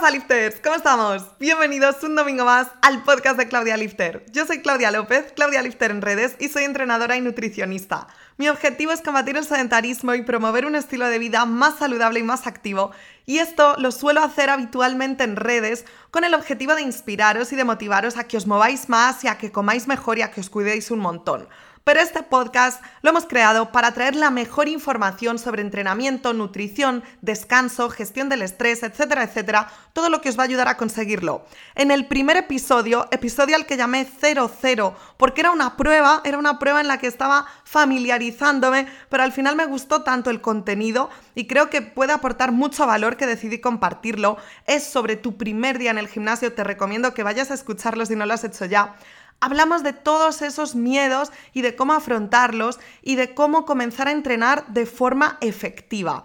pasa, 0.00 0.10
lifters? 0.10 0.56
¿Cómo 0.60 0.74
estamos? 0.74 1.22
Bienvenidos 1.38 2.02
un 2.02 2.16
domingo 2.16 2.44
más 2.44 2.66
al 2.82 3.04
podcast 3.04 3.38
de 3.38 3.46
Claudia 3.46 3.76
Lifter. 3.76 4.26
Yo 4.32 4.44
soy 4.44 4.60
Claudia 4.60 4.90
López, 4.90 5.32
Claudia 5.36 5.62
Lifter 5.62 5.92
en 5.92 6.02
redes 6.02 6.34
y 6.40 6.48
soy 6.48 6.64
entrenadora 6.64 7.16
y 7.16 7.20
nutricionista. 7.20 8.08
Mi 8.36 8.48
objetivo 8.48 8.90
es 8.90 9.02
combatir 9.02 9.36
el 9.36 9.44
sedentarismo 9.44 10.12
y 10.14 10.22
promover 10.22 10.66
un 10.66 10.74
estilo 10.74 11.06
de 11.06 11.20
vida 11.20 11.44
más 11.44 11.78
saludable 11.78 12.18
y 12.18 12.24
más 12.24 12.48
activo. 12.48 12.90
Y 13.24 13.38
esto 13.38 13.76
lo 13.78 13.92
suelo 13.92 14.24
hacer 14.24 14.50
habitualmente 14.50 15.22
en 15.22 15.36
redes 15.36 15.84
con 16.10 16.24
el 16.24 16.34
objetivo 16.34 16.74
de 16.74 16.82
inspiraros 16.82 17.52
y 17.52 17.56
de 17.56 17.62
motivaros 17.62 18.16
a 18.16 18.24
que 18.24 18.36
os 18.36 18.48
mováis 18.48 18.88
más 18.88 19.22
y 19.22 19.28
a 19.28 19.38
que 19.38 19.52
comáis 19.52 19.86
mejor 19.86 20.18
y 20.18 20.22
a 20.22 20.32
que 20.32 20.40
os 20.40 20.50
cuidéis 20.50 20.90
un 20.90 20.98
montón 20.98 21.46
pero 21.84 22.00
este 22.00 22.22
podcast 22.22 22.82
lo 23.02 23.10
hemos 23.10 23.26
creado 23.26 23.70
para 23.70 23.92
traer 23.92 24.16
la 24.16 24.30
mejor 24.30 24.68
información 24.68 25.38
sobre 25.38 25.60
entrenamiento, 25.60 26.32
nutrición, 26.32 27.04
descanso, 27.20 27.90
gestión 27.90 28.30
del 28.30 28.40
estrés, 28.40 28.82
etcétera, 28.82 29.22
etcétera, 29.22 29.68
todo 29.92 30.08
lo 30.08 30.22
que 30.22 30.30
os 30.30 30.38
va 30.38 30.42
a 30.42 30.46
ayudar 30.46 30.66
a 30.68 30.78
conseguirlo. 30.78 31.44
En 31.74 31.90
el 31.90 32.06
primer 32.06 32.38
episodio, 32.38 33.06
episodio 33.10 33.54
al 33.54 33.66
que 33.66 33.76
llamé 33.76 34.06
00, 34.06 34.96
porque 35.18 35.42
era 35.42 35.50
una 35.50 35.76
prueba, 35.76 36.22
era 36.24 36.38
una 36.38 36.58
prueba 36.58 36.80
en 36.80 36.88
la 36.88 36.98
que 36.98 37.06
estaba 37.06 37.46
familiarizándome, 37.64 38.86
pero 39.10 39.22
al 39.22 39.32
final 39.32 39.54
me 39.54 39.66
gustó 39.66 40.02
tanto 40.02 40.30
el 40.30 40.40
contenido 40.40 41.10
y 41.34 41.46
creo 41.46 41.68
que 41.68 41.82
puede 41.82 42.12
aportar 42.12 42.50
mucho 42.50 42.86
valor 42.86 43.18
que 43.18 43.26
decidí 43.26 43.60
compartirlo. 43.60 44.38
Es 44.66 44.84
sobre 44.84 45.16
tu 45.16 45.36
primer 45.36 45.78
día 45.78 45.90
en 45.90 45.98
el 45.98 46.08
gimnasio, 46.08 46.54
te 46.54 46.64
recomiendo 46.64 47.12
que 47.12 47.22
vayas 47.22 47.50
a 47.50 47.54
escucharlo 47.54 48.06
si 48.06 48.16
no 48.16 48.24
lo 48.24 48.32
has 48.32 48.44
hecho 48.44 48.64
ya 48.64 48.96
hablamos 49.44 49.82
de 49.82 49.92
todos 49.92 50.40
esos 50.40 50.74
miedos 50.74 51.30
y 51.52 51.60
de 51.60 51.76
cómo 51.76 51.92
afrontarlos 51.92 52.80
y 53.02 53.16
de 53.16 53.34
cómo 53.34 53.66
comenzar 53.66 54.08
a 54.08 54.12
entrenar 54.12 54.66
de 54.68 54.86
forma 54.86 55.36
efectiva. 55.42 56.24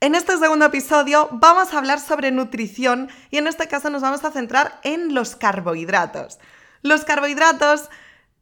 En 0.00 0.14
este 0.14 0.36
segundo 0.36 0.66
episodio 0.66 1.30
vamos 1.32 1.72
a 1.72 1.78
hablar 1.78 1.98
sobre 1.98 2.30
nutrición 2.30 3.08
y 3.30 3.38
en 3.38 3.46
este 3.46 3.68
caso 3.68 3.88
nos 3.88 4.02
vamos 4.02 4.22
a 4.22 4.32
centrar 4.32 4.80
en 4.84 5.14
los 5.14 5.34
carbohidratos. 5.34 6.38
Los 6.82 7.06
carbohidratos 7.06 7.88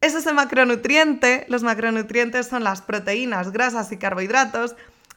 es 0.01 0.17
ese 0.17 0.33
macronutriente, 0.33 1.47
los 1.49 1.63
macronutrientes 1.63 2.49
son 2.49 2.65
las 2.65 2.83
proteínas, 2.83 3.53
grasas 3.53 3.93
y 3.93 3.97
carbohidratos, 3.97 4.75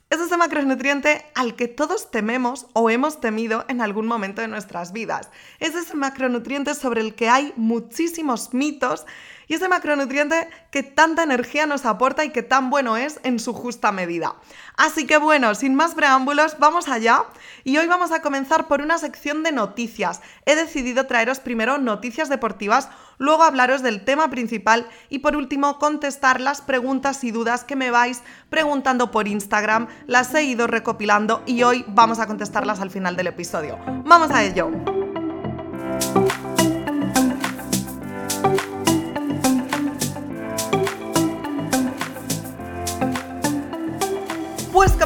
es 0.09 0.19
ese 0.19 0.37
macronutriente 0.37 1.23
al 1.35 1.55
que 1.55 1.67
todos 1.67 2.09
tememos 2.09 2.65
o 2.73 2.89
hemos 2.89 3.21
temido 3.21 3.65
en 3.67 3.79
algún 3.79 4.07
momento 4.07 4.41
de 4.41 4.47
nuestras 4.47 4.91
vidas. 4.91 5.29
Es 5.59 5.75
ese 5.75 5.95
macronutriente 5.95 6.73
sobre 6.73 7.01
el 7.01 7.13
que 7.13 7.29
hay 7.29 7.53
muchísimos 7.55 8.51
mitos 8.51 9.05
y 9.47 9.53
ese 9.53 9.67
macronutriente 9.67 10.49
que 10.71 10.81
tanta 10.81 11.21
energía 11.21 11.67
nos 11.67 11.85
aporta 11.85 12.25
y 12.25 12.31
que 12.31 12.41
tan 12.41 12.71
bueno 12.71 12.97
es 12.97 13.19
en 13.23 13.39
su 13.39 13.53
justa 13.53 13.91
medida. 13.91 14.35
Así 14.77 15.05
que 15.05 15.17
bueno, 15.17 15.53
sin 15.53 15.75
más 15.75 15.93
preámbulos, 15.93 16.57
vamos 16.57 16.87
allá 16.87 17.25
y 17.63 17.77
hoy 17.77 17.85
vamos 17.85 18.11
a 18.11 18.23
comenzar 18.23 18.67
por 18.67 18.81
una 18.81 18.97
sección 18.97 19.43
de 19.43 19.51
noticias. 19.51 20.21
He 20.45 20.55
decidido 20.55 21.05
traeros 21.05 21.39
primero 21.39 21.77
noticias 21.77 22.29
deportivas, 22.29 22.89
luego 23.19 23.43
hablaros 23.43 23.83
del 23.83 24.03
tema 24.03 24.31
principal 24.31 24.87
y 25.09 25.19
por 25.19 25.35
último 25.35 25.77
contestar 25.77 26.41
las 26.41 26.61
preguntas 26.61 27.23
y 27.23 27.29
dudas 27.29 27.63
que 27.63 27.75
me 27.75 27.91
vais 27.91 28.23
preguntando 28.49 29.11
por 29.11 29.27
Instagram. 29.27 29.87
Las 30.07 30.33
he 30.33 30.43
ido 30.43 30.65
recopilando 30.65 31.43
y 31.45 31.61
hoy 31.61 31.85
vamos 31.87 32.17
a 32.17 32.25
contestarlas 32.25 32.79
al 32.79 32.89
final 32.89 33.15
del 33.15 33.27
episodio. 33.27 33.77
Vamos 34.05 34.31
a 34.31 34.43
ello. 34.43 34.98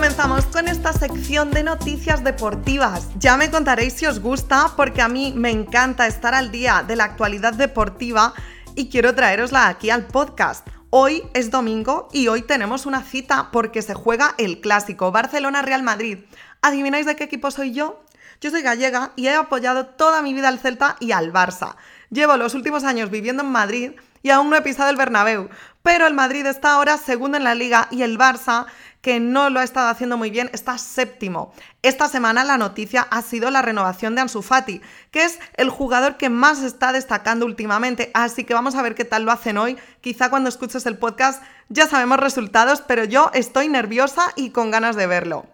Comenzamos 0.03 0.43
con 0.47 0.67
esta 0.67 0.91
sección 0.91 1.51
de 1.51 1.63
noticias 1.63 2.25
deportivas. 2.25 3.07
Ya 3.19 3.37
me 3.37 3.49
contaréis 3.49 3.93
si 3.93 4.05
os 4.05 4.19
gusta 4.19 4.73
porque 4.75 5.01
a 5.01 5.07
mí 5.07 5.33
me 5.33 5.49
encanta 5.49 6.07
estar 6.07 6.33
al 6.33 6.51
día 6.51 6.83
de 6.85 6.97
la 6.97 7.05
actualidad 7.05 7.53
deportiva 7.53 8.33
y 8.75 8.89
quiero 8.89 9.15
traerosla 9.15 9.69
aquí 9.69 9.91
al 9.91 10.05
podcast. 10.05 10.67
Hoy 10.89 11.23
es 11.33 11.51
domingo 11.51 12.09
y 12.11 12.27
hoy 12.27 12.41
tenemos 12.41 12.85
una 12.85 13.01
cita 13.01 13.49
porque 13.53 13.81
se 13.81 13.93
juega 13.93 14.35
el 14.37 14.59
clásico 14.59 15.13
Barcelona-Real 15.13 15.83
Madrid. 15.83 16.17
¿Adivináis 16.61 17.05
de 17.05 17.15
qué 17.15 17.23
equipo 17.23 17.49
soy 17.49 17.71
yo? 17.71 18.03
Yo 18.41 18.51
soy 18.51 18.61
gallega 18.61 19.13
y 19.15 19.27
he 19.27 19.33
apoyado 19.33 19.85
toda 19.85 20.21
mi 20.21 20.33
vida 20.33 20.49
al 20.49 20.59
Celta 20.59 20.97
y 20.99 21.13
al 21.13 21.31
Barça. 21.31 21.77
Llevo 22.09 22.35
los 22.35 22.55
últimos 22.55 22.83
años 22.83 23.09
viviendo 23.09 23.43
en 23.43 23.51
Madrid 23.53 23.91
y 24.21 24.31
aún 24.31 24.49
no 24.49 24.57
he 24.57 24.61
pisado 24.61 24.89
el 24.89 24.97
Bernabéu, 24.97 25.49
pero 25.81 26.07
el 26.07 26.13
Madrid 26.13 26.45
está 26.45 26.73
ahora 26.73 26.97
segundo 26.97 27.37
en 27.37 27.43
la 27.43 27.55
liga 27.55 27.87
y 27.89 28.01
el 28.01 28.17
Barça 28.17 28.65
que 29.03 29.19
no 29.19 29.49
lo 29.49 29.59
ha 29.59 29.65
estado 29.65 29.89
haciendo 29.89 30.17
muy 30.17 30.31
bien, 30.31 30.49
está 30.53 30.77
séptimo. 30.77 31.53
Esta 31.81 32.07
semana 32.07 32.45
la 32.45 32.57
noticia 32.57 33.05
ha 33.11 33.21
sido 33.21 33.51
la 33.51 33.61
renovación 33.61 34.15
de 34.15 34.21
Ansu 34.21 34.41
Fati, 34.41 34.81
que 35.11 35.25
es 35.25 35.39
el 35.55 35.69
jugador 35.69 36.15
que 36.15 36.29
más 36.29 36.63
está 36.63 36.93
destacando 36.93 37.45
últimamente, 37.45 38.11
así 38.13 38.45
que 38.45 38.53
vamos 38.53 38.75
a 38.75 38.81
ver 38.81 38.95
qué 38.95 39.03
tal 39.03 39.23
lo 39.23 39.33
hacen 39.33 39.57
hoy. 39.57 39.77
Quizá 39.99 40.29
cuando 40.29 40.47
escuches 40.47 40.85
el 40.85 40.97
podcast 40.97 41.43
ya 41.67 41.85
sabemos 41.85 42.17
resultados, 42.17 42.79
pero 42.79 43.03
yo 43.03 43.29
estoy 43.33 43.67
nerviosa 43.67 44.31
y 44.37 44.51
con 44.51 44.71
ganas 44.71 44.95
de 44.95 45.05
verlo. 45.05 45.47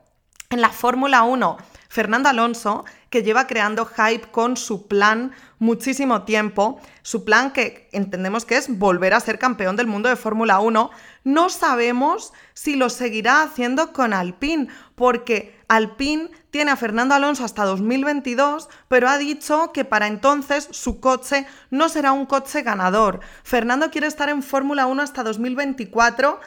En 0.52 0.62
la 0.62 0.70
Fórmula 0.70 1.24
1, 1.24 1.58
Fernando 1.90 2.30
Alonso, 2.30 2.86
que 3.10 3.24
lleva 3.24 3.48
creando 3.48 3.86
hype 3.86 4.30
con 4.32 4.58
su 4.58 4.88
plan 4.88 5.34
muchísimo 5.58 6.22
tiempo, 6.22 6.80
su 7.02 7.26
plan 7.26 7.52
que 7.52 7.90
entendemos 7.92 8.46
que 8.46 8.58
es 8.58 8.78
volver 8.78 9.16
a 9.16 9.20
ser 9.20 9.40
campeón 9.40 9.76
del 9.76 9.88
mundo 9.88 10.08
de 10.08 10.16
Fórmula 10.16 10.60
1, 10.60 10.92
no 11.24 11.50
sabemos 11.50 12.32
si 12.54 12.76
lo 12.76 12.90
seguirá 12.90 13.42
haciendo 13.42 13.92
con 13.92 14.14
Alpine, 14.14 14.68
porque 14.94 15.60
Alpine 15.68 16.30
tiene 16.52 16.72
a 16.72 16.76
Fernando 16.76 17.16
Alonso 17.16 17.44
hasta 17.44 17.66
2022, 17.66 18.70
pero 18.88 19.10
ha 19.10 19.18
dicho 19.18 19.72
que 19.72 19.84
para 19.84 20.08
entonces 20.08 20.70
su 20.72 21.00
coche 21.00 21.48
no 21.72 21.90
será 21.90 22.12
un 22.12 22.28
coche 22.28 22.62
ganador. 22.62 23.20
Fernando 23.44 23.90
quiere 23.90 24.08
estar 24.08 24.30
en 24.30 24.44
Fórmula 24.44 24.86
1 24.86 25.02
hasta 25.02 25.24
2024 25.24 26.40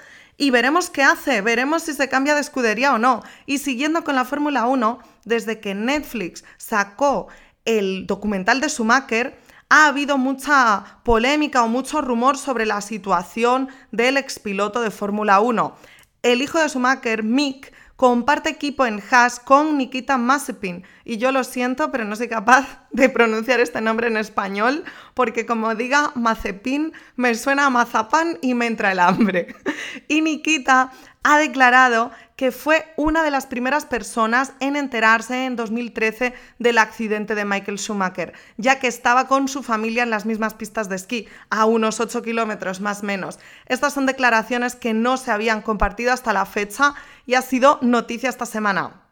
y 0.43 0.51
veremos 0.51 0.91
qué 0.91 1.05
hace, 1.05 1.41
veremos 1.41 1.85
si 1.85 1.93
se 1.95 2.09
cambia 2.09 2.35
de 2.35 2.41
escudería 2.41 2.93
o 2.93 2.99
no. 2.99 3.23
Y 3.47 3.59
siguiendo 3.59 4.03
con 4.03 4.17
la 4.17 4.25
Fórmula 4.25 4.67
1, 4.67 4.99
desde 5.25 5.61
que 5.61 5.73
Netflix 5.73 6.43
sacó 6.57 7.29
el 7.65 8.09
documental 8.09 8.61
de 8.61 8.69
Schumacher, 8.69 9.39
ha 9.69 9.87
habido 9.87 10.19
mucha 10.19 10.99
polémica 11.05 11.63
o 11.63 11.69
mucho 11.69 12.01
rumor 12.01 12.37
sobre 12.37 12.67
la 12.67 12.81
situación 12.81 13.69
del 13.93 14.17
expiloto 14.17 14.81
de 14.81 14.91
Fórmula 14.91 15.39
1. 15.39 15.77
El 16.25 16.43
hijo 16.43 16.59
de 16.59 16.69
Schumacher, 16.69 17.23
Mick, 17.23 17.73
comparte 18.03 18.49
equipo 18.49 18.85
en 18.85 19.01
Haas 19.13 19.39
con 19.39 19.79
Nikita 19.79 20.19
Mazepin. 20.19 20.83
Y 21.05 21.19
yo 21.19 21.31
lo 21.31 21.45
siento, 21.45 21.93
pero 21.93 22.05
no 22.05 22.17
soy 22.17 22.27
capaz 22.27 22.67
de 22.91 23.09
pronunciar 23.09 23.61
este 23.61 23.81
nombre 23.81 24.09
en 24.09 24.17
español, 24.17 24.83
porque 25.15 25.47
como 25.47 25.77
diga 25.77 26.11
Mazepin, 26.17 26.93
me 27.15 27.33
suena 27.37 27.67
a 27.67 27.71
mazapán 27.71 28.39
y 28.43 28.55
me 28.55 28.67
entra 28.67 28.91
el 28.91 28.99
hambre. 28.99 29.55
Y 30.09 30.21
Nikita 30.21 30.91
ha 31.23 31.39
declarado 31.39 32.11
que 32.43 32.51
fue 32.51 32.93
una 32.97 33.23
de 33.23 33.31
las 33.31 33.47
primeras 33.47 33.85
personas 33.85 34.51
en 34.59 34.75
enterarse 34.75 35.45
en 35.45 35.55
2013 35.55 36.35
del 36.59 36.79
accidente 36.79 37.37
de 37.37 37.45
Michael 37.45 37.79
Schumacher, 37.79 38.33
ya 38.57 38.81
que 38.81 38.89
estaba 38.89 39.29
con 39.29 39.47
su 39.47 39.63
familia 39.63 40.03
en 40.03 40.11
las 40.11 40.27
mismas 40.27 40.53
pistas 40.53 40.89
de 40.89 40.97
esquí, 40.97 41.29
a 41.51 41.67
unos 41.67 42.01
8 42.01 42.21
kilómetros 42.21 42.81
más 42.81 43.05
menos. 43.05 43.39
Estas 43.67 43.93
son 43.93 44.07
declaraciones 44.07 44.75
que 44.75 44.93
no 44.93 45.19
se 45.19 45.31
habían 45.31 45.63
compartido 45.63 46.13
hasta 46.13 46.33
la 46.33 46.45
fecha 46.45 46.95
y 47.27 47.35
ha 47.35 47.43
sido 47.43 47.79
noticia 47.81 48.29
esta 48.29 48.45
semana. 48.45 49.03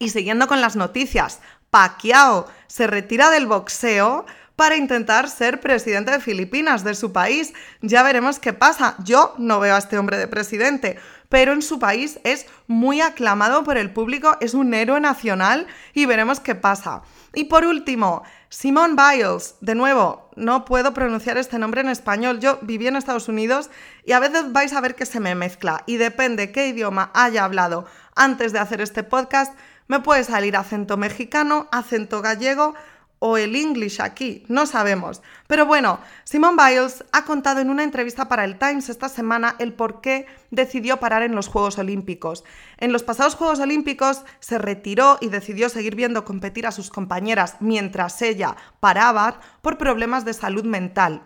Y 0.00 0.08
siguiendo 0.08 0.48
con 0.48 0.60
las 0.60 0.74
noticias, 0.74 1.38
Pacquiao 1.70 2.48
se 2.66 2.88
retira 2.88 3.30
del 3.30 3.46
boxeo 3.46 4.26
para 4.56 4.76
intentar 4.76 5.28
ser 5.28 5.60
presidente 5.60 6.10
de 6.10 6.20
Filipinas, 6.20 6.82
de 6.82 6.94
su 6.94 7.12
país. 7.12 7.52
Ya 7.82 8.02
veremos 8.02 8.38
qué 8.38 8.54
pasa. 8.54 8.96
Yo 9.04 9.34
no 9.38 9.60
veo 9.60 9.74
a 9.74 9.78
este 9.78 9.98
hombre 9.98 10.16
de 10.16 10.26
presidente, 10.26 10.98
pero 11.28 11.52
en 11.52 11.62
su 11.62 11.78
país 11.78 12.18
es 12.24 12.46
muy 12.66 13.00
aclamado 13.00 13.64
por 13.64 13.76
el 13.76 13.92
público, 13.92 14.36
es 14.40 14.54
un 14.54 14.74
héroe 14.74 15.00
nacional 15.00 15.66
y 15.94 16.06
veremos 16.06 16.40
qué 16.40 16.54
pasa. 16.54 17.02
Y 17.34 17.44
por 17.44 17.64
último, 17.64 18.22
Simone 18.48 18.94
Biles, 18.94 19.56
de 19.60 19.74
nuevo, 19.74 20.30
no 20.36 20.64
puedo 20.64 20.94
pronunciar 20.94 21.36
este 21.36 21.58
nombre 21.58 21.80
en 21.80 21.88
español, 21.88 22.40
yo 22.40 22.58
viví 22.62 22.86
en 22.86 22.96
Estados 22.96 23.28
Unidos 23.28 23.70
y 24.04 24.12
a 24.12 24.20
veces 24.20 24.52
vais 24.52 24.72
a 24.72 24.80
ver 24.80 24.94
que 24.94 25.06
se 25.06 25.20
me 25.20 25.34
mezcla 25.34 25.82
y 25.86 25.96
depende 25.96 26.52
qué 26.52 26.68
idioma 26.68 27.10
haya 27.14 27.44
hablado 27.44 27.86
antes 28.14 28.52
de 28.52 28.58
hacer 28.58 28.80
este 28.80 29.02
podcast, 29.02 29.54
me 29.88 30.00
puede 30.00 30.24
salir 30.24 30.56
acento 30.56 30.96
mexicano, 30.96 31.68
acento 31.70 32.22
gallego 32.22 32.74
o 33.18 33.36
el 33.36 33.56
English 33.56 34.00
aquí, 34.00 34.44
no 34.48 34.66
sabemos. 34.66 35.22
Pero 35.46 35.66
bueno, 35.66 36.00
Simone 36.24 36.56
Biles 36.62 37.04
ha 37.12 37.24
contado 37.24 37.60
en 37.60 37.70
una 37.70 37.84
entrevista 37.84 38.28
para 38.28 38.44
el 38.44 38.58
Times 38.58 38.88
esta 38.88 39.08
semana 39.08 39.56
el 39.58 39.72
por 39.72 40.00
qué 40.00 40.26
decidió 40.50 40.98
parar 40.98 41.22
en 41.22 41.34
los 41.34 41.48
Juegos 41.48 41.78
Olímpicos. 41.78 42.44
En 42.78 42.92
los 42.92 43.02
pasados 43.02 43.34
Juegos 43.34 43.60
Olímpicos 43.60 44.22
se 44.40 44.58
retiró 44.58 45.18
y 45.20 45.28
decidió 45.28 45.68
seguir 45.68 45.94
viendo 45.94 46.24
competir 46.24 46.66
a 46.66 46.72
sus 46.72 46.90
compañeras 46.90 47.56
mientras 47.60 48.20
ella 48.22 48.56
paraba 48.80 49.40
por 49.62 49.78
problemas 49.78 50.24
de 50.24 50.34
salud 50.34 50.64
mental. 50.64 51.22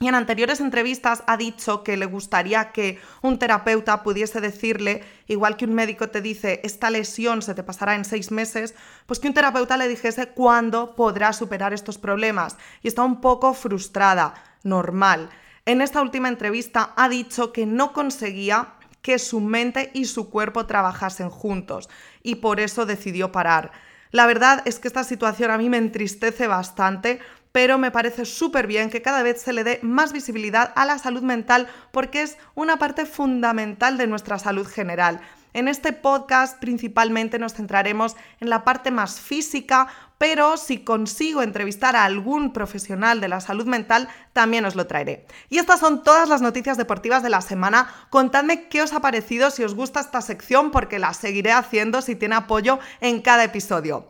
Y 0.00 0.08
en 0.08 0.14
anteriores 0.14 0.60
entrevistas 0.60 1.22
ha 1.26 1.36
dicho 1.36 1.84
que 1.84 1.98
le 1.98 2.06
gustaría 2.06 2.72
que 2.72 2.98
un 3.20 3.38
terapeuta 3.38 4.02
pudiese 4.02 4.40
decirle, 4.40 5.04
igual 5.28 5.58
que 5.58 5.66
un 5.66 5.74
médico 5.74 6.08
te 6.08 6.22
dice, 6.22 6.62
esta 6.64 6.88
lesión 6.88 7.42
se 7.42 7.54
te 7.54 7.62
pasará 7.62 7.94
en 7.94 8.06
seis 8.06 8.30
meses, 8.30 8.74
pues 9.04 9.20
que 9.20 9.28
un 9.28 9.34
terapeuta 9.34 9.76
le 9.76 9.88
dijese 9.88 10.28
cuándo 10.28 10.94
podrá 10.94 11.34
superar 11.34 11.74
estos 11.74 11.98
problemas. 11.98 12.56
Y 12.82 12.88
está 12.88 13.02
un 13.02 13.20
poco 13.20 13.52
frustrada, 13.52 14.32
normal. 14.62 15.28
En 15.66 15.82
esta 15.82 16.00
última 16.00 16.28
entrevista 16.28 16.94
ha 16.96 17.10
dicho 17.10 17.52
que 17.52 17.66
no 17.66 17.92
conseguía 17.92 18.74
que 19.02 19.18
su 19.18 19.40
mente 19.40 19.90
y 19.92 20.06
su 20.06 20.30
cuerpo 20.30 20.64
trabajasen 20.64 21.28
juntos 21.28 21.90
y 22.22 22.36
por 22.36 22.58
eso 22.60 22.86
decidió 22.86 23.32
parar. 23.32 23.70
La 24.12 24.26
verdad 24.26 24.62
es 24.64 24.78
que 24.78 24.88
esta 24.88 25.04
situación 25.04 25.50
a 25.50 25.58
mí 25.58 25.68
me 25.68 25.76
entristece 25.76 26.48
bastante 26.48 27.20
pero 27.52 27.78
me 27.78 27.90
parece 27.90 28.24
súper 28.24 28.66
bien 28.66 28.90
que 28.90 29.02
cada 29.02 29.22
vez 29.22 29.40
se 29.42 29.52
le 29.52 29.64
dé 29.64 29.80
más 29.82 30.12
visibilidad 30.12 30.72
a 30.76 30.84
la 30.84 30.98
salud 30.98 31.22
mental 31.22 31.68
porque 31.90 32.22
es 32.22 32.36
una 32.54 32.78
parte 32.78 33.06
fundamental 33.06 33.98
de 33.98 34.06
nuestra 34.06 34.38
salud 34.38 34.66
general. 34.66 35.20
En 35.52 35.66
este 35.66 35.92
podcast 35.92 36.60
principalmente 36.60 37.38
nos 37.40 37.54
centraremos 37.54 38.16
en 38.38 38.50
la 38.50 38.62
parte 38.62 38.92
más 38.92 39.20
física, 39.20 39.88
pero 40.16 40.56
si 40.56 40.84
consigo 40.84 41.42
entrevistar 41.42 41.96
a 41.96 42.04
algún 42.04 42.52
profesional 42.52 43.20
de 43.20 43.26
la 43.26 43.40
salud 43.40 43.66
mental, 43.66 44.08
también 44.32 44.64
os 44.64 44.76
lo 44.76 44.86
traeré. 44.86 45.26
Y 45.48 45.58
estas 45.58 45.80
son 45.80 46.04
todas 46.04 46.28
las 46.28 46.40
noticias 46.40 46.76
deportivas 46.76 47.24
de 47.24 47.30
la 47.30 47.40
semana. 47.40 47.88
Contadme 48.10 48.68
qué 48.68 48.82
os 48.82 48.92
ha 48.92 49.00
parecido, 49.00 49.50
si 49.50 49.64
os 49.64 49.74
gusta 49.74 50.00
esta 50.00 50.20
sección, 50.20 50.70
porque 50.70 51.00
la 51.00 51.14
seguiré 51.14 51.50
haciendo 51.50 52.00
si 52.00 52.14
tiene 52.14 52.36
apoyo 52.36 52.78
en 53.00 53.20
cada 53.20 53.42
episodio. 53.42 54.08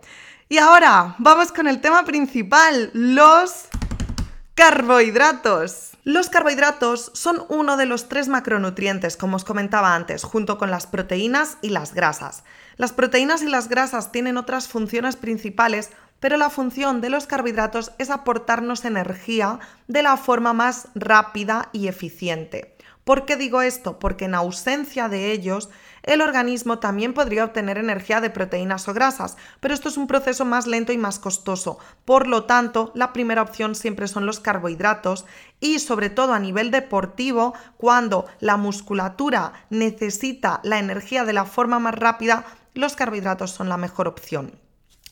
Y 0.53 0.59
ahora 0.59 1.15
vamos 1.19 1.53
con 1.53 1.69
el 1.69 1.81
tema 1.81 2.03
principal, 2.05 2.91
los 2.93 3.69
carbohidratos. 4.57 5.93
Los 6.03 6.29
carbohidratos 6.29 7.13
son 7.15 7.45
uno 7.49 7.77
de 7.77 7.87
los 7.87 8.09
tres 8.09 8.27
macronutrientes, 8.27 9.17
como 9.17 9.37
os 9.37 9.45
comentaba 9.45 9.95
antes, 9.95 10.25
junto 10.25 10.59
con 10.59 10.73
las 10.73 10.89
proteínas 10.89 11.57
y 11.63 11.69
las 11.69 11.95
grasas. 11.95 12.43
Las 12.79 12.91
proteínas 12.91 13.43
y 13.43 13.47
las 13.47 13.69
grasas 13.69 14.11
tienen 14.11 14.37
otras 14.37 14.67
funciones 14.67 15.15
principales, 15.15 15.91
pero 16.19 16.37
la 16.37 16.51
función 16.51 17.01
de 17.01 17.11
los 17.11 17.29
carbohidratos 17.29 17.93
es 17.99 18.11
aportarnos 18.11 18.85
energía 18.85 19.61
de 19.87 20.03
la 20.03 20.17
forma 20.17 20.53
más 20.53 20.89
rápida 20.97 21.69
y 21.73 21.87
eficiente. 21.87 22.77
¿Por 23.05 23.25
qué 23.25 23.37
digo 23.37 23.63
esto? 23.63 24.01
Porque 24.01 24.25
en 24.25 24.35
ausencia 24.35 25.09
de 25.09 25.31
ellos, 25.31 25.71
el 26.03 26.21
organismo 26.21 26.79
también 26.79 27.15
podría 27.15 27.45
obtener 27.45 27.79
energía 27.79 28.21
de 28.21 28.31
proteínas 28.31 28.89
o 28.89 28.95
grasas, 28.95 29.37
pero 29.61 29.75
esto 29.75 29.89
es 29.89 29.97
un 29.97 30.07
proceso 30.07 30.45
más 30.45 30.67
lento 30.67 30.93
y 30.93 30.99
más 30.99 31.19
costoso. 31.19 31.79
Por 32.05 32.27
lo 32.27 32.45
tanto, 32.45 32.93
la 32.95 33.13
primera 33.13 33.43
opción 33.43 33.75
siempre 33.75 34.09
son 34.09 34.27
los 34.27 34.41
carbohidratos 34.41 35.27
y 35.61 35.79
sobre 35.79 36.11
todo 36.11 36.33
a 36.33 36.39
nivel 36.39 36.71
deportivo, 36.71 37.55
cuando 37.77 38.27
la 38.41 38.57
musculatura 38.57 39.53
necesita 39.71 40.61
la 40.63 40.79
energía 40.79 41.25
de 41.25 41.33
la 41.33 41.45
forma 41.45 41.79
más 41.79 41.95
rápida, 41.95 42.45
los 42.75 42.97
carbohidratos 42.97 43.51
son 43.51 43.69
la 43.69 43.77
mejor 43.77 44.09
opción. 44.09 44.53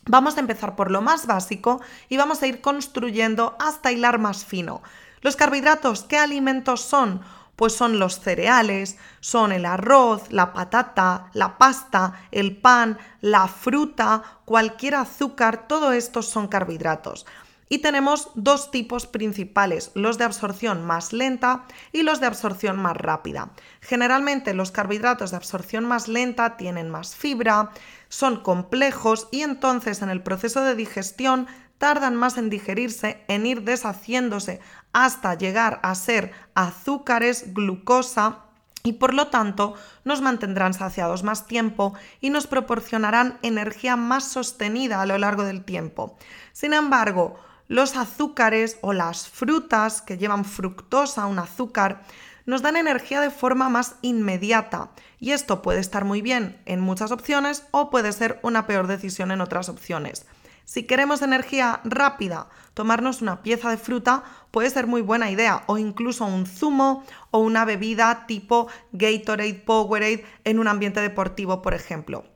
Vamos 0.06 0.36
a 0.36 0.40
empezar 0.40 0.74
por 0.74 0.90
lo 0.90 1.02
más 1.02 1.26
básico 1.26 1.82
y 2.08 2.16
vamos 2.16 2.42
a 2.42 2.46
ir 2.46 2.62
construyendo 2.62 3.56
hasta 3.58 3.92
hilar 3.92 4.18
más 4.18 4.44
fino. 4.44 4.82
Los 5.20 5.36
carbohidratos, 5.36 6.04
¿qué 6.04 6.16
alimentos 6.16 6.80
son? 6.80 7.20
Pues 7.58 7.72
son 7.72 7.98
los 7.98 8.20
cereales, 8.20 8.98
son 9.18 9.50
el 9.50 9.66
arroz, 9.66 10.30
la 10.30 10.52
patata, 10.52 11.28
la 11.32 11.58
pasta, 11.58 12.14
el 12.30 12.56
pan, 12.56 12.98
la 13.20 13.48
fruta, 13.48 14.22
cualquier 14.44 14.94
azúcar, 14.94 15.66
todo 15.66 15.90
esto 15.90 16.22
son 16.22 16.46
carbohidratos. 16.46 17.26
Y 17.68 17.78
tenemos 17.78 18.30
dos 18.36 18.70
tipos 18.70 19.08
principales, 19.08 19.90
los 19.94 20.18
de 20.18 20.24
absorción 20.24 20.86
más 20.86 21.12
lenta 21.12 21.64
y 21.90 22.02
los 22.02 22.20
de 22.20 22.26
absorción 22.26 22.76
más 22.76 22.96
rápida. 22.96 23.50
Generalmente 23.80 24.54
los 24.54 24.70
carbohidratos 24.70 25.32
de 25.32 25.38
absorción 25.38 25.84
más 25.84 26.06
lenta 26.06 26.56
tienen 26.56 26.88
más 26.90 27.16
fibra, 27.16 27.70
son 28.08 28.40
complejos 28.40 29.26
y 29.32 29.42
entonces 29.42 30.00
en 30.00 30.10
el 30.10 30.22
proceso 30.22 30.62
de 30.62 30.76
digestión 30.76 31.48
tardan 31.78 32.14
más 32.14 32.38
en 32.38 32.50
digerirse, 32.50 33.24
en 33.26 33.46
ir 33.46 33.62
deshaciéndose 33.62 34.60
hasta 34.92 35.34
llegar 35.34 35.80
a 35.82 35.94
ser 35.94 36.32
azúcares, 36.54 37.54
glucosa 37.54 38.40
y 38.84 38.94
por 38.94 39.14
lo 39.14 39.28
tanto 39.28 39.74
nos 40.04 40.20
mantendrán 40.20 40.74
saciados 40.74 41.22
más 41.22 41.46
tiempo 41.46 41.94
y 42.20 42.30
nos 42.30 42.46
proporcionarán 42.46 43.38
energía 43.42 43.96
más 43.96 44.24
sostenida 44.24 45.02
a 45.02 45.06
lo 45.06 45.18
largo 45.18 45.44
del 45.44 45.64
tiempo. 45.64 46.16
Sin 46.52 46.72
embargo, 46.72 47.38
los 47.66 47.96
azúcares 47.96 48.78
o 48.80 48.92
las 48.92 49.28
frutas 49.28 50.00
que 50.00 50.16
llevan 50.16 50.44
fructosa, 50.44 51.26
un 51.26 51.38
azúcar, 51.38 52.02
nos 52.46 52.62
dan 52.62 52.76
energía 52.76 53.20
de 53.20 53.30
forma 53.30 53.68
más 53.68 53.96
inmediata 54.00 54.88
y 55.20 55.32
esto 55.32 55.60
puede 55.60 55.80
estar 55.80 56.06
muy 56.06 56.22
bien 56.22 56.58
en 56.64 56.80
muchas 56.80 57.10
opciones 57.12 57.64
o 57.72 57.90
puede 57.90 58.10
ser 58.12 58.40
una 58.42 58.66
peor 58.66 58.86
decisión 58.86 59.30
en 59.32 59.42
otras 59.42 59.68
opciones. 59.68 60.24
Si 60.68 60.82
queremos 60.82 61.22
energía 61.22 61.80
rápida, 61.84 62.50
tomarnos 62.74 63.22
una 63.22 63.42
pieza 63.42 63.70
de 63.70 63.78
fruta 63.78 64.24
puede 64.50 64.68
ser 64.68 64.86
muy 64.86 65.00
buena 65.00 65.30
idea, 65.30 65.62
o 65.64 65.78
incluso 65.78 66.26
un 66.26 66.44
zumo 66.44 67.06
o 67.30 67.38
una 67.38 67.64
bebida 67.64 68.26
tipo 68.26 68.68
Gatorade, 68.92 69.54
Powerade 69.54 70.26
en 70.44 70.58
un 70.58 70.68
ambiente 70.68 71.00
deportivo, 71.00 71.62
por 71.62 71.72
ejemplo. 71.72 72.26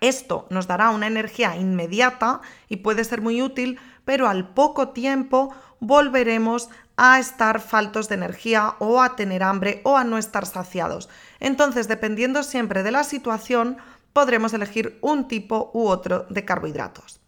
Esto 0.00 0.48
nos 0.50 0.66
dará 0.66 0.90
una 0.90 1.06
energía 1.06 1.54
inmediata 1.54 2.40
y 2.68 2.78
puede 2.78 3.04
ser 3.04 3.20
muy 3.20 3.40
útil, 3.40 3.78
pero 4.04 4.28
al 4.28 4.54
poco 4.54 4.88
tiempo 4.88 5.54
volveremos 5.78 6.68
a 6.96 7.20
estar 7.20 7.60
faltos 7.60 8.08
de 8.08 8.16
energía 8.16 8.74
o 8.80 9.00
a 9.00 9.14
tener 9.14 9.44
hambre 9.44 9.82
o 9.84 9.96
a 9.96 10.02
no 10.02 10.18
estar 10.18 10.46
saciados. 10.46 11.08
Entonces, 11.38 11.86
dependiendo 11.86 12.42
siempre 12.42 12.82
de 12.82 12.90
la 12.90 13.04
situación, 13.04 13.76
podremos 14.12 14.52
elegir 14.52 14.98
un 15.00 15.28
tipo 15.28 15.70
u 15.74 15.86
otro 15.86 16.26
de 16.28 16.44
carbohidratos. 16.44 17.21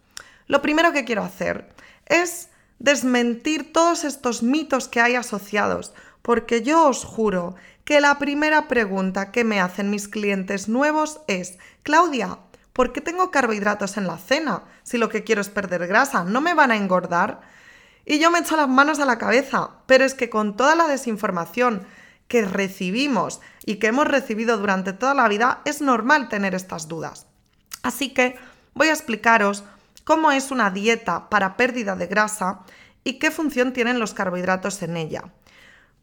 Lo 0.47 0.61
primero 0.61 0.91
que 0.91 1.05
quiero 1.05 1.23
hacer 1.23 1.73
es 2.05 2.49
desmentir 2.79 3.73
todos 3.73 4.03
estos 4.03 4.43
mitos 4.43 4.87
que 4.87 5.01
hay 5.01 5.15
asociados, 5.15 5.93
porque 6.21 6.61
yo 6.61 6.87
os 6.87 7.03
juro 7.03 7.55
que 7.83 8.01
la 8.01 8.17
primera 8.17 8.67
pregunta 8.67 9.31
que 9.31 9.43
me 9.43 9.61
hacen 9.61 9.89
mis 9.89 10.07
clientes 10.07 10.67
nuevos 10.67 11.21
es, 11.27 11.57
Claudia, 11.83 12.39
¿por 12.73 12.91
qué 12.91 13.01
tengo 13.01 13.31
carbohidratos 13.31 13.97
en 13.97 14.07
la 14.07 14.17
cena 14.17 14.63
si 14.83 14.97
lo 14.97 15.09
que 15.09 15.23
quiero 15.23 15.41
es 15.41 15.49
perder 15.49 15.87
grasa? 15.87 16.23
¿No 16.23 16.41
me 16.41 16.53
van 16.53 16.71
a 16.71 16.77
engordar? 16.77 17.41
Y 18.05 18.19
yo 18.19 18.29
me 18.31 18.39
echo 18.39 18.55
las 18.55 18.67
manos 18.67 18.99
a 18.99 19.05
la 19.05 19.17
cabeza, 19.17 19.69
pero 19.85 20.03
es 20.03 20.13
que 20.13 20.29
con 20.29 20.55
toda 20.55 20.75
la 20.75 20.87
desinformación 20.87 21.85
que 22.27 22.43
recibimos 22.43 23.39
y 23.65 23.75
que 23.75 23.87
hemos 23.87 24.07
recibido 24.07 24.57
durante 24.57 24.93
toda 24.93 25.13
la 25.13 25.27
vida, 25.27 25.61
es 25.65 25.81
normal 25.81 26.27
tener 26.27 26.55
estas 26.55 26.87
dudas. 26.87 27.27
Así 27.83 28.13
que 28.13 28.35
voy 28.73 28.87
a 28.87 28.93
explicaros 28.93 29.63
cómo 30.05 30.31
es 30.31 30.51
una 30.51 30.69
dieta 30.69 31.29
para 31.29 31.57
pérdida 31.57 31.97
de 31.97 32.07
grasa 32.07 32.61
y 33.03 33.19
qué 33.19 33.31
función 33.31 33.73
tienen 33.73 33.99
los 33.99 34.13
carbohidratos 34.13 34.81
en 34.81 34.95
ella. 34.95 35.23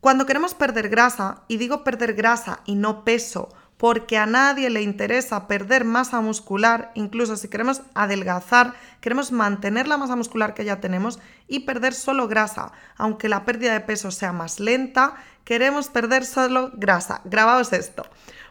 Cuando 0.01 0.27
queremos 0.27 0.53
perder 0.53 0.89
grasa, 0.89 1.45
y 1.49 1.57
digo 1.57 1.85
perder 1.85 2.15
grasa 2.15 2.61
y 2.67 2.75
no 2.75 3.05
peso, 3.05 3.49
porque 3.77 4.19
a 4.19 4.27
nadie 4.27 4.71
le 4.71 4.83
interesa 4.83 5.49
perder 5.49 5.85
masa 5.85 6.21
muscular, 6.21 6.91
incluso 6.95 7.37
si 7.37 7.49
queremos 7.49 7.83
adelgazar, 7.95 8.75
queremos 9.01 9.33
mantener 9.33 9.89
la 9.89 9.97
masa 9.97 10.17
muscular 10.17 10.55
que 10.55 10.65
ya 10.65 10.81
tenemos 10.81 11.21
y 11.49 11.61
perder 11.61 11.95
solo 11.95 12.29
grasa. 12.29 12.73
Aunque 12.97 13.29
la 13.29 13.45
pérdida 13.45 13.73
de 13.73 13.81
peso 13.81 14.11
sea 14.11 14.33
más 14.33 14.61
lenta, 14.61 15.15
queremos 15.45 15.89
perder 15.89 16.25
solo 16.25 16.71
grasa. 16.75 17.21
Grabaos 17.25 17.73
esto. 17.73 18.05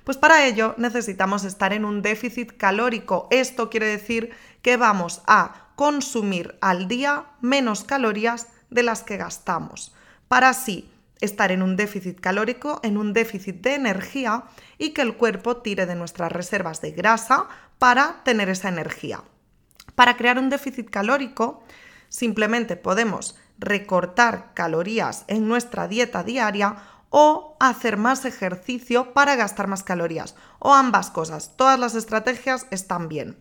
Pues 0.04 0.18
para 0.18 0.46
ello 0.46 0.76
necesitamos 0.78 1.44
estar 1.44 1.74
en 1.74 1.86
un 1.86 2.02
déficit 2.02 2.58
calórico. 2.58 3.28
Esto 3.30 3.70
quiere 3.70 3.86
decir 3.86 4.32
que 4.62 4.78
vamos 4.78 5.22
a 5.28 5.68
consumir 5.76 6.58
al 6.62 6.88
día 6.88 7.26
menos 7.42 7.84
calorías 7.84 8.48
de 8.70 8.84
las 8.84 9.04
que 9.04 9.18
gastamos, 9.18 9.94
para 10.28 10.50
así 10.50 10.90
estar 11.20 11.52
en 11.52 11.62
un 11.62 11.76
déficit 11.76 12.20
calórico, 12.20 12.80
en 12.84 12.98
un 12.98 13.14
déficit 13.14 13.62
de 13.62 13.76
energía 13.76 14.46
y 14.78 14.90
que 14.90 15.02
el 15.02 15.16
cuerpo 15.16 15.58
tire 15.58 15.86
de 15.86 15.96
nuestras 15.96 16.32
reservas 16.32 16.82
de 16.82 16.92
grasa 16.92 17.48
para 17.78 18.24
tener 18.24 18.50
esa 18.50 18.70
energía. 18.70 19.24
Para 19.96 20.18
crear 20.18 20.40
un 20.40 20.50
déficit 20.50 20.90
calórico, 20.90 21.64
simplemente 22.10 22.76
podemos 22.76 23.38
recortar 23.60 24.54
calorías 24.56 25.26
en 25.28 25.48
nuestra 25.48 25.88
dieta 25.88 26.24
diaria 26.24 26.76
o 27.12 27.58
hacer 27.60 27.98
más 27.98 28.26
ejercicio 28.26 29.14
para 29.14 29.36
gastar 29.36 29.68
más 29.68 29.84
calorías, 29.84 30.36
o 30.58 30.74
ambas 30.74 31.12
cosas. 31.12 31.56
Todas 31.56 31.78
las 31.78 31.94
estrategias 31.94 32.66
están 32.72 33.08
bien. 33.10 33.38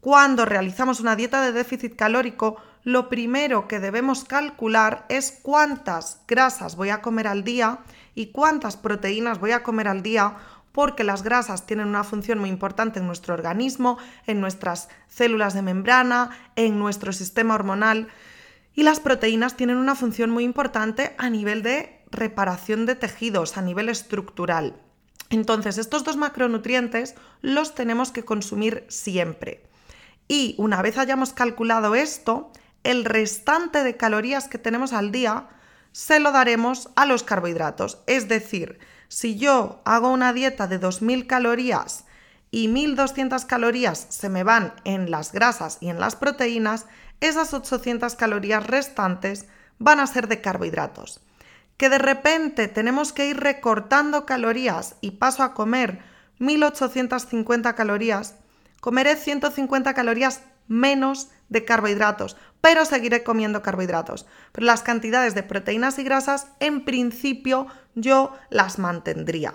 Cuando 0.00 0.44
realizamos 0.44 1.00
una 1.00 1.16
dieta 1.16 1.40
de 1.40 1.52
déficit 1.52 1.96
calórico, 1.96 2.56
lo 2.84 3.08
primero 3.08 3.68
que 3.68 3.80
debemos 3.80 4.24
calcular 4.24 5.06
es 5.08 5.38
cuántas 5.42 6.20
grasas 6.26 6.76
voy 6.76 6.90
a 6.90 7.00
comer 7.00 7.26
al 7.26 7.44
día 7.44 7.80
y 8.14 8.26
cuántas 8.26 8.76
proteínas 8.76 9.40
voy 9.40 9.52
a 9.52 9.62
comer 9.62 9.88
al 9.88 10.02
día, 10.02 10.36
porque 10.72 11.04
las 11.04 11.22
grasas 11.22 11.66
tienen 11.66 11.86
una 11.88 12.04
función 12.04 12.38
muy 12.38 12.48
importante 12.48 12.98
en 13.00 13.06
nuestro 13.06 13.34
organismo, 13.34 13.98
en 14.26 14.40
nuestras 14.40 14.88
células 15.08 15.54
de 15.54 15.62
membrana, 15.62 16.30
en 16.56 16.78
nuestro 16.78 17.12
sistema 17.12 17.54
hormonal. 17.54 18.08
Y 18.74 18.84
las 18.84 19.00
proteínas 19.00 19.56
tienen 19.56 19.76
una 19.76 19.96
función 19.96 20.30
muy 20.30 20.44
importante 20.44 21.14
a 21.18 21.30
nivel 21.30 21.62
de 21.62 21.97
reparación 22.10 22.86
de 22.86 22.94
tejidos, 22.94 23.56
a 23.56 23.62
nivel 23.62 23.88
estructural. 23.88 24.80
Entonces, 25.30 25.78
estos 25.78 26.04
dos 26.04 26.16
macronutrientes 26.16 27.14
los 27.42 27.74
tenemos 27.74 28.10
que 28.10 28.24
consumir 28.24 28.86
siempre. 28.88 29.64
Y 30.26 30.54
una 30.58 30.82
vez 30.82 30.98
hayamos 30.98 31.32
calculado 31.32 31.94
esto, 31.94 32.50
el 32.84 33.04
restante 33.04 33.82
de 33.82 33.96
calorías 33.96 34.48
que 34.48 34.58
tenemos 34.58 34.92
al 34.92 35.10
día 35.10 35.48
se 35.92 36.20
lo 36.20 36.32
daremos 36.32 36.90
a 36.96 37.06
los 37.06 37.22
carbohidratos. 37.22 38.02
Es 38.06 38.28
decir, 38.28 38.78
si 39.08 39.36
yo 39.36 39.80
hago 39.84 40.10
una 40.10 40.32
dieta 40.32 40.66
de 40.66 40.80
2.000 40.80 41.26
calorías 41.26 42.04
y 42.50 42.68
1.200 42.68 43.46
calorías 43.46 44.06
se 44.10 44.28
me 44.28 44.44
van 44.44 44.74
en 44.84 45.10
las 45.10 45.32
grasas 45.32 45.78
y 45.80 45.88
en 45.88 45.98
las 45.98 46.16
proteínas, 46.16 46.86
esas 47.20 47.52
800 47.52 48.14
calorías 48.14 48.66
restantes 48.66 49.46
van 49.78 50.00
a 50.00 50.06
ser 50.06 50.28
de 50.28 50.40
carbohidratos. 50.40 51.20
Que 51.78 51.88
de 51.88 51.98
repente 51.98 52.68
tenemos 52.68 53.14
que 53.14 53.26
ir 53.26 53.38
recortando 53.38 54.26
calorías 54.26 54.96
y 55.00 55.12
paso 55.12 55.42
a 55.42 55.54
comer 55.54 56.00
1850 56.38 57.74
calorías, 57.74 58.34
comeré 58.80 59.16
150 59.16 59.94
calorías 59.94 60.42
menos 60.66 61.28
de 61.48 61.64
carbohidratos, 61.64 62.36
pero 62.60 62.84
seguiré 62.84 63.24
comiendo 63.24 63.62
carbohidratos. 63.62 64.26
Pero 64.52 64.66
las 64.66 64.82
cantidades 64.82 65.34
de 65.34 65.42
proteínas 65.42 65.98
y 65.98 66.04
grasas, 66.04 66.48
en 66.60 66.84
principio, 66.84 67.66
yo 67.94 68.32
las 68.50 68.78
mantendría. 68.78 69.54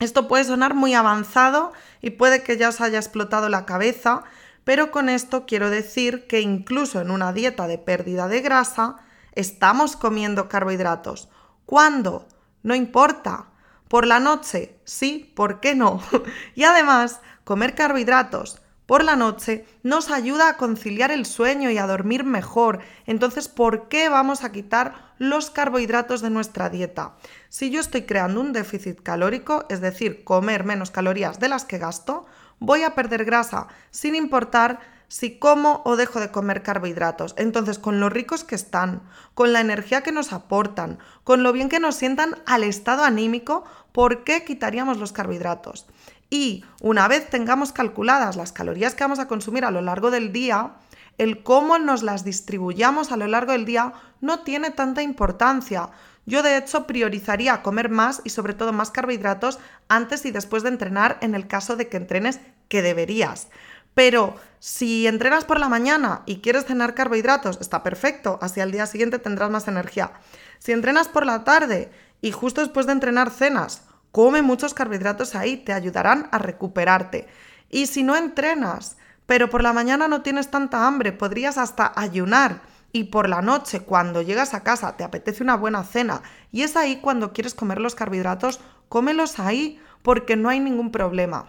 Esto 0.00 0.28
puede 0.28 0.44
sonar 0.44 0.74
muy 0.74 0.94
avanzado 0.94 1.72
y 2.02 2.10
puede 2.10 2.42
que 2.42 2.56
ya 2.56 2.68
os 2.68 2.80
haya 2.80 2.98
explotado 2.98 3.48
la 3.48 3.64
cabeza, 3.64 4.24
pero 4.64 4.90
con 4.90 5.08
esto 5.08 5.46
quiero 5.46 5.70
decir 5.70 6.26
que 6.26 6.40
incluso 6.40 7.00
en 7.00 7.10
una 7.10 7.32
dieta 7.32 7.66
de 7.66 7.78
pérdida 7.78 8.28
de 8.28 8.40
grasa, 8.40 8.96
estamos 9.32 9.96
comiendo 9.96 10.48
carbohidratos. 10.48 11.28
¿Cuándo? 11.66 12.28
No 12.62 12.74
importa. 12.74 13.46
Por 13.88 14.06
la 14.06 14.20
noche, 14.20 14.78
sí, 14.84 15.32
¿por 15.36 15.60
qué 15.60 15.74
no? 15.74 16.02
y 16.54 16.64
además, 16.64 17.20
comer 17.44 17.74
carbohidratos 17.74 18.60
por 18.86 19.02
la 19.02 19.16
noche 19.16 19.64
nos 19.82 20.10
ayuda 20.10 20.50
a 20.50 20.56
conciliar 20.56 21.10
el 21.10 21.24
sueño 21.24 21.70
y 21.70 21.78
a 21.78 21.86
dormir 21.86 22.24
mejor. 22.24 22.80
Entonces, 23.06 23.48
¿por 23.48 23.88
qué 23.88 24.08
vamos 24.08 24.44
a 24.44 24.52
quitar 24.52 25.14
los 25.18 25.50
carbohidratos 25.50 26.20
de 26.20 26.30
nuestra 26.30 26.68
dieta? 26.68 27.16
Si 27.48 27.70
yo 27.70 27.80
estoy 27.80 28.02
creando 28.02 28.40
un 28.40 28.52
déficit 28.52 29.02
calórico, 29.02 29.64
es 29.70 29.80
decir, 29.80 30.22
comer 30.24 30.64
menos 30.64 30.90
calorías 30.90 31.40
de 31.40 31.48
las 31.48 31.64
que 31.64 31.78
gasto, 31.78 32.26
voy 32.58 32.82
a 32.82 32.94
perder 32.94 33.24
grasa, 33.24 33.68
sin 33.90 34.14
importar 34.14 34.80
si 35.14 35.38
como 35.38 35.80
o 35.84 35.94
dejo 35.94 36.18
de 36.18 36.32
comer 36.32 36.64
carbohidratos. 36.64 37.36
Entonces, 37.38 37.78
con 37.78 38.00
lo 38.00 38.08
ricos 38.08 38.42
que 38.42 38.56
están, 38.56 39.00
con 39.34 39.52
la 39.52 39.60
energía 39.60 40.02
que 40.02 40.10
nos 40.10 40.32
aportan, 40.32 40.98
con 41.22 41.44
lo 41.44 41.52
bien 41.52 41.68
que 41.68 41.78
nos 41.78 41.94
sientan 41.94 42.34
al 42.46 42.64
estado 42.64 43.04
anímico, 43.04 43.62
¿por 43.92 44.24
qué 44.24 44.44
quitaríamos 44.44 44.98
los 44.98 45.12
carbohidratos? 45.12 45.86
Y 46.30 46.64
una 46.80 47.06
vez 47.06 47.30
tengamos 47.30 47.70
calculadas 47.70 48.34
las 48.34 48.50
calorías 48.50 48.96
que 48.96 49.04
vamos 49.04 49.20
a 49.20 49.28
consumir 49.28 49.64
a 49.64 49.70
lo 49.70 49.82
largo 49.82 50.10
del 50.10 50.32
día, 50.32 50.72
el 51.16 51.44
cómo 51.44 51.78
nos 51.78 52.02
las 52.02 52.24
distribuyamos 52.24 53.12
a 53.12 53.16
lo 53.16 53.28
largo 53.28 53.52
del 53.52 53.66
día 53.66 53.92
no 54.20 54.40
tiene 54.40 54.72
tanta 54.72 55.00
importancia. 55.00 55.90
Yo 56.26 56.42
de 56.42 56.56
hecho 56.56 56.88
priorizaría 56.88 57.62
comer 57.62 57.88
más 57.88 58.20
y 58.24 58.30
sobre 58.30 58.54
todo 58.54 58.72
más 58.72 58.90
carbohidratos 58.90 59.60
antes 59.86 60.26
y 60.26 60.32
después 60.32 60.64
de 60.64 60.70
entrenar 60.70 61.18
en 61.20 61.36
el 61.36 61.46
caso 61.46 61.76
de 61.76 61.88
que 61.88 61.98
entrenes 61.98 62.40
que 62.68 62.82
deberías. 62.82 63.46
Pero 63.94 64.36
si 64.58 65.06
entrenas 65.06 65.44
por 65.44 65.60
la 65.60 65.68
mañana 65.68 66.22
y 66.26 66.40
quieres 66.40 66.64
cenar 66.64 66.94
carbohidratos, 66.94 67.58
está 67.60 67.82
perfecto, 67.82 68.38
así 68.42 68.60
al 68.60 68.72
día 68.72 68.86
siguiente 68.86 69.18
tendrás 69.18 69.50
más 69.50 69.68
energía. 69.68 70.12
Si 70.58 70.72
entrenas 70.72 71.08
por 71.08 71.26
la 71.26 71.44
tarde 71.44 71.90
y 72.20 72.32
justo 72.32 72.60
después 72.60 72.86
de 72.86 72.92
entrenar 72.92 73.30
cenas, 73.30 73.82
come 74.10 74.42
muchos 74.42 74.74
carbohidratos 74.74 75.34
ahí, 75.34 75.56
te 75.58 75.72
ayudarán 75.72 76.28
a 76.32 76.38
recuperarte. 76.38 77.28
Y 77.70 77.86
si 77.86 78.02
no 78.02 78.16
entrenas, 78.16 78.96
pero 79.26 79.50
por 79.50 79.62
la 79.62 79.72
mañana 79.72 80.08
no 80.08 80.22
tienes 80.22 80.50
tanta 80.50 80.86
hambre, 80.86 81.12
podrías 81.12 81.58
hasta 81.58 81.92
ayunar. 81.96 82.62
Y 82.92 83.04
por 83.04 83.28
la 83.28 83.42
noche, 83.42 83.80
cuando 83.80 84.22
llegas 84.22 84.54
a 84.54 84.62
casa, 84.62 84.96
te 84.96 85.02
apetece 85.02 85.42
una 85.42 85.56
buena 85.56 85.82
cena. 85.82 86.22
Y 86.52 86.62
es 86.62 86.76
ahí 86.76 87.00
cuando 87.00 87.32
quieres 87.32 87.54
comer 87.54 87.80
los 87.80 87.96
carbohidratos, 87.96 88.60
cómelos 88.88 89.40
ahí, 89.40 89.80
porque 90.02 90.36
no 90.36 90.48
hay 90.48 90.60
ningún 90.60 90.92
problema. 90.92 91.46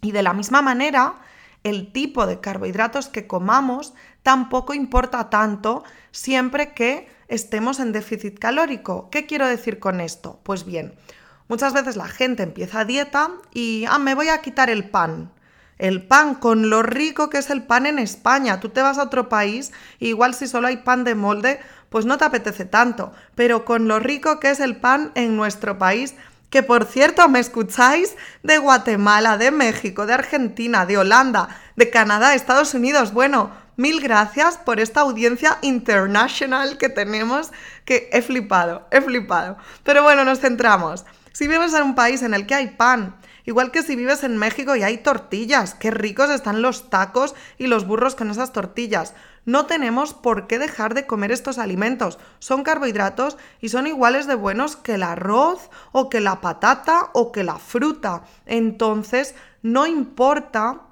Y 0.00 0.12
de 0.12 0.22
la 0.22 0.32
misma 0.32 0.62
manera, 0.62 1.16
el 1.68 1.92
tipo 1.92 2.26
de 2.26 2.40
carbohidratos 2.40 3.08
que 3.08 3.26
comamos 3.26 3.94
tampoco 4.22 4.74
importa 4.74 5.30
tanto 5.30 5.84
siempre 6.10 6.72
que 6.72 7.08
estemos 7.28 7.80
en 7.80 7.92
déficit 7.92 8.38
calórico. 8.38 9.10
¿Qué 9.10 9.26
quiero 9.26 9.46
decir 9.46 9.78
con 9.78 10.00
esto? 10.00 10.40
Pues 10.42 10.64
bien, 10.64 10.94
Muchas 11.48 11.72
veces 11.72 11.94
la 11.96 12.08
gente 12.08 12.42
empieza 12.42 12.84
dieta 12.84 13.30
y, 13.54 13.84
ah, 13.88 13.98
me 13.98 14.14
voy 14.14 14.28
a 14.28 14.38
quitar 14.38 14.68
el 14.68 14.88
pan. 14.88 15.30
El 15.78 16.06
pan, 16.06 16.34
con 16.34 16.70
lo 16.70 16.82
rico 16.82 17.30
que 17.30 17.38
es 17.38 17.50
el 17.50 17.62
pan 17.62 17.86
en 17.86 17.98
España. 17.98 18.58
Tú 18.58 18.70
te 18.70 18.82
vas 18.82 18.98
a 18.98 19.04
otro 19.04 19.28
país, 19.28 19.72
igual 20.00 20.34
si 20.34 20.48
solo 20.48 20.66
hay 20.66 20.78
pan 20.78 21.04
de 21.04 21.14
molde, 21.14 21.60
pues 21.88 22.04
no 22.04 22.18
te 22.18 22.24
apetece 22.24 22.64
tanto. 22.64 23.12
Pero 23.36 23.64
con 23.64 23.86
lo 23.86 24.00
rico 24.00 24.40
que 24.40 24.50
es 24.50 24.58
el 24.58 24.76
pan 24.76 25.12
en 25.14 25.36
nuestro 25.36 25.78
país, 25.78 26.14
que 26.56 26.62
por 26.62 26.86
cierto 26.86 27.28
me 27.28 27.38
escucháis 27.38 28.16
de 28.42 28.56
Guatemala, 28.56 29.36
de 29.36 29.50
México, 29.50 30.06
de 30.06 30.14
Argentina, 30.14 30.86
de 30.86 30.96
Holanda, 30.96 31.50
de 31.76 31.90
Canadá, 31.90 32.34
Estados 32.34 32.72
Unidos. 32.72 33.12
Bueno, 33.12 33.50
mil 33.76 34.00
gracias 34.00 34.56
por 34.56 34.80
esta 34.80 35.02
audiencia 35.02 35.58
internacional 35.60 36.78
que 36.78 36.88
tenemos, 36.88 37.52
que 37.84 38.08
he 38.10 38.22
flipado, 38.22 38.88
he 38.90 39.02
flipado. 39.02 39.58
Pero 39.84 40.02
bueno, 40.02 40.24
nos 40.24 40.40
centramos. 40.40 41.04
Si 41.32 41.46
vives 41.46 41.74
en 41.74 41.82
un 41.82 41.94
país 41.94 42.22
en 42.22 42.32
el 42.32 42.46
que 42.46 42.54
hay 42.54 42.68
pan, 42.68 43.14
igual 43.46 43.70
que 43.70 43.82
si 43.82 43.96
vives 43.96 44.22
en 44.24 44.36
México 44.36 44.76
y 44.76 44.82
hay 44.82 44.98
tortillas, 44.98 45.74
qué 45.74 45.90
ricos 45.90 46.28
están 46.28 46.60
los 46.60 46.90
tacos 46.90 47.34
y 47.56 47.68
los 47.68 47.86
burros 47.86 48.14
con 48.14 48.30
esas 48.30 48.52
tortillas. 48.52 49.14
No 49.46 49.66
tenemos 49.66 50.12
por 50.12 50.48
qué 50.48 50.58
dejar 50.58 50.92
de 50.92 51.06
comer 51.06 51.32
estos 51.32 51.58
alimentos. 51.58 52.18
Son 52.40 52.64
carbohidratos 52.64 53.38
y 53.60 53.68
son 53.68 53.86
iguales 53.86 54.26
de 54.26 54.34
buenos 54.34 54.76
que 54.76 54.94
el 54.94 55.04
arroz 55.04 55.70
o 55.92 56.10
que 56.10 56.20
la 56.20 56.40
patata 56.40 57.10
o 57.14 57.30
que 57.30 57.44
la 57.44 57.58
fruta. 57.58 58.24
Entonces, 58.44 59.36
no 59.62 59.86
importa 59.86 60.82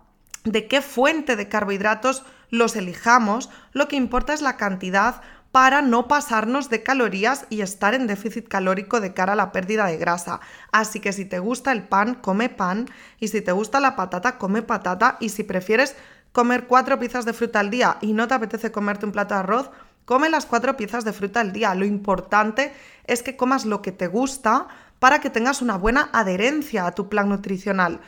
de 0.44 0.68
qué 0.68 0.82
fuente 0.82 1.36
de 1.36 1.48
carbohidratos 1.48 2.24
los 2.50 2.76
elijamos, 2.76 3.50
lo 3.72 3.88
que 3.88 3.96
importa 3.96 4.32
es 4.32 4.42
la 4.42 4.56
cantidad 4.56 5.20
para 5.54 5.82
no 5.82 6.08
pasarnos 6.08 6.68
de 6.68 6.82
calorías 6.82 7.46
y 7.48 7.60
estar 7.60 7.94
en 7.94 8.08
déficit 8.08 8.48
calórico 8.48 9.00
de 9.00 9.14
cara 9.14 9.34
a 9.34 9.36
la 9.36 9.52
pérdida 9.52 9.86
de 9.86 9.96
grasa. 9.96 10.40
Así 10.72 10.98
que 10.98 11.12
si 11.12 11.26
te 11.26 11.38
gusta 11.38 11.70
el 11.70 11.84
pan, 11.84 12.16
come 12.16 12.48
pan 12.48 12.88
y 13.20 13.28
si 13.28 13.40
te 13.40 13.52
gusta 13.52 13.78
la 13.78 13.94
patata, 13.94 14.36
come 14.36 14.62
patata 14.62 15.16
y 15.20 15.28
si 15.28 15.44
prefieres 15.44 15.94
comer 16.32 16.66
cuatro 16.66 16.98
piezas 16.98 17.24
de 17.24 17.34
fruta 17.34 17.60
al 17.60 17.70
día 17.70 17.98
y 18.00 18.14
no 18.14 18.26
te 18.26 18.34
apetece 18.34 18.72
comerte 18.72 19.06
un 19.06 19.12
plato 19.12 19.34
de 19.34 19.40
arroz, 19.42 19.70
come 20.04 20.28
las 20.28 20.44
cuatro 20.44 20.76
piezas 20.76 21.04
de 21.04 21.12
fruta 21.12 21.38
al 21.38 21.52
día. 21.52 21.72
Lo 21.76 21.84
importante 21.84 22.72
es 23.06 23.22
que 23.22 23.36
comas 23.36 23.64
lo 23.64 23.80
que 23.80 23.92
te 23.92 24.08
gusta 24.08 24.66
para 24.98 25.20
que 25.20 25.30
tengas 25.30 25.62
una 25.62 25.78
buena 25.78 26.10
adherencia 26.12 26.84
a 26.84 26.96
tu 26.96 27.08
plan 27.08 27.28
nutricional. 27.28 28.00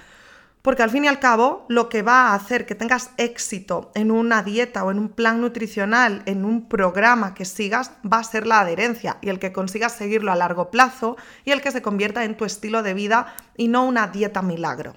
Porque 0.67 0.83
al 0.83 0.91
fin 0.91 1.05
y 1.05 1.07
al 1.07 1.21
cabo, 1.21 1.65
lo 1.69 1.89
que 1.89 2.03
va 2.03 2.23
a 2.23 2.35
hacer 2.35 2.67
que 2.67 2.75
tengas 2.75 3.13
éxito 3.19 3.93
en 3.95 4.11
una 4.11 4.43
dieta 4.43 4.83
o 4.83 4.91
en 4.91 4.99
un 4.99 5.11
plan 5.11 5.41
nutricional, 5.41 6.25
en 6.27 6.45
un 6.45 6.69
programa 6.69 7.35
que 7.35 7.45
sigas, 7.45 7.93
va 8.05 8.19
a 8.19 8.25
ser 8.25 8.49
la 8.49 8.59
adherencia 8.59 9.19
y 9.21 9.29
el 9.29 9.39
que 9.39 9.53
consigas 9.53 9.93
seguirlo 9.93 10.33
a 10.33 10.35
largo 10.35 10.73
plazo 10.73 11.17
y 11.45 11.53
el 11.53 11.61
que 11.61 11.71
se 11.71 11.83
convierta 11.83 12.25
en 12.25 12.37
tu 12.37 12.45
estilo 12.45 12.83
de 12.83 12.95
vida 12.95 13.37
y 13.57 13.69
no 13.69 13.85
una 13.85 14.09
dieta 14.09 14.43
milagro. 14.43 14.97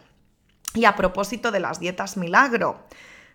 Y 0.74 0.86
a 0.86 0.96
propósito 0.96 1.52
de 1.52 1.60
las 1.60 1.80
dietas 1.80 2.18
milagro, 2.18 2.84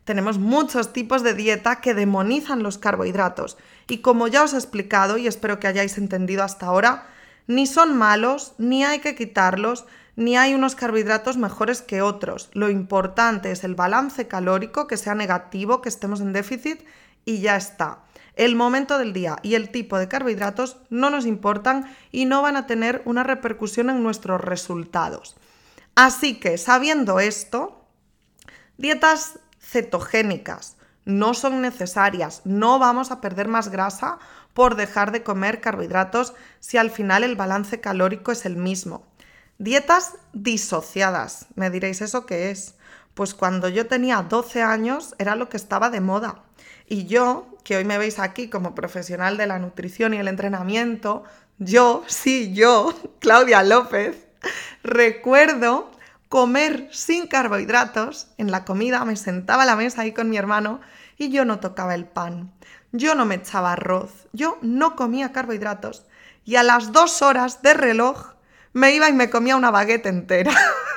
tenemos 0.02 0.38
muchos 0.38 0.92
tipos 0.92 1.22
de 1.22 1.34
dieta 1.34 1.80
que 1.80 1.94
demonizan 1.94 2.64
los 2.64 2.78
carbohidratos 2.78 3.58
y 3.86 3.98
como 3.98 4.26
ya 4.26 4.42
os 4.42 4.54
he 4.54 4.56
explicado 4.56 5.18
y 5.18 5.28
espero 5.28 5.60
que 5.60 5.68
hayáis 5.68 5.98
entendido 5.98 6.42
hasta 6.42 6.66
ahora, 6.66 7.06
ni 7.46 7.66
son 7.66 7.96
malos, 7.96 8.54
ni 8.58 8.84
hay 8.84 9.00
que 9.00 9.14
quitarlos, 9.14 9.86
ni 10.16 10.36
hay 10.36 10.54
unos 10.54 10.76
carbohidratos 10.76 11.36
mejores 11.36 11.82
que 11.82 12.02
otros. 12.02 12.50
Lo 12.52 12.70
importante 12.70 13.50
es 13.50 13.64
el 13.64 13.74
balance 13.74 14.28
calórico, 14.28 14.86
que 14.86 14.96
sea 14.96 15.14
negativo, 15.14 15.82
que 15.82 15.88
estemos 15.88 16.20
en 16.20 16.32
déficit 16.32 16.84
y 17.24 17.40
ya 17.40 17.56
está. 17.56 18.00
El 18.36 18.56
momento 18.56 18.98
del 18.98 19.12
día 19.12 19.36
y 19.42 19.54
el 19.54 19.70
tipo 19.70 19.98
de 19.98 20.08
carbohidratos 20.08 20.78
no 20.90 21.10
nos 21.10 21.26
importan 21.26 21.94
y 22.10 22.24
no 22.24 22.42
van 22.42 22.56
a 22.56 22.66
tener 22.66 23.02
una 23.04 23.22
repercusión 23.22 23.90
en 23.90 24.02
nuestros 24.02 24.40
resultados. 24.40 25.36
Así 25.94 26.40
que, 26.40 26.58
sabiendo 26.58 27.20
esto, 27.20 27.86
dietas 28.76 29.38
cetogénicas 29.60 30.76
no 31.04 31.34
son 31.34 31.60
necesarias, 31.60 32.40
no 32.44 32.78
vamos 32.78 33.10
a 33.10 33.20
perder 33.20 33.46
más 33.46 33.68
grasa 33.68 34.18
por 34.54 34.76
dejar 34.76 35.12
de 35.12 35.22
comer 35.22 35.60
carbohidratos 35.60 36.34
si 36.60 36.78
al 36.78 36.90
final 36.90 37.24
el 37.24 37.36
balance 37.36 37.80
calórico 37.80 38.32
es 38.32 38.46
el 38.46 38.56
mismo. 38.56 39.06
Dietas 39.58 40.16
disociadas. 40.32 41.46
Me 41.54 41.70
diréis, 41.70 42.00
¿eso 42.00 42.24
qué 42.24 42.50
es? 42.50 42.76
Pues 43.14 43.34
cuando 43.34 43.68
yo 43.68 43.86
tenía 43.86 44.22
12 44.22 44.62
años 44.62 45.14
era 45.18 45.36
lo 45.36 45.48
que 45.48 45.56
estaba 45.56 45.90
de 45.90 46.00
moda. 46.00 46.42
Y 46.88 47.06
yo, 47.06 47.58
que 47.64 47.76
hoy 47.76 47.84
me 47.84 47.98
veis 47.98 48.18
aquí 48.18 48.48
como 48.48 48.74
profesional 48.74 49.36
de 49.36 49.46
la 49.46 49.58
nutrición 49.58 50.14
y 50.14 50.18
el 50.18 50.28
entrenamiento, 50.28 51.24
yo, 51.58 52.04
sí, 52.06 52.52
yo, 52.54 52.92
Claudia 53.20 53.62
López, 53.62 54.26
recuerdo 54.82 55.90
comer 56.28 56.88
sin 56.90 57.26
carbohidratos. 57.26 58.28
En 58.38 58.50
la 58.50 58.64
comida 58.64 59.04
me 59.04 59.16
sentaba 59.16 59.62
a 59.62 59.66
la 59.66 59.76
mesa 59.76 60.02
ahí 60.02 60.12
con 60.12 60.28
mi 60.28 60.36
hermano 60.36 60.80
y 61.16 61.30
yo 61.30 61.44
no 61.44 61.60
tocaba 61.60 61.94
el 61.94 62.06
pan. 62.06 62.52
Yo 62.96 63.16
no 63.16 63.26
me 63.26 63.34
echaba 63.34 63.72
arroz. 63.72 64.28
Yo 64.32 64.56
no 64.62 64.94
comía 64.94 65.32
carbohidratos. 65.32 66.06
Y 66.44 66.54
a 66.54 66.62
las 66.62 66.92
dos 66.92 67.22
horas 67.22 67.60
de 67.60 67.74
reloj 67.74 68.34
me 68.72 68.94
iba 68.94 69.08
y 69.08 69.12
me 69.12 69.30
comía 69.30 69.56
una 69.56 69.72
baguette 69.72 70.06
entera. 70.06 70.52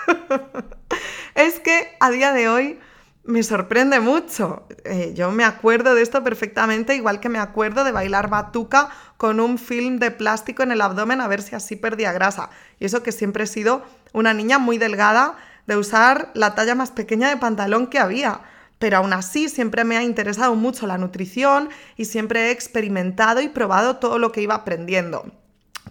es 1.36 1.60
que 1.60 1.98
a 2.00 2.12
día 2.12 2.34
de 2.34 2.50
hoy 2.50 2.80
me 3.24 3.42
sorprende 3.42 4.00
mucho. 4.00 4.68
Eh, 4.86 5.14
yo 5.16 5.32
me 5.32 5.44
acuerdo 5.44 5.96
de 5.96 6.04
esto 6.04 6.24
perfectamente, 6.24 6.96
igual 6.96 7.20
que 7.20 7.30
me 7.30 7.40
acuerdo 7.40 7.84
de 7.84 7.92
bailar 7.92 8.30
batuca 8.30 8.90
con 9.18 9.40
un 9.40 9.58
film 9.58 9.98
de 9.98 10.12
plástico 10.12 10.62
en 10.62 10.72
el 10.72 10.82
abdomen 10.82 11.20
a 11.20 11.28
ver 11.28 11.42
si 11.42 11.56
así 11.56 11.76
perdía 11.78 12.14
grasa. 12.14 12.52
Y 12.80 12.86
eso 12.86 13.02
que 13.02 13.12
siempre 13.12 13.46
he 13.46 13.48
sido 13.48 13.82
una 14.14 14.36
niña 14.36 14.60
muy 14.60 14.78
delgada 14.78 15.36
de 15.66 15.78
usar 15.78 16.30
la 16.36 16.54
talla 16.54 16.76
más 16.76 16.92
pequeña 16.92 17.30
de 17.30 17.38
pantalón 17.38 17.88
que 17.88 17.98
había. 17.98 18.42
Pero 18.80 18.98
aún 18.98 19.14
así 19.14 19.50
siempre 19.50 19.84
me 19.84 19.98
ha 19.98 20.04
interesado 20.04 20.56
mucho 20.56 20.88
la 20.88 20.98
nutrición 20.98 21.70
y 21.96 22.06
siempre 22.06 22.48
he 22.48 22.52
experimentado 22.52 23.42
y 23.42 23.50
probado 23.50 23.98
todo 23.98 24.20
lo 24.20 24.32
que 24.32 24.42
iba 24.42 24.56
aprendiendo. 24.56 25.32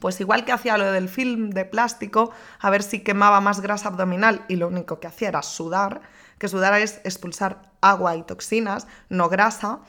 Pues 0.00 0.20
igual 0.20 0.44
que 0.44 0.52
hacía 0.52 0.78
lo 0.78 0.92
del 0.92 1.08
film 1.08 1.50
de 1.50 1.64
plástico, 1.64 2.30
a 2.60 2.70
ver 2.70 2.82
si 2.82 3.00
quemaba 3.00 3.40
más 3.40 3.60
grasa 3.60 3.88
abdominal 3.88 4.44
y 4.48 4.56
lo 4.56 4.68
único 4.68 5.00
que 5.00 5.06
hacía 5.06 5.28
era 5.28 5.42
sudar, 5.42 6.02
que 6.38 6.48
sudar 6.48 6.78
es 6.80 7.00
expulsar 7.04 7.72
agua 7.80 8.16
y 8.16 8.22
toxinas, 8.22 8.86
no 9.08 9.28
grasa, 9.28 9.80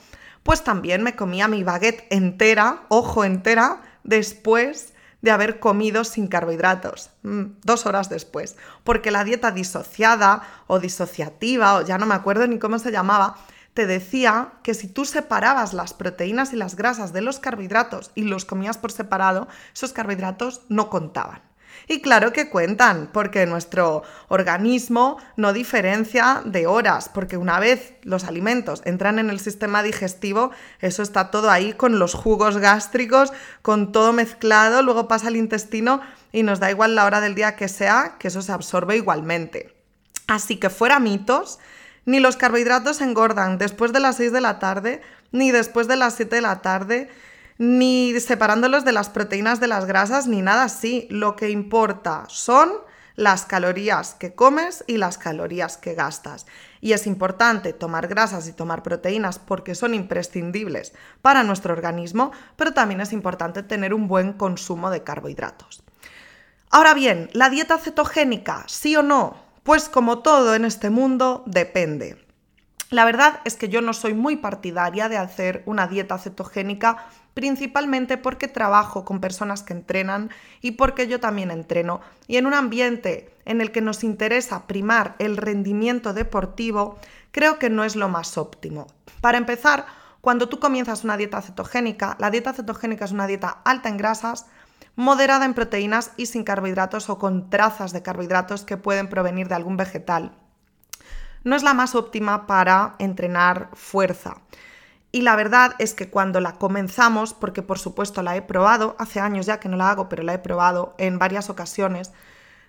pues 0.44 0.64
también 0.64 1.04
me 1.04 1.16
comía 1.16 1.48
mi 1.48 1.64
baguette 1.64 2.08
entera, 2.10 2.84
ojo 2.88 3.26
entera, 3.26 3.82
después 4.04 4.94
de 5.22 5.32
haber 5.32 5.60
comido 5.60 6.04
sin 6.04 6.28
carbohidratos, 6.28 7.10
mm, 7.24 7.44
dos 7.64 7.86
horas 7.86 8.10
después, 8.10 8.56
porque 8.84 9.12
la 9.12 9.24
dieta 9.24 9.52
disociada 9.52 10.44
o 10.68 10.80
disociativa, 10.80 11.76
o 11.76 11.82
ya 11.82 11.98
no 11.98 12.06
me 12.06 12.16
acuerdo 12.16 12.48
ni 12.48 12.60
cómo 12.60 12.80
se 12.80 12.92
llamaba, 12.92 13.38
te 13.74 13.86
decía 13.86 14.54
que 14.64 14.74
si 14.74 14.88
tú 14.88 15.06
separabas 15.06 15.74
las 15.74 15.94
proteínas 15.94 16.52
y 16.52 16.56
las 16.56 16.76
grasas 16.76 17.14
de 17.14 17.22
los 17.22 17.40
carbohidratos 17.40 18.12
y 18.16 18.24
los 18.24 18.44
comías 18.44 18.78
por 18.78 18.92
separado, 18.92 19.48
esos 19.74 19.94
carbohidratos 19.94 20.62
no 20.68 20.90
contaban. 20.90 21.47
Y 21.90 22.02
claro 22.02 22.34
que 22.34 22.50
cuentan, 22.50 23.10
porque 23.14 23.46
nuestro 23.46 24.04
organismo 24.28 25.18
no 25.38 25.54
diferencia 25.54 26.42
de 26.44 26.68
horas, 26.68 27.08
porque 27.08 27.38
una 27.38 27.60
vez 27.60 27.94
los 28.04 28.26
alimentos 28.26 28.82
entran 28.84 29.20
en 29.20 29.30
el 29.30 29.40
sistema 29.40 29.84
digestivo, 29.84 30.52
eso 30.82 31.02
está 31.02 31.32
todo 31.32 31.50
ahí 31.50 31.72
con 31.72 31.98
los 31.98 32.14
jugos 32.14 32.58
gástricos, 32.58 33.32
con 33.62 33.94
todo 33.94 34.12
mezclado, 34.12 34.82
luego 34.82 35.08
pasa 35.08 35.28
al 35.28 35.38
intestino 35.38 36.02
y 36.34 36.44
nos 36.44 36.60
da 36.60 36.70
igual 36.70 36.94
la 36.94 37.06
hora 37.06 37.22
del 37.22 37.36
día 37.36 37.56
que 37.56 37.70
sea, 37.70 38.16
que 38.20 38.28
eso 38.28 38.42
se 38.42 38.52
absorbe 38.52 38.98
igualmente. 38.98 39.74
Así 40.28 40.58
que 40.58 40.70
fuera 40.70 41.00
mitos, 41.00 41.58
ni 42.04 42.20
los 42.20 42.36
carbohidratos 42.36 43.00
engordan 43.00 43.58
después 43.58 43.94
de 43.94 44.02
las 44.02 44.18
6 44.18 44.34
de 44.34 44.42
la 44.42 44.60
tarde, 44.60 45.02
ni 45.32 45.52
después 45.52 45.88
de 45.88 45.96
las 45.96 46.16
7 46.16 46.36
de 46.36 46.42
la 46.42 46.62
tarde, 46.62 47.10
ni 47.58 48.20
separándolos 48.20 48.86
de 48.86 48.92
las 48.92 49.10
proteínas 49.10 49.60
de 49.60 49.68
las 49.68 49.86
grasas, 49.86 50.28
ni 50.28 50.42
nada 50.42 50.64
así. 50.64 51.08
Lo 51.10 51.36
que 51.36 51.50
importa 51.50 52.26
son 52.28 52.72
las 53.16 53.46
calorías 53.46 54.14
que 54.14 54.36
comes 54.36 54.84
y 54.88 54.98
las 54.98 55.18
calorías 55.18 55.78
que 55.78 55.96
gastas. 55.96 56.46
Y 56.82 56.94
es 56.94 57.08
importante 57.08 57.74
tomar 57.74 58.08
grasas 58.08 58.48
y 58.48 58.54
tomar 58.54 58.84
proteínas 58.84 59.40
porque 59.40 59.76
son 59.76 59.96
imprescindibles 59.96 60.94
para 61.22 61.44
nuestro 61.44 61.74
organismo, 61.74 62.32
pero 62.56 62.74
también 62.74 63.02
es 63.02 63.12
importante 63.12 63.64
tener 63.64 63.94
un 63.94 64.08
buen 64.08 64.34
consumo 64.34 64.92
de 64.92 65.04
carbohidratos. 65.04 65.84
Ahora 66.70 66.94
bien, 66.94 67.30
¿la 67.34 67.50
dieta 67.50 67.78
cetogénica, 67.80 68.64
sí 68.68 68.96
o 68.96 69.02
no? 69.02 69.36
Pues 69.64 69.90
como 69.90 70.20
todo 70.20 70.54
en 70.54 70.64
este 70.64 70.92
mundo, 70.92 71.44
depende. 71.48 72.24
La 72.90 73.04
verdad 73.04 73.42
es 73.44 73.56
que 73.56 73.68
yo 73.68 73.82
no 73.82 73.94
soy 73.94 74.14
muy 74.14 74.38
partidaria 74.38 75.10
de 75.10 75.18
hacer 75.18 75.64
una 75.66 75.88
dieta 75.88 76.18
cetogénica 76.18 77.08
principalmente 77.38 78.18
porque 78.18 78.48
trabajo 78.48 79.06
con 79.06 79.22
personas 79.22 79.62
que 79.62 79.74
entrenan 79.74 80.32
y 80.60 80.72
porque 80.72 81.08
yo 81.08 81.20
también 81.20 81.52
entreno. 81.52 82.02
Y 82.26 82.38
en 82.38 82.48
un 82.48 82.56
ambiente 82.56 83.32
en 83.46 83.62
el 83.62 83.72
que 83.72 83.80
nos 83.80 84.04
interesa 84.04 84.66
primar 84.66 85.16
el 85.20 85.38
rendimiento 85.38 86.16
deportivo, 86.16 86.98
creo 87.32 87.60
que 87.60 87.70
no 87.70 87.84
es 87.84 87.96
lo 87.96 88.10
más 88.10 88.40
óptimo. 88.40 88.88
Para 89.22 89.38
empezar, 89.38 89.86
cuando 90.20 90.50
tú 90.50 90.60
comienzas 90.60 91.04
una 91.04 91.16
dieta 91.16 91.40
cetogénica, 91.44 92.18
la 92.20 92.32
dieta 92.32 92.54
cetogénica 92.54 93.06
es 93.06 93.12
una 93.12 93.28
dieta 93.28 93.62
alta 93.66 93.88
en 93.88 93.98
grasas, 93.98 94.48
moderada 94.96 95.46
en 95.46 95.54
proteínas 95.54 96.14
y 96.18 96.26
sin 96.26 96.44
carbohidratos 96.44 97.08
o 97.08 97.20
con 97.20 97.52
trazas 97.52 97.94
de 97.94 98.02
carbohidratos 98.02 98.64
que 98.64 98.78
pueden 98.78 99.10
provenir 99.10 99.48
de 99.48 99.54
algún 99.54 99.78
vegetal. 99.78 100.32
No 101.44 101.56
es 101.56 101.62
la 101.62 101.76
más 101.76 101.94
óptima 101.94 102.48
para 102.48 102.96
entrenar 102.98 103.70
fuerza. 103.74 104.38
Y 105.18 105.22
la 105.22 105.36
verdad 105.36 105.74
es 105.80 105.96
que 105.96 106.12
cuando 106.12 106.42
la 106.42 106.60
comenzamos, 106.60 107.34
porque 107.34 107.64
por 107.64 107.80
supuesto 107.80 108.22
la 108.22 108.36
he 108.36 108.44
probado, 108.44 108.96
hace 109.00 109.20
años 109.20 109.48
ya 109.48 109.60
que 109.60 109.68
no 109.68 109.76
la 109.76 109.90
hago, 109.90 110.10
pero 110.10 110.22
la 110.22 110.36
he 110.36 110.38
probado 110.38 110.94
en 111.00 111.18
varias 111.18 111.50
ocasiones, 111.50 112.12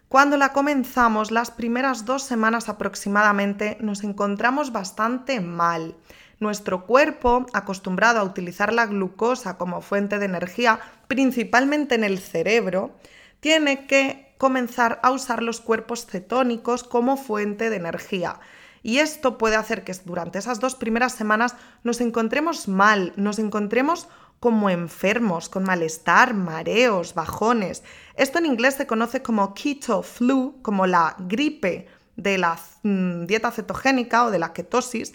cuando 0.09 0.39
la 0.39 0.55
comenzamos, 0.55 1.31
las 1.31 1.51
primeras 1.51 2.07
dos 2.07 2.23
semanas 2.23 2.71
aproximadamente, 2.71 3.77
nos 3.81 4.03
encontramos 4.03 4.73
bastante 4.73 5.43
mal. 5.43 5.95
Nuestro 6.41 6.87
cuerpo, 6.87 7.45
acostumbrado 7.53 8.19
a 8.19 8.25
utilizar 8.25 8.73
la 8.73 8.87
glucosa 8.87 9.59
como 9.59 9.83
fuente 9.83 10.19
de 10.19 10.25
energía, 10.25 10.81
principalmente 11.07 11.97
en 11.97 12.05
el 12.05 12.19
cerebro, 12.19 12.97
tiene 13.41 13.87
que 13.87 14.35
comenzar 14.39 15.01
a 15.03 15.11
usar 15.11 15.43
los 15.43 15.61
cuerpos 15.61 16.07
cetónicos 16.07 16.83
como 16.83 17.19
fuente 17.19 17.69
de 17.69 17.77
energía. 17.77 18.41
Y 18.88 19.01
esto 19.01 19.37
puede 19.37 19.55
hacer 19.55 19.85
que 19.85 19.92
durante 20.07 20.38
esas 20.38 20.61
dos 20.61 20.74
primeras 20.74 21.12
semanas 21.12 21.57
nos 21.85 22.01
encontremos 22.01 22.68
mal, 22.68 23.12
nos 23.16 23.38
encontremos 23.38 24.09
como 24.40 24.70
enfermos, 24.70 25.51
con 25.51 25.64
malestar, 25.64 26.33
mareos, 26.33 27.12
bajones. 27.12 27.83
Esto 28.14 28.38
en 28.38 28.46
inglés 28.46 28.77
se 28.77 28.87
conoce 28.87 29.20
como 29.20 29.53
keto 29.53 30.03
flu, 30.03 30.57
como 30.62 30.87
la 30.87 31.16
gripe 31.18 31.87
de 32.16 32.38
la 32.38 32.59
mm, 32.83 33.27
dieta 33.27 33.51
cetogénica 33.51 34.24
o 34.24 34.31
de 34.31 34.38
la 34.38 34.55
ketosis. 34.55 35.12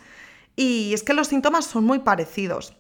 Y 0.55 0.93
es 0.93 1.01
que 1.01 1.15
los 1.15 1.29
síntomas 1.29 1.65
son 1.65 1.83
muy 1.83 1.97
parecidos. 1.97 2.75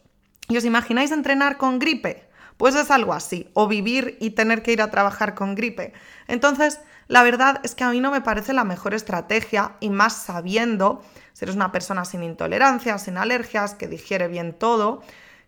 ¿Y 0.47 0.57
os 0.57 0.63
imagináis 0.63 1.11
entrenar 1.11 1.57
con 1.57 1.79
gripe? 1.79 2.29
Pues 2.57 2.75
es 2.75 2.91
algo 2.91 3.13
así, 3.13 3.49
o 3.53 3.67
vivir 3.67 4.15
y 4.21 4.29
tener 4.29 4.61
que 4.61 4.73
ir 4.73 4.81
a 4.83 4.91
trabajar 4.91 5.33
con 5.33 5.55
gripe. 5.55 5.93
Entonces, 6.27 6.79
la 7.07 7.23
verdad 7.23 7.59
es 7.63 7.75
que 7.75 7.83
a 7.83 7.89
mí 7.89 7.99
no 7.99 8.11
me 8.11 8.21
parece 8.21 8.53
la 8.53 8.63
mejor 8.63 8.93
estrategia 8.93 9.75
y 9.79 9.89
más 9.89 10.13
sabiendo, 10.13 11.03
si 11.33 11.45
eres 11.45 11.55
una 11.55 11.71
persona 11.71 12.05
sin 12.05 12.23
intolerancias, 12.23 13.03
sin 13.03 13.17
alergias, 13.17 13.75
que 13.75 13.87
digiere 13.87 14.27
bien 14.27 14.53
todo, 14.53 15.01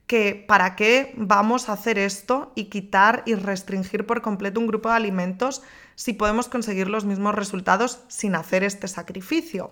que 0.08 0.44
para 0.48 0.76
qué 0.76 1.14
vamos 1.18 1.70
a 1.70 1.74
hacer 1.74 1.98
esto 1.98 2.52
y 2.56 2.66
quitar 2.66 3.24
y 3.26 3.36
restringir 3.36 4.06
por 4.06 4.22
completo 4.22 4.60
un 4.60 4.68
grupo 4.68 4.90
de 4.90 4.96
alimentos 4.96 5.64
si 5.96 6.14
podemos 6.14 6.48
conseguir 6.48 6.90
los 6.90 7.06
mismos 7.06 7.34
resultados 7.34 8.00
sin 8.08 8.36
hacer 8.36 8.64
este 8.64 8.88
sacrificio. 8.88 9.72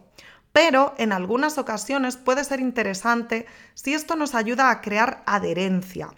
Pero 0.51 0.93
en 0.97 1.11
algunas 1.11 1.57
ocasiones 1.57 2.17
puede 2.17 2.43
ser 2.43 2.59
interesante 2.59 3.45
si 3.73 3.93
esto 3.93 4.15
nos 4.15 4.35
ayuda 4.35 4.69
a 4.69 4.81
crear 4.81 5.23
adherencia. 5.25 6.09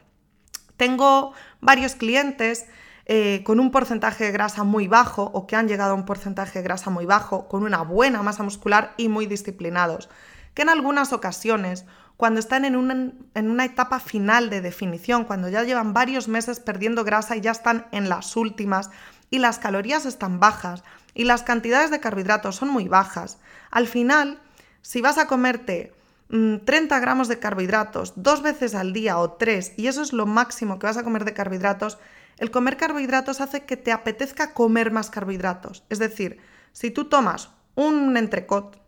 Tengo 0.78 1.34
varios 1.62 1.96
clientes 1.96 2.66
eh, 3.08 3.44
con 3.44 3.60
un 3.60 3.70
porcentaje 3.70 4.26
de 4.26 4.32
grasa 4.32 4.64
muy 4.64 4.88
bajo 4.88 5.24
o 5.34 5.46
que 5.46 5.56
han 5.56 5.68
llegado 5.68 5.92
a 5.92 5.96
un 5.96 6.06
porcentaje 6.06 6.60
de 6.60 6.64
grasa 6.64 6.90
muy 6.90 7.06
bajo, 7.06 7.48
con 7.48 7.64
una 7.64 7.84
buena 7.84 8.24
masa 8.24 8.42
muscular 8.42 8.94
y 8.98 9.10
muy 9.10 9.28
disciplinados, 9.28 10.10
que 10.54 10.64
en 10.64 10.70
algunas 10.70 11.14
ocasiones, 11.14 11.86
cuando 12.18 12.40
están 12.40 12.66
en 12.66 12.76
una, 12.76 13.12
en 13.34 13.50
una 13.52 13.66
etapa 13.66 14.00
final 14.00 14.50
de 14.50 14.62
definición, 14.62 15.26
cuando 15.26 15.50
ya 15.50 15.64
llevan 15.64 15.94
varios 15.94 16.28
meses 16.28 16.60
perdiendo 16.60 17.04
grasa 17.04 17.36
y 17.36 17.42
ya 17.42 17.52
están 17.52 17.86
en 17.92 18.10
las 18.10 18.36
últimas 18.36 18.90
y 19.30 19.38
las 19.38 19.60
calorías 19.60 20.06
están 20.06 20.40
bajas 20.40 20.84
y 21.14 21.26
las 21.26 21.44
cantidades 21.44 21.92
de 21.92 22.00
carbohidratos 22.00 22.56
son 22.56 22.70
muy 22.70 22.88
bajas, 22.88 23.38
al 23.70 23.88
final, 23.88 24.40
si 24.82 25.02
vas 25.02 25.18
a 25.18 25.28
comerte 25.28 25.94
30 26.30 26.98
mm, 26.98 27.02
gramos 27.02 27.28
de 27.28 27.40
carbohidratos 27.40 28.14
dos 28.16 28.42
veces 28.42 28.74
al 28.74 28.94
día 28.94 29.18
o 29.20 29.34
tres, 29.34 29.74
y 29.78 29.88
eso 29.88 30.02
es 30.02 30.14
lo 30.14 30.26
máximo 30.26 30.80
que 30.80 30.88
vas 30.88 30.98
a 30.98 31.04
comer 31.04 31.26
de 31.26 31.34
carbohidratos, 31.34 32.00
el 32.38 32.52
comer 32.52 32.78
carbohidratos 32.78 33.42
hace 33.42 33.66
que 33.66 33.78
te 33.78 33.92
apetezca 33.92 34.54
comer 34.54 34.92
más 34.92 35.10
carbohidratos. 35.10 35.84
Es 35.90 36.00
decir, 36.00 36.40
si 36.72 36.92
tú 36.92 37.06
tomas 37.06 37.50
un 37.76 38.18
entrecot 38.18 38.82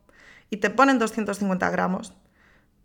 y 0.49 0.57
te 0.57 0.69
ponen 0.69 0.99
250 0.99 1.69
gramos, 1.69 2.13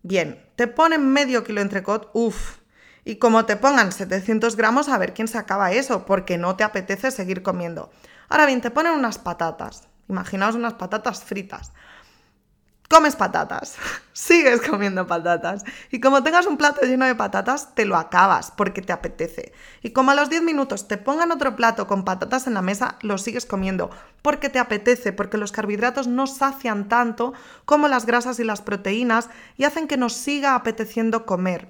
bien, 0.02 0.44
te 0.56 0.68
ponen 0.68 1.12
medio 1.12 1.44
kilo 1.44 1.60
de 1.60 1.62
entrecot, 1.62 2.10
uff, 2.12 2.58
y 3.04 3.16
como 3.16 3.44
te 3.46 3.56
pongan 3.56 3.90
700 3.90 4.56
gramos, 4.56 4.88
a 4.88 4.98
ver 4.98 5.12
quién 5.12 5.26
se 5.26 5.38
acaba 5.38 5.72
eso, 5.72 6.06
porque 6.06 6.38
no 6.38 6.56
te 6.56 6.64
apetece 6.64 7.10
seguir 7.10 7.42
comiendo. 7.42 7.90
Ahora 8.28 8.46
bien, 8.46 8.60
te 8.60 8.70
ponen 8.70 8.92
unas 8.92 9.18
patatas, 9.18 9.88
imaginaos 10.08 10.54
unas 10.54 10.74
patatas 10.74 11.24
fritas. 11.24 11.72
Comes 12.92 13.16
patatas, 13.16 13.76
sigues 14.12 14.60
comiendo 14.60 15.06
patatas. 15.06 15.64
Y 15.90 15.98
como 15.98 16.22
tengas 16.22 16.44
un 16.44 16.58
plato 16.58 16.82
lleno 16.82 17.06
de 17.06 17.14
patatas, 17.14 17.74
te 17.74 17.86
lo 17.86 17.96
acabas 17.96 18.52
porque 18.54 18.82
te 18.82 18.92
apetece. 18.92 19.52
Y 19.80 19.90
como 19.92 20.10
a 20.10 20.14
los 20.14 20.28
10 20.28 20.42
minutos 20.42 20.88
te 20.88 20.98
pongan 20.98 21.32
otro 21.32 21.56
plato 21.56 21.86
con 21.86 22.04
patatas 22.04 22.46
en 22.46 22.52
la 22.52 22.60
mesa, 22.60 22.98
lo 23.00 23.16
sigues 23.16 23.46
comiendo 23.46 23.88
porque 24.20 24.50
te 24.50 24.58
apetece, 24.58 25.14
porque 25.14 25.38
los 25.38 25.52
carbohidratos 25.52 26.06
no 26.06 26.26
sacian 26.26 26.90
tanto 26.90 27.32
como 27.64 27.88
las 27.88 28.04
grasas 28.04 28.38
y 28.38 28.44
las 28.44 28.60
proteínas 28.60 29.30
y 29.56 29.64
hacen 29.64 29.88
que 29.88 29.96
nos 29.96 30.12
siga 30.12 30.54
apeteciendo 30.54 31.24
comer. 31.24 31.68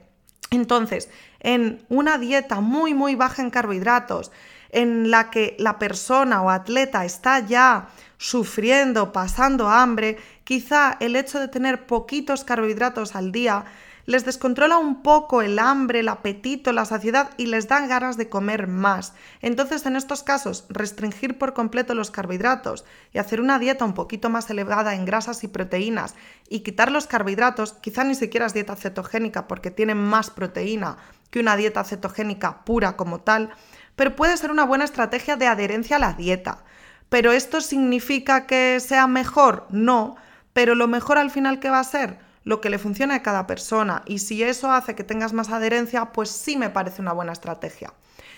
Entonces, 0.50 1.08
en 1.38 1.86
una 1.88 2.18
dieta 2.18 2.60
muy, 2.60 2.94
muy 2.94 3.14
baja 3.14 3.42
en 3.42 3.50
carbohidratos, 3.50 4.32
en 4.70 5.10
la 5.10 5.30
que 5.30 5.54
la 5.58 5.78
persona 5.78 6.42
o 6.42 6.50
atleta 6.50 7.04
está 7.04 7.38
ya 7.40 7.88
sufriendo, 8.22 9.12
pasando 9.12 9.68
hambre, 9.68 10.16
quizá 10.44 10.96
el 11.00 11.16
hecho 11.16 11.40
de 11.40 11.48
tener 11.48 11.86
poquitos 11.86 12.44
carbohidratos 12.44 13.16
al 13.16 13.32
día 13.32 13.64
les 14.06 14.24
descontrola 14.24 14.78
un 14.78 15.02
poco 15.02 15.42
el 15.42 15.58
hambre, 15.58 16.00
el 16.00 16.08
apetito, 16.08 16.72
la 16.72 16.84
saciedad 16.84 17.30
y 17.36 17.46
les 17.46 17.66
dan 17.66 17.88
ganas 17.88 18.16
de 18.16 18.28
comer 18.28 18.68
más. 18.68 19.14
Entonces, 19.40 19.86
en 19.86 19.96
estos 19.96 20.22
casos, 20.22 20.66
restringir 20.68 21.36
por 21.36 21.52
completo 21.52 21.94
los 21.94 22.12
carbohidratos 22.12 22.84
y 23.12 23.18
hacer 23.18 23.40
una 23.40 23.58
dieta 23.58 23.84
un 23.84 23.94
poquito 23.94 24.30
más 24.30 24.48
elevada 24.50 24.94
en 24.94 25.04
grasas 25.04 25.42
y 25.42 25.48
proteínas 25.48 26.14
y 26.48 26.60
quitar 26.60 26.92
los 26.92 27.08
carbohidratos, 27.08 27.72
quizá 27.72 28.04
ni 28.04 28.14
siquiera 28.14 28.46
es 28.46 28.54
dieta 28.54 28.76
cetogénica 28.76 29.48
porque 29.48 29.72
tienen 29.72 29.98
más 29.98 30.30
proteína 30.30 30.96
que 31.32 31.40
una 31.40 31.56
dieta 31.56 31.82
cetogénica 31.82 32.64
pura 32.64 32.96
como 32.96 33.20
tal, 33.20 33.50
pero 33.96 34.14
puede 34.14 34.36
ser 34.36 34.52
una 34.52 34.64
buena 34.64 34.84
estrategia 34.84 35.34
de 35.34 35.48
adherencia 35.48 35.96
a 35.96 36.00
la 36.00 36.12
dieta. 36.12 36.64
¿Pero 37.12 37.30
esto 37.30 37.60
significa 37.60 38.46
que 38.46 38.80
sea 38.80 39.06
mejor? 39.06 39.66
No, 39.68 40.16
pero 40.54 40.74
lo 40.74 40.88
mejor 40.88 41.18
al 41.18 41.30
final 41.30 41.60
que 41.60 41.68
va 41.68 41.78
a 41.78 41.84
ser 41.84 42.16
lo 42.42 42.62
que 42.62 42.70
le 42.70 42.78
funciona 42.78 43.16
a 43.16 43.22
cada 43.22 43.46
persona 43.46 44.00
y 44.06 44.20
si 44.20 44.42
eso 44.42 44.72
hace 44.72 44.94
que 44.94 45.04
tengas 45.04 45.34
más 45.34 45.50
adherencia, 45.50 46.06
pues 46.06 46.30
sí 46.30 46.56
me 46.56 46.70
parece 46.70 47.02
una 47.02 47.12
buena 47.12 47.32
estrategia. 47.32 47.92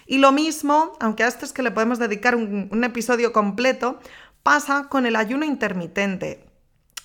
Y 0.08 0.18
lo 0.18 0.32
mismo, 0.32 0.94
aunque 0.98 1.22
a 1.22 1.28
esto 1.28 1.44
es 1.44 1.52
que 1.52 1.62
le 1.62 1.70
podemos 1.70 2.00
dedicar 2.00 2.34
un, 2.34 2.82
episodio 2.82 3.32
completo, 3.32 4.00
pasa 4.42 4.88
con 4.88 5.06
el 5.06 5.14
ayuno 5.14 5.44
intermitente. 5.44 6.44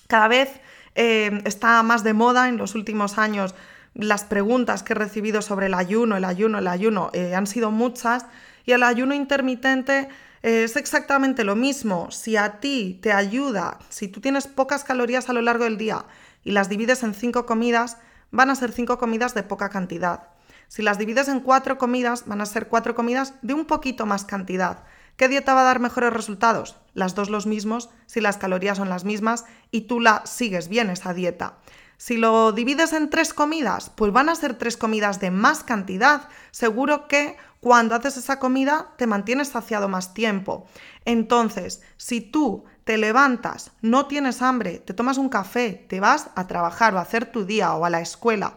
Cada 0.08 0.26
vez 0.26 0.50
eh, 0.96 1.40
está 1.44 1.80
más 1.84 2.02
de 2.02 2.14
moda 2.14 2.48
en 2.48 2.56
los 2.56 2.74
últimos 2.74 3.16
años 3.16 3.54
las 3.94 4.24
preguntas 4.24 4.82
que 4.82 4.94
he 4.94 4.96
recibido 4.96 5.40
sobre 5.40 5.66
el 5.66 5.74
ayuno, 5.74 6.16
el 6.16 6.24
ayuno, 6.24 6.58
el 6.58 6.66
ayuno, 6.66 7.10
eh, 7.12 7.36
han 7.36 7.46
sido 7.46 7.70
muchas 7.70 8.26
y 8.66 8.72
el 8.72 8.82
ayuno 8.82 9.14
intermitente 9.14 10.08
es 10.42 10.76
exactamente 10.76 11.44
lo 11.44 11.56
mismo. 11.56 12.10
Si 12.10 12.36
a 12.36 12.60
ti 12.60 12.98
te 13.02 13.12
ayuda, 13.12 13.78
si 13.88 14.08
tú 14.08 14.20
tienes 14.20 14.46
pocas 14.46 14.84
calorías 14.84 15.28
a 15.28 15.32
lo 15.32 15.42
largo 15.42 15.64
del 15.64 15.76
día 15.76 16.04
y 16.44 16.52
las 16.52 16.68
divides 16.68 17.02
en 17.02 17.14
cinco 17.14 17.46
comidas, 17.46 17.98
van 18.30 18.50
a 18.50 18.54
ser 18.54 18.72
cinco 18.72 18.98
comidas 18.98 19.34
de 19.34 19.42
poca 19.42 19.68
cantidad. 19.68 20.28
Si 20.68 20.82
las 20.82 20.98
divides 20.98 21.28
en 21.28 21.40
cuatro 21.40 21.78
comidas, 21.78 22.26
van 22.26 22.40
a 22.40 22.46
ser 22.46 22.68
cuatro 22.68 22.94
comidas 22.94 23.34
de 23.42 23.54
un 23.54 23.66
poquito 23.66 24.06
más 24.06 24.24
cantidad. 24.24 24.84
¿Qué 25.16 25.28
dieta 25.28 25.52
va 25.52 25.62
a 25.62 25.64
dar 25.64 25.80
mejores 25.80 26.12
resultados? 26.12 26.76
Las 26.94 27.14
dos 27.14 27.28
los 27.28 27.46
mismos, 27.46 27.90
si 28.06 28.20
las 28.20 28.38
calorías 28.38 28.78
son 28.78 28.88
las 28.88 29.04
mismas 29.04 29.44
y 29.70 29.82
tú 29.82 30.00
la 30.00 30.22
sigues 30.24 30.68
bien 30.68 30.88
esa 30.88 31.12
dieta. 31.12 31.58
Si 31.98 32.16
lo 32.16 32.52
divides 32.52 32.94
en 32.94 33.10
tres 33.10 33.34
comidas, 33.34 33.90
pues 33.90 34.10
van 34.12 34.30
a 34.30 34.34
ser 34.34 34.54
tres 34.54 34.78
comidas 34.78 35.20
de 35.20 35.30
más 35.30 35.62
cantidad. 35.62 36.28
Seguro 36.50 37.08
que 37.08 37.36
cuando 37.60 37.94
haces 37.94 38.16
esa 38.16 38.38
comida 38.38 38.88
te 38.96 39.06
mantienes 39.06 39.48
saciado 39.48 39.88
más 39.88 40.14
tiempo. 40.14 40.66
Entonces, 41.04 41.82
si 41.96 42.20
tú 42.20 42.64
te 42.84 42.98
levantas, 42.98 43.72
no 43.82 44.06
tienes 44.06 44.42
hambre, 44.42 44.78
te 44.78 44.94
tomas 44.94 45.18
un 45.18 45.28
café, 45.28 45.86
te 45.88 46.00
vas 46.00 46.30
a 46.34 46.46
trabajar 46.46 46.94
o 46.94 46.98
a 46.98 47.02
hacer 47.02 47.26
tu 47.26 47.44
día 47.44 47.74
o 47.74 47.84
a 47.84 47.90
la 47.90 48.00
escuela 48.00 48.56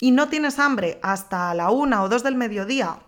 y 0.00 0.12
no 0.12 0.28
tienes 0.28 0.58
hambre 0.58 0.98
hasta 1.02 1.52
la 1.54 1.70
una 1.70 2.02
o 2.02 2.08
dos 2.08 2.22
del 2.22 2.36
mediodía 2.36 3.00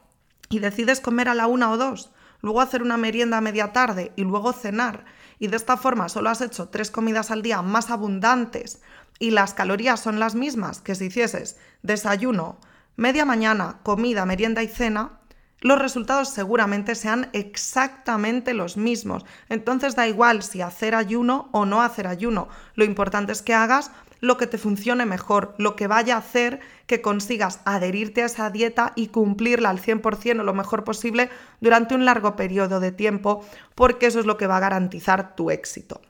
y 0.49 0.59
decides 0.59 1.01
comer 1.01 1.29
a 1.29 1.35
la 1.35 1.47
una 1.47 1.71
o 1.71 1.77
dos, 1.77 2.11
luego 2.41 2.61
hacer 2.61 2.83
una 2.83 2.97
merienda 2.97 3.39
a 3.39 3.41
media 3.41 3.73
tarde 3.73 4.13
y 4.17 4.23
luego 4.23 4.53
cenar 4.53 5.05
y 5.39 5.47
de 5.47 5.57
esta 5.57 5.77
forma 5.77 6.09
solo 6.09 6.31
has 6.31 6.41
hecho 6.41 6.69
tres 6.69 6.91
comidas 6.91 7.31
al 7.31 7.43
día 7.43 7.63
más 7.63 7.91
abundantes 7.91 8.83
y 9.19 9.31
las 9.31 9.55
calorías 9.55 10.01
son 10.01 10.19
las 10.19 10.35
mismas 10.35 10.81
que 10.81 10.95
si 10.95 11.07
hicieses 11.07 11.59
desayuno, 11.83 12.59
media 12.97 13.25
mañana, 13.25 13.79
comida, 13.83 14.27
merienda 14.27 14.63
y 14.63 14.69
cena, 14.69 15.20
los 15.61 15.79
resultados 15.79 16.31
seguramente 16.31 16.95
sean 16.95 17.29
exactamente 17.33 18.55
los 18.55 18.77
mismos. 18.77 19.25
Entonces 19.49 19.95
da 19.95 20.09
igual 20.09 20.43
si 20.43 20.63
hacer 20.63 20.95
ayuno 20.95 21.49
o 21.53 21.67
no 21.67 21.83
hacer 21.83 22.07
ayuno. 22.07 22.49
Lo 22.75 22.85
importante 22.85 23.33
es 23.33 23.43
que 23.43 23.55
hagas 23.55 23.91
lo 24.21 24.37
que 24.37 24.47
te 24.47 24.59
funcione 24.59 25.07
mejor, 25.07 25.55
lo 25.59 25.77
que 25.77 25.87
vaya 25.87 26.15
a 26.15 26.19
hacer 26.19 26.61
que 26.87 27.01
consigas 27.01 27.61
adherirte 27.65 28.23
a 28.23 28.27
esa 28.27 28.51
dieta 28.51 28.93
y 28.95 29.09
cumplirla 29.09 29.71
al 29.71 29.81
100% 29.81 30.41
o 30.41 30.45
lo 30.45 30.55
mejor 30.55 30.85
posible 30.85 31.31
durante 31.61 31.95
un 31.95 32.05
largo 32.05 32.37
periodo 32.37 32.81
de 32.81 32.93
tiempo, 32.93 33.45
porque 33.75 34.07
eso 34.07 34.21
es 34.21 34.27
lo 34.27 34.37
que 34.37 34.47
va 34.47 34.59
a 34.59 34.61
garantizar 34.61 35.37
tu 35.37 35.51
éxito. 35.51 36.01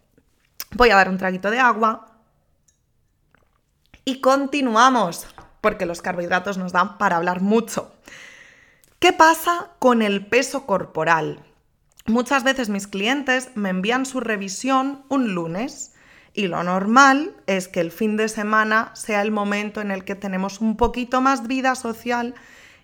Voy 0.72 0.90
a 0.90 0.96
dar 0.96 1.08
un 1.08 1.18
traguito 1.18 1.50
de 1.50 1.60
agua 1.60 2.06
y 4.04 4.20
continuamos, 4.20 5.26
porque 5.60 5.86
los 5.86 6.02
carbohidratos 6.02 6.58
nos 6.58 6.72
dan 6.72 6.98
para 6.98 7.16
hablar 7.16 7.40
mucho. 7.40 7.92
¿Qué 9.00 9.14
pasa 9.14 9.70
con 9.78 10.02
el 10.02 10.26
peso 10.26 10.66
corporal? 10.66 11.42
Muchas 12.04 12.44
veces 12.44 12.68
mis 12.68 12.86
clientes 12.86 13.48
me 13.54 13.70
envían 13.70 14.04
su 14.04 14.20
revisión 14.20 15.06
un 15.08 15.32
lunes 15.32 15.94
y 16.34 16.48
lo 16.48 16.62
normal 16.62 17.34
es 17.46 17.66
que 17.66 17.80
el 17.80 17.92
fin 17.92 18.18
de 18.18 18.28
semana 18.28 18.90
sea 18.94 19.22
el 19.22 19.30
momento 19.30 19.80
en 19.80 19.90
el 19.90 20.04
que 20.04 20.16
tenemos 20.16 20.60
un 20.60 20.76
poquito 20.76 21.22
más 21.22 21.46
vida 21.46 21.76
social 21.76 22.34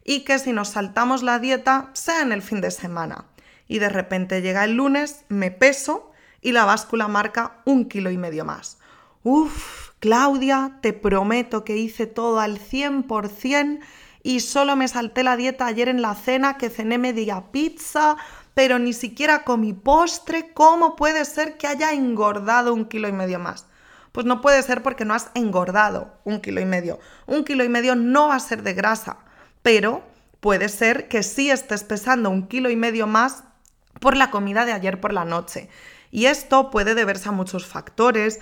y 0.05 0.21
que 0.21 0.39
si 0.39 0.55
nos 0.55 0.69
saltamos 0.69 1.23
la 1.23 1.39
dieta 1.39 1.91
sea 1.93 2.23
en 2.23 2.33
el 2.33 2.41
fin 2.41 2.63
de 2.63 2.71
semana. 2.71 3.27
Y 3.69 3.79
de 3.79 3.91
repente 3.91 4.41
llega 4.41 4.65
el 4.65 4.73
lunes, 4.73 5.27
me 5.29 5.51
peso 5.51 6.13
y 6.41 6.53
la 6.53 6.65
báscula 6.65 7.09
marca 7.09 7.61
un 7.67 7.91
kilo 7.91 8.11
y 8.11 8.17
medio 8.17 8.47
más. 8.47 8.79
Uf, 9.23 9.91
Claudia, 10.01 10.79
te 10.81 10.95
prometo 10.95 11.63
que 11.63 11.77
hice 11.77 12.07
todo 12.07 12.41
al 12.41 12.59
100% 12.59 13.81
y 14.27 14.41
solo 14.41 14.75
me 14.75 14.89
salté 14.89 15.23
la 15.23 15.37
dieta 15.37 15.67
ayer 15.67 15.89
en 15.89 16.03
la 16.03 16.17
cena 16.17 16.59
que 16.59 16.69
cené 16.69 16.99
media 16.99 17.45
pizza, 17.53 18.17
pero 18.55 18.81
ni 18.81 18.93
siquiera 18.93 19.45
comí 19.45 19.73
postre. 19.73 20.53
¿Cómo 20.53 20.97
puede 20.97 21.25
ser 21.25 21.57
que 21.57 21.69
haya 21.69 21.93
engordado 21.93 22.75
un 22.75 22.87
kilo 22.87 23.07
y 23.07 23.13
medio 23.13 23.39
más? 23.39 23.67
Pues 24.11 24.27
no 24.27 24.41
puede 24.41 24.65
ser 24.65 24.83
porque 24.83 25.05
no 25.05 25.15
has 25.15 25.31
engordado 25.35 26.19
un 26.25 26.41
kilo 26.41 26.61
y 26.61 26.65
medio. 26.65 26.99
Un 27.27 27.45
kilo 27.45 27.63
y 27.63 27.69
medio 27.69 27.95
no 27.95 28.27
va 28.27 28.35
a 28.35 28.41
ser 28.41 28.65
de 28.65 28.75
grasa, 28.75 29.19
pero 29.63 30.03
puede 30.41 30.71
ser 30.71 31.07
que 31.07 31.23
sí 31.23 31.49
estés 31.49 31.85
pesando 31.85 32.29
un 32.29 32.49
kilo 32.49 32.69
y 32.69 32.75
medio 32.75 33.07
más 33.07 33.45
por 34.01 34.17
la 34.17 34.33
comida 34.33 34.65
de 34.65 34.73
ayer 34.73 35.01
por 35.01 35.13
la 35.13 35.25
noche. 35.25 35.69
Y 36.11 36.27
esto 36.27 36.73
puede 36.73 36.97
deberse 36.97 37.29
a 37.29 37.33
muchos 37.33 37.65
factores, 37.65 38.41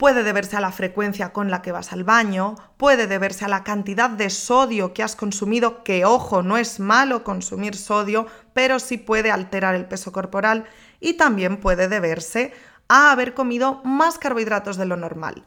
Puede 0.00 0.22
deberse 0.22 0.56
a 0.56 0.62
la 0.62 0.72
frecuencia 0.72 1.34
con 1.34 1.50
la 1.50 1.60
que 1.60 1.72
vas 1.72 1.92
al 1.92 2.04
baño, 2.04 2.54
puede 2.78 3.06
deberse 3.06 3.44
a 3.44 3.48
la 3.48 3.64
cantidad 3.64 4.08
de 4.08 4.30
sodio 4.30 4.94
que 4.94 5.02
has 5.02 5.14
consumido, 5.14 5.84
que 5.84 6.06
ojo, 6.06 6.42
no 6.42 6.56
es 6.56 6.80
malo 6.80 7.22
consumir 7.22 7.76
sodio, 7.76 8.26
pero 8.54 8.78
sí 8.78 8.96
puede 8.96 9.30
alterar 9.30 9.74
el 9.74 9.84
peso 9.84 10.10
corporal 10.10 10.64
y 11.00 11.18
también 11.18 11.58
puede 11.58 11.86
deberse 11.86 12.54
a 12.88 13.12
haber 13.12 13.34
comido 13.34 13.82
más 13.84 14.18
carbohidratos 14.18 14.78
de 14.78 14.86
lo 14.86 14.96
normal. 14.96 15.44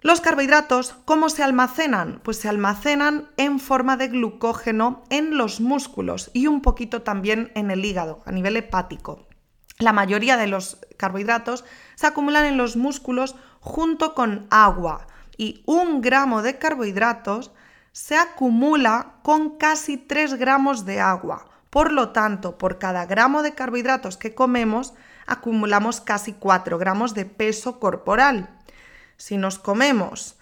Los 0.00 0.22
carbohidratos, 0.22 0.94
¿cómo 1.04 1.28
se 1.28 1.42
almacenan? 1.42 2.22
Pues 2.24 2.38
se 2.38 2.48
almacenan 2.48 3.28
en 3.36 3.60
forma 3.60 3.98
de 3.98 4.08
glucógeno 4.08 5.04
en 5.10 5.36
los 5.36 5.60
músculos 5.60 6.30
y 6.32 6.46
un 6.46 6.62
poquito 6.62 7.02
también 7.02 7.52
en 7.54 7.70
el 7.70 7.84
hígado, 7.84 8.22
a 8.24 8.32
nivel 8.32 8.56
hepático. 8.56 9.28
La 9.78 9.92
mayoría 9.92 10.36
de 10.36 10.48
los 10.48 10.78
carbohidratos 10.96 11.64
se 11.94 12.06
acumulan 12.06 12.46
en 12.46 12.56
los 12.56 12.76
músculos 12.76 13.36
junto 13.60 14.14
con 14.14 14.46
agua 14.50 15.06
y 15.36 15.62
un 15.66 16.00
gramo 16.00 16.42
de 16.42 16.58
carbohidratos 16.58 17.52
se 17.92 18.16
acumula 18.16 19.14
con 19.22 19.56
casi 19.58 19.96
3 19.96 20.34
gramos 20.34 20.84
de 20.84 21.00
agua. 21.00 21.46
Por 21.70 21.92
lo 21.92 22.10
tanto, 22.10 22.56
por 22.56 22.78
cada 22.78 23.06
gramo 23.06 23.42
de 23.42 23.54
carbohidratos 23.54 24.16
que 24.16 24.34
comemos, 24.34 24.94
acumulamos 25.26 26.00
casi 26.00 26.32
4 26.32 26.78
gramos 26.78 27.14
de 27.14 27.24
peso 27.24 27.78
corporal. 27.78 28.48
Si 29.16 29.36
nos 29.36 29.58
comemos 29.58 30.36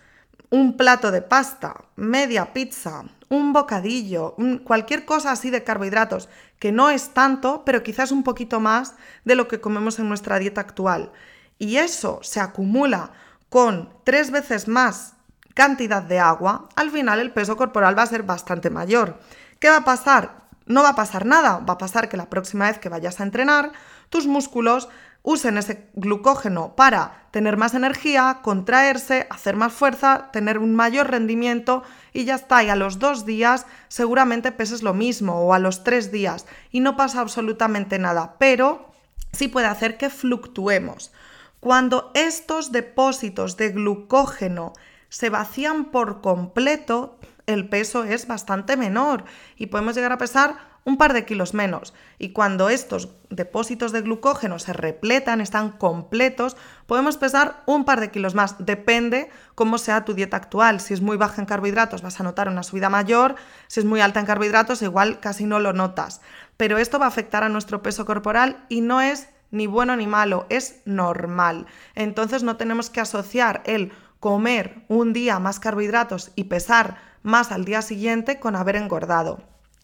un 0.51 0.77
plato 0.77 1.11
de 1.11 1.23
pasta, 1.23 1.85
media 1.97 2.53
pizza, 2.53 3.05
un 3.29 3.53
bocadillo, 3.53 4.37
cualquier 4.65 5.05
cosa 5.05 5.33
así 5.33 5.51
de 5.51 5.65
carbohidratos, 5.65 6.29
que 6.59 6.73
no 6.73 6.91
es 6.91 7.11
tanto, 7.11 7.65
pero 7.65 7.83
quizás 7.83 8.13
un 8.13 8.23
poquito 8.23 8.61
más 8.61 8.95
de 9.25 9.35
lo 9.35 9.49
que 9.49 9.61
comemos 9.61 9.99
en 9.99 10.09
nuestra 10.09 10.39
dieta 10.39 10.61
actual, 10.61 11.11
y 11.59 11.77
eso 11.77 12.21
se 12.23 12.41
acumula 12.41 13.13
con 13.49 13.91
tres 14.05 14.31
veces 14.31 14.69
más 14.69 15.15
cantidad 15.55 16.03
de 16.03 16.19
agua, 16.19 16.69
al 16.77 16.91
final 16.91 17.19
el 17.19 17.33
peso 17.33 17.57
corporal 17.57 17.97
va 17.99 18.03
a 18.03 18.07
ser 18.07 18.23
bastante 18.23 18.69
mayor. 18.69 19.19
¿Qué 19.59 19.71
va 19.71 19.79
a 19.79 19.85
pasar? 19.85 20.47
No 20.67 20.83
va 20.83 20.91
a 20.91 20.97
pasar 20.97 21.25
nada, 21.25 21.59
va 21.59 21.75
a 21.75 21.79
pasar 21.79 22.09
que 22.09 22.19
la 22.19 22.29
próxima 22.29 22.67
vez 22.67 22.79
que 22.79 22.91
vayas 22.91 23.21
a 23.21 23.23
entrenar, 23.23 23.73
tus 24.11 24.27
músculos 24.27 24.89
usen 25.23 25.59
ese 25.59 25.89
glucógeno 25.95 26.77
para 26.77 27.27
tener 27.33 27.57
más 27.57 27.75
energía, 27.75 28.41
contraerse, 28.43 29.27
hacer 29.31 29.57
más 29.57 29.73
fuerza, 29.73 30.31
tener 30.31 30.59
un 30.59 30.77
mayor 30.77 31.11
rendimiento 31.11 31.83
y 32.13 32.25
ya 32.27 32.37
está. 32.37 32.63
Y 32.63 32.69
a 32.69 32.77
los 32.77 32.99
dos 32.99 33.27
días 33.27 33.67
seguramente 33.89 34.53
peses 34.53 34.83
lo 34.83 34.95
mismo 34.95 35.41
o 35.41 35.53
a 35.53 35.59
los 35.59 35.83
tres 35.83 36.13
días 36.13 36.47
y 36.71 36.81
no 36.81 36.97
pasa 36.97 37.21
absolutamente 37.21 37.99
nada, 37.99 38.37
pero 38.39 38.93
sí 39.33 39.49
puede 39.49 39.67
hacer 39.67 39.97
que 39.97 40.11
fluctuemos. 40.11 41.13
Cuando 41.61 42.11
estos 42.15 42.73
depósitos 42.73 43.57
de 43.57 43.71
glucógeno 43.71 44.73
se 45.09 45.31
vacían 45.31 45.87
por 45.87 46.21
completo, 46.21 47.19
el 47.47 47.69
peso 47.69 48.05
es 48.05 48.27
bastante 48.27 48.77
menor 48.77 49.25
y 49.57 49.67
podemos 49.67 49.95
llegar 49.95 50.13
a 50.13 50.19
pesar 50.19 50.77
un 50.87 50.99
par 50.99 51.13
de 51.13 51.25
kilos 51.25 51.53
menos. 51.53 51.95
Y 52.17 52.31
cuando 52.31 52.69
estos 52.71 53.09
depósitos 53.29 53.91
de 53.91 54.03
glucógeno 54.03 54.61
se 54.61 54.73
repletan, 54.73 55.41
están 55.41 55.73
completos, 55.73 56.57
podemos 56.87 57.17
pesar 57.17 57.65
un 57.67 57.85
par 57.85 57.99
de 57.99 58.13
kilos 58.13 58.37
más. 58.37 58.55
Depende 58.65 59.29
cómo 59.57 59.79
sea 59.79 60.05
tu 60.05 60.15
dieta 60.15 60.37
actual. 60.37 60.81
Si 60.81 60.95
es 60.95 61.01
muy 61.01 61.17
baja 61.17 61.43
en 61.43 61.47
carbohidratos 61.47 62.03
vas 62.03 62.21
a 62.21 62.23
notar 62.23 62.49
una 62.49 62.63
subida 62.63 62.89
mayor, 62.89 63.35
si 63.67 63.81
es 63.81 63.87
muy 63.87 64.01
alta 64.01 64.21
en 64.21 64.27
carbohidratos 64.27 64.81
igual 64.81 65.19
casi 65.19 65.45
no 65.45 65.59
lo 65.59 65.73
notas. 65.73 66.21
Pero 66.57 66.79
esto 66.79 67.01
va 67.01 67.07
a 67.07 67.09
afectar 67.09 67.43
a 67.43 67.49
nuestro 67.49 67.83
peso 67.83 68.07
corporal 68.07 68.65
y 68.69 68.81
no 68.81 69.01
es 69.01 69.29
ni 69.51 69.67
bueno 69.67 69.97
ni 69.97 70.07
malo, 70.07 70.47
es 70.49 70.81
normal. 70.85 71.67
Entonces 71.95 72.43
no 72.43 72.57
tenemos 72.57 72.91
que 72.91 73.01
asociar 73.01 73.63
el 73.67 73.93
comer 74.21 74.85
un 74.89 75.13
día 75.13 75.39
más 75.39 75.61
carbohidratos 75.61 76.33
y 76.37 76.45
pesar 76.45 76.99
más 77.23 77.53
al 77.53 77.65
día 77.65 77.83
siguiente 77.83 78.39
con 78.39 78.57
haber 78.57 78.77
engordado. 78.77 79.43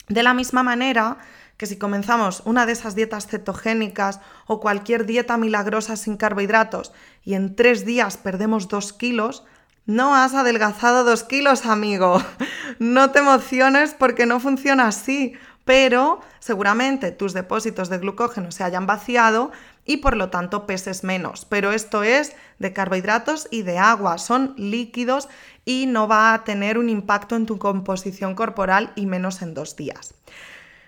De 0.08 0.22
la 0.22 0.34
misma 0.34 0.62
manera 0.62 1.18
que 1.56 1.66
si 1.66 1.76
comenzamos 1.76 2.42
una 2.44 2.66
de 2.66 2.72
esas 2.72 2.94
dietas 2.94 3.26
cetogénicas 3.26 4.20
o 4.46 4.58
cualquier 4.58 5.06
dieta 5.06 5.36
milagrosa 5.36 5.96
sin 5.96 6.16
carbohidratos 6.16 6.92
y 7.24 7.34
en 7.34 7.54
tres 7.54 7.84
días 7.84 8.16
perdemos 8.16 8.68
dos 8.68 8.92
kilos, 8.92 9.44
no 9.86 10.14
has 10.14 10.34
adelgazado 10.34 11.04
dos 11.04 11.24
kilos, 11.24 11.66
amigo. 11.66 12.22
No 12.78 13.10
te 13.10 13.18
emociones 13.18 13.94
porque 13.96 14.24
no 14.24 14.40
funciona 14.40 14.88
así, 14.88 15.34
pero 15.64 16.20
seguramente 16.40 17.12
tus 17.12 17.32
depósitos 17.32 17.88
de 17.88 17.98
glucógeno 17.98 18.50
se 18.50 18.64
hayan 18.64 18.86
vaciado 18.86 19.52
y 19.84 19.98
por 19.98 20.16
lo 20.16 20.30
tanto 20.30 20.66
peses 20.66 21.04
menos. 21.04 21.44
Pero 21.44 21.72
esto 21.72 22.02
es 22.02 22.34
de 22.58 22.72
carbohidratos 22.72 23.48
y 23.50 23.62
de 23.62 23.78
agua, 23.78 24.18
son 24.18 24.54
líquidos 24.56 25.28
y 25.64 25.86
no 25.86 26.08
va 26.08 26.34
a 26.34 26.44
tener 26.44 26.78
un 26.78 26.88
impacto 26.88 27.36
en 27.36 27.46
tu 27.46 27.58
composición 27.58 28.34
corporal 28.34 28.92
y 28.96 29.06
menos 29.06 29.42
en 29.42 29.54
dos 29.54 29.76
días. 29.76 30.14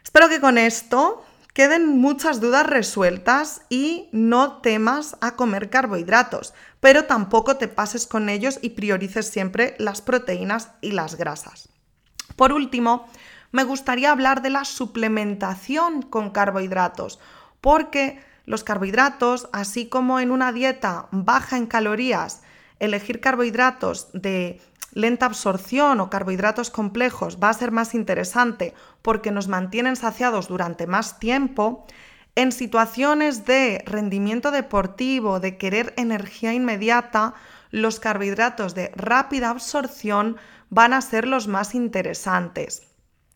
Espero 0.03 0.29
que 0.29 0.41
con 0.41 0.59
esto 0.59 1.25
queden 1.53 1.87
muchas 1.87 2.41
dudas 2.41 2.67
resueltas 2.67 3.63
y 3.71 4.09
no 4.13 4.59
temas 4.59 5.17
a 5.21 5.37
comer 5.37 5.71
carbohidratos, 5.71 6.53
pero 6.81 7.05
tampoco 7.05 7.57
te 7.57 7.69
pases 7.69 8.07
con 8.07 8.29
ellos 8.29 8.59
y 8.61 8.71
priorices 8.71 9.29
siempre 9.29 9.77
las 9.79 10.03
proteínas 10.03 10.71
y 10.81 10.91
las 10.91 11.17
grasas. 11.17 11.69
Por 12.37 12.53
último, 12.53 13.07
me 13.55 13.63
gustaría 13.63 14.11
hablar 14.11 14.43
de 14.43 14.51
la 14.51 14.65
suplementación 14.65 16.03
con 16.03 16.31
carbohidratos, 16.31 17.21
porque 17.61 18.21
los 18.47 18.65
carbohidratos, 18.65 19.49
así 19.53 19.87
como 19.87 20.19
en 20.19 20.33
una 20.33 20.51
dieta 20.51 21.07
baja 21.13 21.57
en 21.57 21.67
calorías, 21.67 22.43
elegir 22.81 23.21
carbohidratos 23.21 24.09
de 24.13 24.61
lenta 24.93 25.27
absorción 25.27 26.01
o 26.01 26.11
carbohidratos 26.11 26.71
complejos 26.71 27.39
va 27.41 27.49
a 27.49 27.55
ser 27.55 27.71
más 27.71 27.95
interesante 27.95 28.75
porque 29.03 29.31
nos 29.31 29.47
mantienen 29.47 29.95
saciados 29.95 30.49
durante 30.49 30.89
más 30.89 31.21
tiempo, 31.21 31.87
en 32.35 32.51
situaciones 32.51 33.45
de 33.47 33.85
rendimiento 33.87 34.51
deportivo, 34.51 35.39
de 35.39 35.59
querer 35.59 35.95
energía 35.97 36.53
inmediata, 36.53 37.35
los 37.71 38.01
carbohidratos 38.01 38.75
de 38.75 38.91
rápida 38.97 39.51
absorción 39.51 40.39
van 40.71 40.93
a 40.93 41.01
ser 41.01 41.29
los 41.29 41.47
más 41.47 41.77
interesantes. 41.77 42.94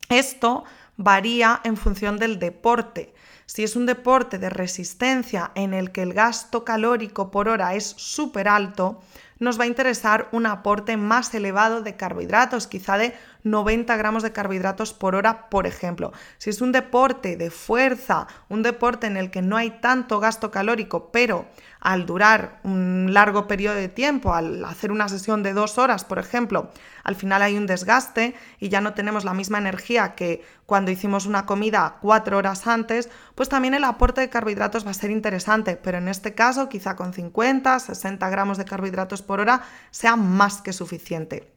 Esto 0.08 0.64
varía 0.96 1.60
en 1.64 1.76
función 1.76 2.18
del 2.18 2.38
deporte. 2.38 3.14
Si 3.48 3.64
es 3.64 3.76
un 3.76 3.86
deporte 3.86 4.38
de 4.38 4.50
resistencia 4.50 5.52
en 5.54 5.72
el 5.72 5.90
que 5.90 6.02
el 6.02 6.12
gasto 6.12 6.66
calórico 6.66 7.30
por 7.30 7.48
hora 7.48 7.74
es 7.74 7.94
súper 7.96 8.46
alto, 8.46 9.00
nos 9.38 9.58
va 9.58 9.64
a 9.64 9.68
interesar 9.68 10.28
un 10.32 10.44
aporte 10.44 10.98
más 10.98 11.32
elevado 11.32 11.80
de 11.80 11.96
carbohidratos, 11.96 12.66
quizá 12.66 12.98
de 12.98 13.14
90 13.44 13.96
gramos 13.96 14.22
de 14.22 14.32
carbohidratos 14.32 14.92
por 14.92 15.14
hora, 15.14 15.48
por 15.48 15.66
ejemplo. 15.66 16.12
Si 16.38 16.50
es 16.50 16.60
un 16.60 16.72
deporte 16.72 17.36
de 17.36 17.50
fuerza, 17.50 18.26
un 18.48 18.62
deporte 18.62 19.06
en 19.06 19.16
el 19.16 19.30
que 19.30 19.42
no 19.42 19.56
hay 19.56 19.70
tanto 19.80 20.20
gasto 20.20 20.50
calórico, 20.50 21.10
pero 21.12 21.46
al 21.80 22.06
durar 22.06 22.58
un 22.64 23.12
largo 23.12 23.46
periodo 23.46 23.76
de 23.76 23.88
tiempo, 23.88 24.34
al 24.34 24.64
hacer 24.64 24.90
una 24.90 25.08
sesión 25.08 25.44
de 25.44 25.52
dos 25.52 25.78
horas, 25.78 26.04
por 26.04 26.18
ejemplo, 26.18 26.70
al 27.04 27.14
final 27.14 27.40
hay 27.42 27.56
un 27.56 27.66
desgaste 27.66 28.34
y 28.58 28.68
ya 28.68 28.80
no 28.80 28.94
tenemos 28.94 29.24
la 29.24 29.34
misma 29.34 29.58
energía 29.58 30.16
que 30.16 30.42
cuando 30.66 30.90
hicimos 30.90 31.24
una 31.24 31.46
comida 31.46 31.98
cuatro 32.02 32.36
horas 32.36 32.66
antes, 32.66 33.08
pues 33.38 33.48
también 33.48 33.74
el 33.74 33.84
aporte 33.84 34.20
de 34.20 34.30
carbohidratos 34.30 34.84
va 34.84 34.90
a 34.90 34.94
ser 34.94 35.12
interesante, 35.12 35.76
pero 35.76 35.98
en 35.98 36.08
este 36.08 36.34
caso 36.34 36.68
quizá 36.68 36.96
con 36.96 37.12
50, 37.12 37.78
60 37.78 38.28
gramos 38.30 38.58
de 38.58 38.64
carbohidratos 38.64 39.22
por 39.22 39.38
hora 39.38 39.62
sea 39.92 40.16
más 40.16 40.60
que 40.60 40.72
suficiente. 40.72 41.48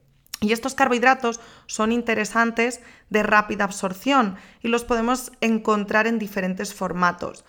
Y 0.42 0.52
estos 0.52 0.76
carbohidratos 0.76 1.40
son 1.66 1.92
interesantes 1.92 2.82
de 3.10 3.24
rápida 3.24 3.64
absorción 3.64 4.36
y 4.62 4.68
los 4.68 4.84
podemos 4.84 5.32
encontrar 5.42 6.06
en 6.06 6.20
diferentes 6.20 6.72
formatos. 6.76 7.46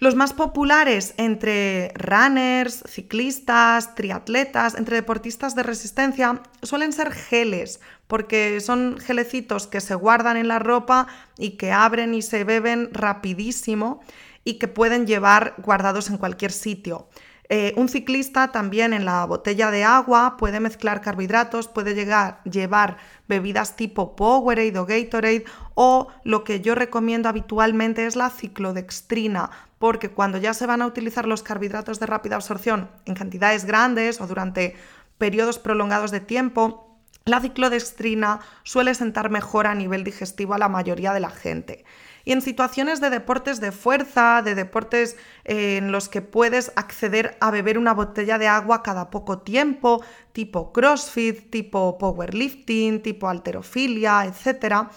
Los 0.00 0.14
más 0.14 0.32
populares 0.32 1.14
entre 1.16 1.92
runners, 1.96 2.84
ciclistas, 2.86 3.96
triatletas, 3.96 4.76
entre 4.76 4.94
deportistas 4.94 5.56
de 5.56 5.64
resistencia 5.64 6.40
suelen 6.62 6.92
ser 6.92 7.10
geles, 7.10 7.80
porque 8.06 8.60
son 8.60 8.98
gelecitos 8.98 9.66
que 9.66 9.80
se 9.80 9.96
guardan 9.96 10.36
en 10.36 10.46
la 10.46 10.60
ropa 10.60 11.08
y 11.36 11.56
que 11.56 11.72
abren 11.72 12.14
y 12.14 12.22
se 12.22 12.44
beben 12.44 12.90
rapidísimo 12.92 14.00
y 14.44 14.54
que 14.54 14.68
pueden 14.68 15.04
llevar 15.04 15.54
guardados 15.58 16.10
en 16.10 16.18
cualquier 16.18 16.52
sitio. 16.52 17.08
Eh, 17.50 17.72
un 17.76 17.88
ciclista 17.88 18.52
también 18.52 18.92
en 18.92 19.06
la 19.06 19.24
botella 19.24 19.70
de 19.70 19.82
agua 19.82 20.36
puede 20.36 20.60
mezclar 20.60 21.00
carbohidratos, 21.00 21.66
puede 21.66 21.94
llegar, 21.94 22.42
llevar 22.44 22.98
bebidas 23.26 23.74
tipo 23.74 24.16
Powerade 24.16 24.78
o 24.78 24.84
Gatorade 24.84 25.44
o 25.74 26.08
lo 26.24 26.44
que 26.44 26.60
yo 26.60 26.74
recomiendo 26.74 27.26
habitualmente 27.26 28.04
es 28.04 28.16
la 28.16 28.28
ciclodextrina, 28.28 29.50
porque 29.78 30.10
cuando 30.10 30.36
ya 30.36 30.52
se 30.52 30.66
van 30.66 30.82
a 30.82 30.86
utilizar 30.86 31.26
los 31.26 31.42
carbohidratos 31.42 31.98
de 31.98 32.06
rápida 32.06 32.36
absorción 32.36 32.90
en 33.06 33.14
cantidades 33.14 33.64
grandes 33.64 34.20
o 34.20 34.26
durante 34.26 34.76
periodos 35.16 35.58
prolongados 35.58 36.10
de 36.10 36.20
tiempo, 36.20 36.98
la 37.24 37.40
ciclodextrina 37.40 38.40
suele 38.62 38.94
sentar 38.94 39.30
mejor 39.30 39.66
a 39.66 39.74
nivel 39.74 40.04
digestivo 40.04 40.52
a 40.52 40.58
la 40.58 40.68
mayoría 40.68 41.14
de 41.14 41.20
la 41.20 41.30
gente 41.30 41.86
y 42.28 42.32
en 42.32 42.42
situaciones 42.42 43.00
de 43.00 43.08
deportes 43.08 43.58
de 43.58 43.72
fuerza, 43.72 44.42
de 44.42 44.54
deportes 44.54 45.16
eh, 45.46 45.78
en 45.78 45.92
los 45.92 46.10
que 46.10 46.20
puedes 46.20 46.72
acceder 46.76 47.38
a 47.40 47.50
beber 47.50 47.78
una 47.78 47.94
botella 47.94 48.36
de 48.36 48.46
agua 48.46 48.82
cada 48.82 49.08
poco 49.08 49.38
tiempo, 49.38 50.04
tipo 50.32 50.70
CrossFit, 50.70 51.48
tipo 51.48 51.96
powerlifting, 51.96 53.00
tipo 53.00 53.30
alterofilia, 53.30 54.26
etcétera 54.26 54.90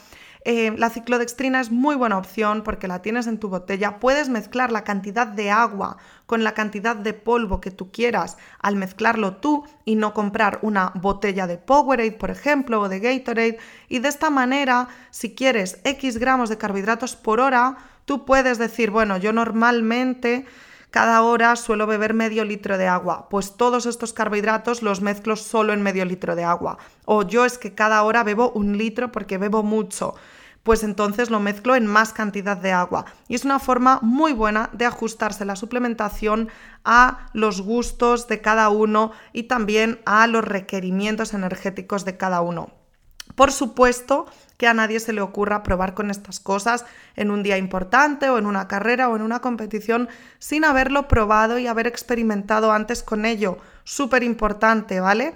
eh, 0.43 0.73
la 0.75 0.89
ciclodextrina 0.89 1.61
es 1.61 1.69
muy 1.69 1.95
buena 1.95 2.17
opción 2.17 2.63
porque 2.63 2.87
la 2.87 3.01
tienes 3.01 3.27
en 3.27 3.37
tu 3.37 3.47
botella. 3.47 3.99
Puedes 3.99 4.27
mezclar 4.27 4.71
la 4.71 4.83
cantidad 4.83 5.27
de 5.27 5.51
agua 5.51 5.97
con 6.31 6.45
la 6.45 6.53
cantidad 6.53 6.95
de 6.95 7.11
polvo 7.11 7.59
que 7.59 7.71
tú 7.71 7.91
quieras 7.91 8.37
al 8.59 8.77
mezclarlo 8.77 9.35
tú 9.35 9.65
y 9.83 9.95
no 9.95 10.13
comprar 10.13 10.59
una 10.61 10.93
botella 10.95 11.45
de 11.45 11.57
Powerade, 11.57 12.13
por 12.13 12.31
ejemplo, 12.31 12.79
o 12.79 12.87
de 12.87 13.01
Gatorade. 13.01 13.57
Y 13.89 13.99
de 13.99 14.07
esta 14.07 14.29
manera, 14.29 14.87
si 15.09 15.35
quieres 15.35 15.81
X 15.83 16.19
gramos 16.19 16.47
de 16.47 16.57
carbohidratos 16.57 17.17
por 17.17 17.41
hora, 17.41 17.75
tú 18.05 18.23
puedes 18.23 18.59
decir, 18.59 18.91
bueno, 18.91 19.17
yo 19.17 19.33
normalmente 19.33 20.45
cada 20.89 21.21
hora 21.21 21.57
suelo 21.57 21.85
beber 21.85 22.13
medio 22.13 22.45
litro 22.45 22.77
de 22.77 22.87
agua, 22.87 23.27
pues 23.27 23.57
todos 23.57 23.85
estos 23.85 24.13
carbohidratos 24.13 24.83
los 24.83 25.01
mezclo 25.01 25.35
solo 25.35 25.73
en 25.73 25.81
medio 25.81 26.05
litro 26.05 26.37
de 26.37 26.45
agua. 26.45 26.77
O 27.03 27.23
yo 27.23 27.43
es 27.43 27.57
que 27.57 27.75
cada 27.75 28.03
hora 28.03 28.23
bebo 28.23 28.51
un 28.51 28.77
litro 28.77 29.11
porque 29.11 29.37
bebo 29.37 29.63
mucho 29.63 30.15
pues 30.63 30.83
entonces 30.83 31.29
lo 31.29 31.39
mezclo 31.39 31.75
en 31.75 31.87
más 31.87 32.13
cantidad 32.13 32.57
de 32.57 32.71
agua. 32.71 33.05
Y 33.27 33.35
es 33.35 33.45
una 33.45 33.59
forma 33.59 33.99
muy 34.01 34.33
buena 34.33 34.69
de 34.73 34.85
ajustarse 34.85 35.45
la 35.45 35.55
suplementación 35.55 36.49
a 36.85 37.27
los 37.33 37.61
gustos 37.61 38.27
de 38.27 38.41
cada 38.41 38.69
uno 38.69 39.11
y 39.33 39.43
también 39.43 39.99
a 40.05 40.27
los 40.27 40.45
requerimientos 40.45 41.33
energéticos 41.33 42.05
de 42.05 42.17
cada 42.17 42.41
uno. 42.41 42.71
Por 43.35 43.51
supuesto 43.51 44.25
que 44.57 44.67
a 44.67 44.73
nadie 44.73 44.99
se 44.99 45.13
le 45.13 45.21
ocurra 45.21 45.63
probar 45.63 45.93
con 45.93 46.11
estas 46.11 46.39
cosas 46.39 46.85
en 47.15 47.31
un 47.31 47.43
día 47.43 47.57
importante 47.57 48.29
o 48.29 48.37
en 48.37 48.45
una 48.45 48.67
carrera 48.67 49.09
o 49.09 49.15
en 49.15 49.21
una 49.21 49.39
competición 49.39 50.09
sin 50.37 50.65
haberlo 50.65 51.07
probado 51.07 51.57
y 51.57 51.67
haber 51.67 51.87
experimentado 51.87 52.71
antes 52.71 53.03
con 53.03 53.25
ello. 53.25 53.57
Súper 53.83 54.21
importante, 54.21 54.99
¿vale? 54.99 55.33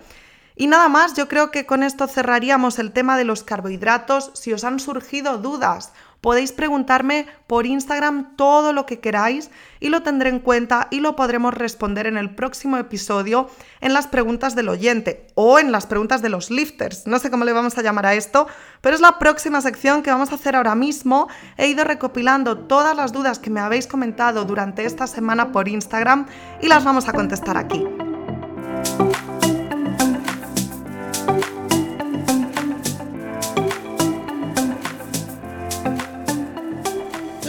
Y 0.56 0.68
nada 0.68 0.88
más, 0.90 1.14
yo 1.16 1.28
creo 1.28 1.52
que 1.52 1.66
con 1.66 1.84
esto 1.84 2.08
cerraríamos 2.08 2.80
el 2.80 2.92
tema 2.92 3.18
de 3.18 3.26
los 3.26 3.44
carbohidratos. 3.44 4.32
Si 4.36 4.54
os 4.54 4.64
han 4.64 4.80
surgido 4.80 5.38
dudas 5.38 5.92
Podéis 6.26 6.52
preguntarme 6.54 7.28
por 7.46 7.68
Instagram 7.68 8.36
todo 8.36 8.74
lo 8.74 8.88
que 8.88 9.00
queráis 9.00 9.52
y 9.80 9.90
lo 9.90 10.02
tendré 10.02 10.30
en 10.30 10.40
cuenta 10.40 10.88
y 10.90 11.00
lo 11.00 11.16
podremos 11.16 11.54
responder 11.54 12.08
en 12.08 12.18
el 12.18 12.34
próximo 12.34 12.78
episodio 12.78 13.48
en 13.80 13.94
las 13.94 14.08
preguntas 14.08 14.56
del 14.56 14.70
oyente 14.70 15.28
o 15.36 15.60
en 15.60 15.72
las 15.72 15.86
preguntas 15.86 16.24
de 16.24 16.30
los 16.30 16.50
lifters. 16.50 17.06
No 17.06 17.20
sé 17.20 17.30
cómo 17.30 17.46
le 17.46 17.54
vamos 17.54 17.78
a 17.78 17.84
llamar 17.84 18.08
a 18.08 18.16
esto, 18.16 18.48
pero 18.82 18.96
es 18.96 19.02
la 19.02 19.20
próxima 19.20 19.62
sección 19.62 20.02
que 20.02 20.10
vamos 20.10 20.32
a 20.32 20.36
hacer 20.36 20.56
ahora 20.56 20.74
mismo. 20.74 21.28
He 21.58 21.68
ido 21.68 21.84
recopilando 21.84 22.58
todas 22.58 22.98
las 22.98 23.12
dudas 23.12 23.38
que 23.38 23.52
me 23.52 23.60
habéis 23.60 23.86
comentado 23.86 24.46
durante 24.46 24.86
esta 24.86 25.06
semana 25.06 25.52
por 25.52 25.68
Instagram 25.68 26.26
y 26.60 26.68
las 26.70 26.84
vamos 26.84 27.08
a 27.08 27.14
contestar 27.14 27.56
aquí. 27.56 27.86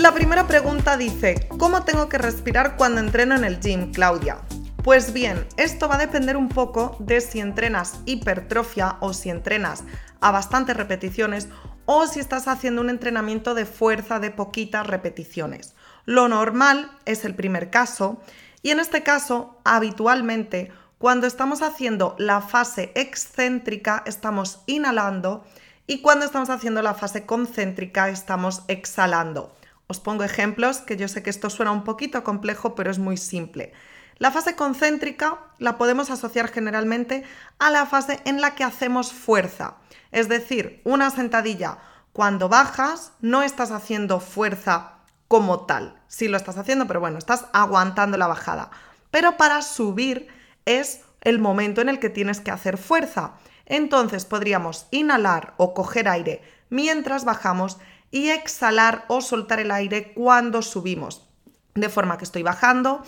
La 0.07 0.15
primera 0.15 0.47
pregunta 0.47 0.97
dice, 0.97 1.49
¿cómo 1.59 1.83
tengo 1.83 2.09
que 2.09 2.17
respirar 2.17 2.77
cuando 2.77 3.01
entreno 3.01 3.35
en 3.35 3.43
el 3.43 3.59
gym, 3.59 3.91
Claudia? 3.91 4.39
Pues 4.85 5.13
bien, 5.13 5.45
esto 5.57 5.89
va 5.89 5.97
a 5.97 5.99
depender 5.99 6.37
un 6.37 6.49
poco 6.49 6.97
de 7.01 7.21
si 7.21 7.41
entrenas 7.41 7.99
hipertrofia 8.07 8.99
o 9.01 9.13
si 9.13 9.31
entrenas 9.31 9.83
a 10.21 10.31
bastantes 10.31 10.77
repeticiones 10.77 11.49
o 11.87 12.07
si 12.07 12.21
estás 12.21 12.47
haciendo 12.47 12.83
un 12.83 12.91
entrenamiento 12.91 13.55
de 13.55 13.67
fuerza 13.67 14.21
de 14.21 14.31
poquitas 14.31 14.87
repeticiones. 14.87 15.75
Lo 16.05 16.29
normal 16.29 16.89
es 17.05 17.25
el 17.25 17.35
primer 17.35 17.71
caso 17.71 18.21
y 18.63 18.71
en 18.71 18.79
este 18.79 19.03
caso, 19.03 19.59
habitualmente, 19.65 20.71
cuando 20.99 21.27
estamos 21.27 21.63
haciendo 21.63 22.15
la 22.21 22.43
fase 22.43 22.93
excéntrica, 22.95 24.05
estamos 24.07 24.61
inhalando 24.67 25.45
y 25.89 26.01
cuando 26.01 26.25
estamos 26.25 26.49
haciendo 26.49 26.81
la 26.81 26.95
fase 26.95 27.27
concéntrica, 27.27 28.09
estamos 28.09 28.63
exhalando. 28.69 29.53
Os 29.89 30.01
pongo 30.01 30.25
ejemplos, 30.25 30.79
que 30.79 30.97
yo 30.97 31.07
sé 31.09 31.23
que 31.23 31.31
esto 31.31 31.51
suena 31.51 31.71
un 31.71 31.85
poquito 31.85 32.25
complejo, 32.25 32.75
pero 32.75 32.91
es 32.91 32.99
muy 32.99 33.17
simple. 33.17 33.73
La 34.19 34.31
fase 34.31 34.57
concéntrica 34.57 35.39
la 35.59 35.77
podemos 35.79 36.11
asociar 36.11 36.49
generalmente 36.49 37.23
a 37.59 37.71
la 37.71 37.87
fase 37.87 38.21
en 38.25 38.41
la 38.41 38.55
que 38.55 38.65
hacemos 38.65 39.13
fuerza. 39.13 39.77
Es 40.11 40.29
decir, 40.29 40.81
una 40.85 41.11
sentadilla, 41.11 41.79
cuando 42.13 42.49
bajas, 42.49 43.13
no 43.21 43.43
estás 43.43 43.71
haciendo 43.71 44.21
fuerza 44.21 44.95
como 45.29 45.67
tal. 45.67 46.01
Sí 46.09 46.29
lo 46.29 46.37
estás 46.37 46.57
haciendo, 46.57 46.87
pero 46.87 47.01
bueno, 47.01 47.19
estás 47.19 47.47
aguantando 47.53 48.17
la 48.17 48.27
bajada. 48.27 48.71
Pero 49.11 49.37
para 49.37 49.61
subir 49.63 50.29
es 50.65 51.03
el 51.21 51.39
momento 51.39 51.81
en 51.81 51.89
el 51.89 51.99
que 51.99 52.11
tienes 52.11 52.41
que 52.41 52.51
hacer 52.51 52.79
fuerza. 52.79 53.35
Entonces 53.67 54.25
podríamos 54.25 54.87
inhalar 54.91 55.55
o 55.59 55.75
coger 55.75 56.09
aire 56.09 56.43
mientras 56.71 57.25
bajamos 57.25 57.79
y 58.11 58.31
exhalar 58.31 59.05
o 59.09 59.21
soltar 59.21 59.61
el 59.61 59.71
aire 59.71 60.13
cuando 60.15 60.63
subimos. 60.63 61.29
De 61.75 61.89
forma 61.89 62.19
que 62.19 62.25
estoy 62.25 62.43
bajando 62.43 63.03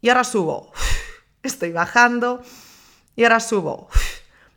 y 0.00 0.08
ahora 0.08 0.24
subo. 0.24 0.72
Estoy 1.42 1.72
bajando 1.72 2.42
y 3.16 3.24
ahora 3.24 3.40
subo. 3.40 3.88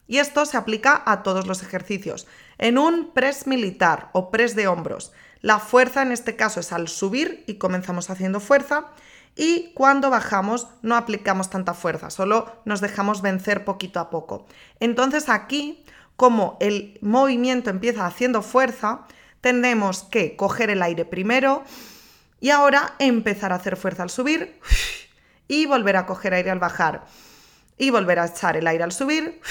Y 0.10 0.20
esto 0.20 0.46
se 0.46 0.56
aplica 0.56 1.04
a 1.06 1.22
todos 1.22 1.48
los 1.48 1.62
ejercicios. 1.62 2.28
En 2.58 2.78
un 2.78 3.12
press 3.12 3.46
militar 3.46 4.10
o 4.14 4.32
press 4.32 4.56
de 4.56 4.66
hombros, 4.66 5.12
la 5.42 5.60
fuerza 5.60 6.02
en 6.02 6.12
este 6.12 6.36
caso 6.36 6.62
es 6.62 6.72
al 6.72 6.88
subir 6.88 7.44
y 7.46 7.56
comenzamos 7.56 8.10
haciendo 8.10 8.40
fuerza. 8.40 8.86
Y 9.36 9.74
cuando 9.74 10.10
bajamos 10.10 10.68
no 10.82 10.96
aplicamos 10.96 11.50
tanta 11.50 11.74
fuerza, 11.74 12.10
solo 12.10 12.52
nos 12.66 12.82
dejamos 12.82 13.22
vencer 13.22 13.66
poquito 13.66 14.00
a 14.00 14.10
poco. 14.10 14.48
Entonces 14.80 15.30
aquí, 15.30 15.84
como 16.16 16.58
el 16.60 16.98
movimiento 17.02 17.70
empieza 17.70 18.06
haciendo 18.06 18.42
fuerza, 18.42 19.06
tenemos 19.42 20.04
que 20.04 20.36
coger 20.36 20.70
el 20.70 20.82
aire 20.82 21.06
primero 21.06 21.64
y 22.40 22.50
ahora 22.50 22.96
empezar 23.00 23.52
a 23.52 23.56
hacer 23.56 23.78
fuerza 23.78 24.04
al 24.04 24.10
subir 24.10 24.60
y 25.48 25.66
volver 25.66 25.96
a 25.98 26.06
coger 26.06 26.34
aire 26.34 26.52
al 26.52 26.60
bajar 26.60 27.06
y 27.78 27.90
volver 27.90 28.20
a 28.20 28.26
echar 28.26 28.58
el 28.58 28.68
aire 28.68 28.84
al 28.84 28.92
subir 28.92 29.42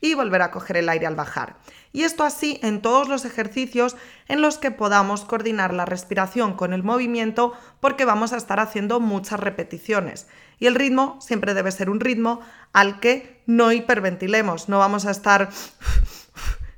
y 0.00 0.14
volver 0.14 0.42
a 0.42 0.50
coger 0.50 0.76
el 0.76 0.88
aire 0.88 1.06
al 1.06 1.14
bajar. 1.14 1.56
Y 1.92 2.02
esto 2.02 2.24
así 2.24 2.58
en 2.62 2.82
todos 2.82 3.08
los 3.08 3.24
ejercicios 3.24 3.96
en 4.28 4.42
los 4.42 4.58
que 4.58 4.70
podamos 4.70 5.24
coordinar 5.24 5.72
la 5.72 5.86
respiración 5.86 6.54
con 6.54 6.72
el 6.72 6.82
movimiento 6.82 7.54
porque 7.80 8.04
vamos 8.04 8.32
a 8.32 8.36
estar 8.36 8.60
haciendo 8.60 9.00
muchas 9.00 9.40
repeticiones. 9.40 10.26
Y 10.58 10.66
el 10.66 10.74
ritmo 10.74 11.18
siempre 11.20 11.54
debe 11.54 11.72
ser 11.72 11.88
un 11.88 12.00
ritmo 12.00 12.40
al 12.72 13.00
que 13.00 13.42
no 13.46 13.72
hiperventilemos, 13.72 14.68
no 14.68 14.78
vamos 14.78 15.06
a 15.06 15.10
estar, 15.10 15.50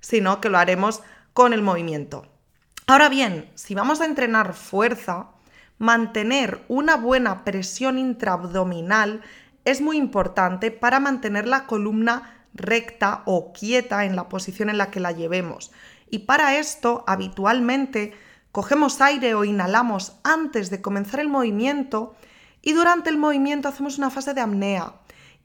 sino 0.00 0.40
que 0.40 0.50
lo 0.50 0.58
haremos 0.58 1.02
con 1.32 1.52
el 1.52 1.62
movimiento. 1.62 2.35
Ahora 2.88 3.08
bien, 3.08 3.50
si 3.56 3.74
vamos 3.74 4.00
a 4.00 4.04
entrenar 4.04 4.54
fuerza, 4.54 5.30
mantener 5.76 6.64
una 6.68 6.94
buena 6.94 7.42
presión 7.42 7.98
intraabdominal 7.98 9.22
es 9.64 9.80
muy 9.80 9.96
importante 9.96 10.70
para 10.70 11.00
mantener 11.00 11.48
la 11.48 11.66
columna 11.66 12.46
recta 12.54 13.22
o 13.24 13.52
quieta 13.52 14.04
en 14.04 14.14
la 14.14 14.28
posición 14.28 14.70
en 14.70 14.78
la 14.78 14.92
que 14.92 15.00
la 15.00 15.10
llevemos. 15.10 15.72
Y 16.10 16.20
para 16.20 16.58
esto, 16.58 17.02
habitualmente, 17.08 18.14
cogemos 18.52 19.00
aire 19.00 19.34
o 19.34 19.42
inhalamos 19.42 20.20
antes 20.22 20.70
de 20.70 20.80
comenzar 20.80 21.18
el 21.18 21.28
movimiento 21.28 22.14
y 22.62 22.72
durante 22.72 23.10
el 23.10 23.18
movimiento 23.18 23.68
hacemos 23.68 23.98
una 23.98 24.10
fase 24.10 24.32
de 24.32 24.42
apnea. 24.42 24.92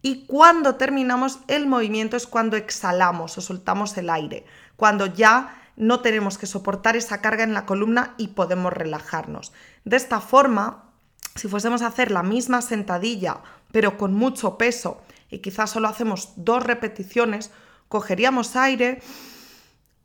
Y 0.04 0.28
cuando 0.28 0.76
terminamos 0.76 1.40
el 1.48 1.66
movimiento 1.66 2.18
es 2.18 2.28
cuando 2.28 2.56
exhalamos 2.56 3.36
o 3.40 3.42
soltamos 3.42 3.98
el 3.98 4.12
aire, 4.12 4.46
cuando 4.76 5.08
ya 5.08 5.61
no 5.82 6.02
tenemos 6.02 6.38
que 6.38 6.46
soportar 6.46 6.96
esa 6.96 7.22
carga 7.22 7.44
en 7.44 7.56
la 7.56 7.65
columna 7.65 8.13
y 8.17 8.30
podemos 8.30 8.72
relajarnos. 8.72 9.52
De 9.84 9.98
esta 9.98 10.22
forma, 10.22 10.91
si 11.36 11.48
fuésemos 11.48 11.82
a 11.82 11.88
hacer 11.88 12.12
la 12.12 12.22
misma 12.22 12.62
sentadilla, 12.62 13.41
pero 13.72 13.98
con 13.98 14.13
mucho 14.13 14.60
peso, 14.60 15.02
y 15.32 15.39
quizás 15.39 15.72
solo 15.72 15.88
hacemos 15.88 16.34
dos 16.36 16.62
repeticiones, 16.63 17.50
cogeríamos 17.88 18.56
aire, 18.56 19.02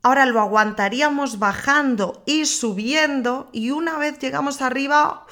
ahora 0.02 0.24
lo 0.24 0.40
aguantaríamos 0.40 1.38
bajando 1.38 2.22
y 2.24 2.46
subiendo, 2.46 3.50
y 3.52 3.70
una 3.70 3.98
vez 3.98 4.18
llegamos 4.18 4.62
arriba, 4.62 5.26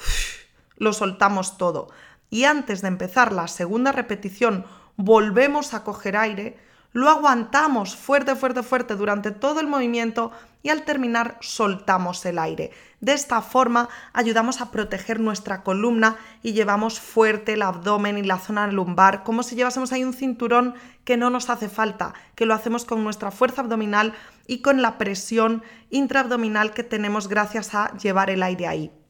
lo 0.77 0.93
soltamos 0.93 1.57
todo. 1.57 1.87
Y 2.29 2.43
antes 2.43 2.83
de 2.83 2.89
empezar 2.89 3.31
la 3.31 3.47
segunda 3.47 3.91
repetición, 3.91 4.67
volvemos 4.95 5.73
a 5.73 5.83
coger 5.83 6.15
aire, 6.17 6.59
lo 6.95 7.09
aguantamos 7.09 7.93
fuerte, 7.97 8.37
fuerte, 8.37 8.63
fuerte 8.63 8.95
durante 8.95 9.31
todo 9.31 9.59
el 9.59 9.67
movimiento 9.67 10.31
y 10.63 10.69
al 10.69 10.83
terminar 10.85 11.37
soltamos 11.41 12.25
el 12.25 12.39
aire. 12.39 12.71
De 13.01 13.11
esta 13.11 13.41
forma 13.41 13.89
ayudamos 14.13 14.61
a 14.61 14.71
proteger 14.71 15.19
nuestra 15.19 15.61
columna 15.61 16.15
y 16.41 16.53
llevamos 16.53 17.01
fuerte 17.01 17.51
el 17.51 17.63
abdomen 17.63 18.17
y 18.17 18.23
la 18.23 18.39
zona 18.39 18.67
lumbar, 18.67 19.23
como 19.23 19.43
si 19.43 19.57
llevásemos 19.57 19.91
ahí 19.91 20.05
un 20.05 20.13
cinturón 20.13 20.75
que 21.03 21.17
no 21.17 21.29
nos 21.29 21.49
hace 21.49 21.67
falta, 21.67 22.13
que 22.33 22.45
lo 22.45 22.53
hacemos 22.53 22.85
con 22.85 23.03
nuestra 23.03 23.29
fuerza 23.29 23.59
abdominal 23.59 24.13
y 24.47 24.59
con 24.59 24.81
la 24.81 24.97
presión 24.97 25.63
intraabdominal 25.89 26.71
que 26.71 26.83
tenemos 26.83 27.27
gracias 27.27 27.75
a 27.75 27.93
llevar 27.97 28.29
el 28.29 28.41
aire 28.41 28.67
ahí. 28.67 29.04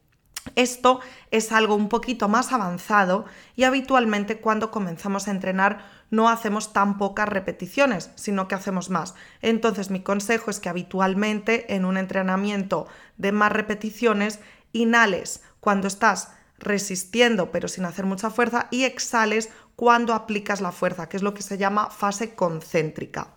Esto 0.55 0.99
es 1.31 1.51
algo 1.51 1.75
un 1.75 1.89
poquito 1.89 2.27
más 2.27 2.51
avanzado 2.51 3.25
y 3.55 3.63
habitualmente 3.63 4.39
cuando 4.39 4.69
comenzamos 4.69 5.27
a 5.27 5.31
entrenar 5.31 5.85
no 6.11 6.29
hacemos 6.29 6.71
tan 6.71 6.97
pocas 6.97 7.27
repeticiones, 7.27 8.11
sino 8.15 8.47
que 8.47 8.55
hacemos 8.55 8.89
más. 8.89 9.15
Entonces 9.41 9.89
mi 9.89 10.01
consejo 10.01 10.51
es 10.51 10.59
que 10.59 10.69
habitualmente 10.69 11.73
en 11.75 11.83
un 11.83 11.97
entrenamiento 11.97 12.87
de 13.17 13.31
más 13.31 13.51
repeticiones 13.51 14.39
inhales 14.71 15.41
cuando 15.59 15.87
estás 15.87 16.29
resistiendo 16.59 17.51
pero 17.51 17.67
sin 17.67 17.85
hacer 17.85 18.05
mucha 18.05 18.29
fuerza 18.29 18.67
y 18.71 18.83
exhales 18.83 19.49
cuando 19.75 20.13
aplicas 20.13 20.61
la 20.61 20.71
fuerza, 20.71 21.09
que 21.09 21.17
es 21.17 21.23
lo 21.23 21.33
que 21.33 21.41
se 21.41 21.57
llama 21.57 21.89
fase 21.89 22.35
concéntrica. 22.35 23.33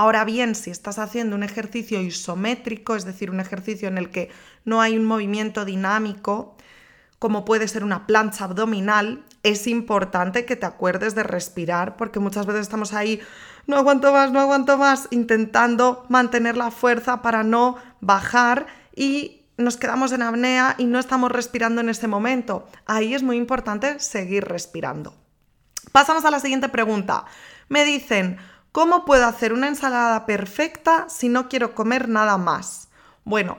Ahora 0.00 0.24
bien, 0.24 0.54
si 0.54 0.70
estás 0.70 0.98
haciendo 0.98 1.36
un 1.36 1.42
ejercicio 1.42 2.00
isométrico, 2.00 2.96
es 2.96 3.04
decir, 3.04 3.30
un 3.30 3.38
ejercicio 3.38 3.86
en 3.86 3.98
el 3.98 4.08
que 4.08 4.30
no 4.64 4.80
hay 4.80 4.96
un 4.96 5.04
movimiento 5.04 5.64
dinámico, 5.64 6.56
como 7.18 7.44
puede 7.44 7.68
ser 7.68 7.84
una 7.84 8.06
plancha 8.06 8.44
abdominal, 8.44 9.24
es 9.42 9.66
importante 9.66 10.44
que 10.44 10.56
te 10.56 10.66
acuerdes 10.66 11.14
de 11.14 11.22
respirar 11.22 11.96
porque 11.96 12.20
muchas 12.20 12.46
veces 12.46 12.62
estamos 12.62 12.92
ahí, 12.92 13.20
no 13.66 13.76
aguanto 13.76 14.12
más, 14.12 14.32
no 14.32 14.40
aguanto 14.40 14.78
más, 14.78 15.08
intentando 15.10 16.04
mantener 16.08 16.56
la 16.56 16.70
fuerza 16.70 17.22
para 17.22 17.42
no 17.42 17.76
bajar 18.00 18.66
y 18.94 19.42
nos 19.56 19.76
quedamos 19.76 20.12
en 20.12 20.22
apnea 20.22 20.74
y 20.78 20.86
no 20.86 20.98
estamos 20.98 21.30
respirando 21.30 21.80
en 21.80 21.90
ese 21.90 22.08
momento. 22.08 22.66
Ahí 22.86 23.14
es 23.14 23.22
muy 23.22 23.36
importante 23.36 23.98
seguir 24.00 24.44
respirando. 24.44 25.14
Pasamos 25.92 26.24
a 26.24 26.30
la 26.30 26.40
siguiente 26.40 26.68
pregunta. 26.68 27.24
Me 27.68 27.84
dicen, 27.84 28.38
¿Cómo 28.72 29.04
puedo 29.04 29.26
hacer 29.26 29.52
una 29.52 29.66
ensalada 29.66 30.26
perfecta 30.26 31.08
si 31.08 31.28
no 31.28 31.48
quiero 31.48 31.74
comer 31.74 32.08
nada 32.08 32.38
más? 32.38 32.88
Bueno, 33.24 33.58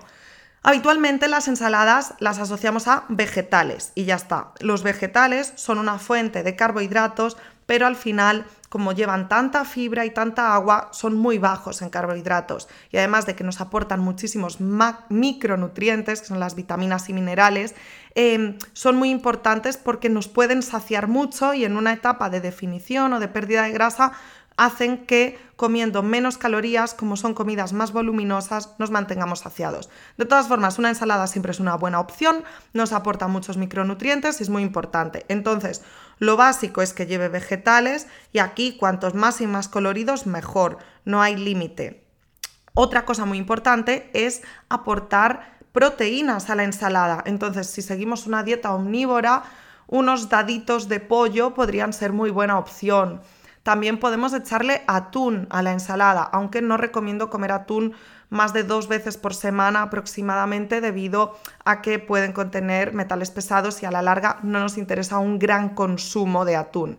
habitualmente 0.64 1.28
las 1.28 1.47
ensaladas 1.47 2.14
las 2.20 2.39
asociamos 2.39 2.88
a 2.88 3.05
vegetales 3.09 3.91
y 3.95 4.05
ya 4.05 4.16
está. 4.16 4.51
Los 4.59 4.84
vegetales 4.84 5.53
son 5.55 5.78
una 5.78 5.99
fuente 5.99 6.43
de 6.43 6.55
carbohidratos 6.55 7.38
pero 7.72 7.88
al 7.88 7.95
final, 7.95 8.45
como 8.68 8.91
llevan 8.91 9.30
tanta 9.30 9.64
fibra 9.64 10.05
y 10.05 10.09
tanta 10.09 10.53
agua, 10.53 10.89
son 10.91 11.16
muy 11.16 11.38
bajos 11.38 11.82
en 11.82 11.89
carbohidratos. 11.89 12.68
Y 12.91 12.97
además 12.97 13.26
de 13.26 13.34
que 13.34 13.45
nos 13.45 13.62
aportan 13.62 14.01
muchísimos 14.01 14.57
micronutrientes, 15.07 16.20
que 16.20 16.28
son 16.28 16.41
las 16.41 16.55
vitaminas 16.55 17.07
y 17.07 17.14
minerales, 17.14 17.74
em, 18.14 18.57
son 18.74 18.97
muy 18.97 19.09
importantes 19.09 19.78
porque 19.78 20.09
nos 20.09 20.28
pueden 20.28 20.64
saciar 20.64 21.07
mucho 21.07 21.53
y 21.53 21.64
en 21.64 21.78
una 21.78 21.93
etapa 21.93 22.30
de 22.30 22.41
definición 22.41 23.14
o 23.14 23.22
de 23.22 23.30
pérdida 23.30 23.64
de 23.64 23.72
grasa 23.72 24.12
hacen 24.58 25.06
que 25.06 25.39
comiendo 25.56 26.04
menos 26.04 26.38
calorías, 26.38 26.93
como 26.93 27.18
son 27.18 27.34
comidas 27.34 27.74
más 27.74 27.91
voluminosas, 27.91 28.76
nos 28.80 28.91
mantengamos 28.91 29.39
saciados. 29.39 29.89
De 30.18 30.26
todas 30.26 30.47
formas, 30.47 30.80
una 30.80 30.89
ensalada 30.89 31.28
siempre 31.28 31.52
es 31.52 31.60
una 31.60 31.76
buena 31.76 31.99
opción, 31.99 32.43
nos 32.74 32.93
aporta 32.93 33.28
muchos 33.28 33.58
micronutrientes 33.58 34.39
y 34.39 34.43
es 34.43 34.49
muy 34.49 34.64
importante. 34.64 35.26
Entonces, 35.28 35.84
lo 36.18 36.38
básico 36.38 36.82
es 36.82 36.93
que 36.93 37.06
lleve 37.06 37.30
vegetales 37.30 38.08
y 38.34 38.39
aquí 38.39 38.78
cuantos 38.78 39.14
más 39.14 39.41
y 39.41 39.47
más 39.47 39.68
coloridos, 39.68 40.26
mejor, 40.28 40.78
no 41.06 41.22
hay 41.22 41.36
límite. 41.36 42.04
Otra 42.74 43.06
cosa 43.06 43.26
muy 43.26 43.38
importante 43.38 44.10
es 44.14 44.41
aportar 44.70 45.58
proteínas 45.72 46.49
a 46.49 46.56
la 46.56 46.64
ensalada. 46.64 47.24
Entonces, 47.26 47.68
si 47.68 47.82
seguimos 47.82 48.28
una 48.28 48.43
dieta 48.43 48.74
omnívora, 48.74 49.43
unos 49.88 50.30
daditos 50.30 50.88
de 50.88 50.99
pollo 50.99 51.54
podrían 51.54 51.93
ser 51.93 52.14
muy 52.14 52.30
buena 52.30 52.58
opción. 52.58 53.22
También 53.64 53.99
podemos 53.99 54.34
echarle 54.34 54.82
atún 54.88 55.47
a 55.51 55.62
la 55.62 55.72
ensalada, 55.72 56.24
aunque 56.24 56.62
no 56.62 56.78
recomiendo 56.78 57.30
comer 57.30 57.51
atún 57.51 57.93
más 58.30 58.53
de 58.53 58.64
dos 58.64 58.88
veces 58.88 59.18
por 59.18 59.36
semana 59.36 59.84
aproximadamente 59.84 60.82
debido 60.82 61.38
a 61.64 61.82
que 61.82 61.99
pueden 61.99 62.34
contener 62.34 62.93
metales 62.93 63.30
pesados 63.30 63.84
y 63.84 63.86
a 63.86 63.91
la 63.91 64.01
larga 64.01 64.39
no 64.41 64.59
nos 64.59 64.78
interesa 64.78 65.20
un 65.20 65.38
gran 65.38 65.70
consumo 65.70 66.45
de 66.45 66.55
atún. 66.55 66.97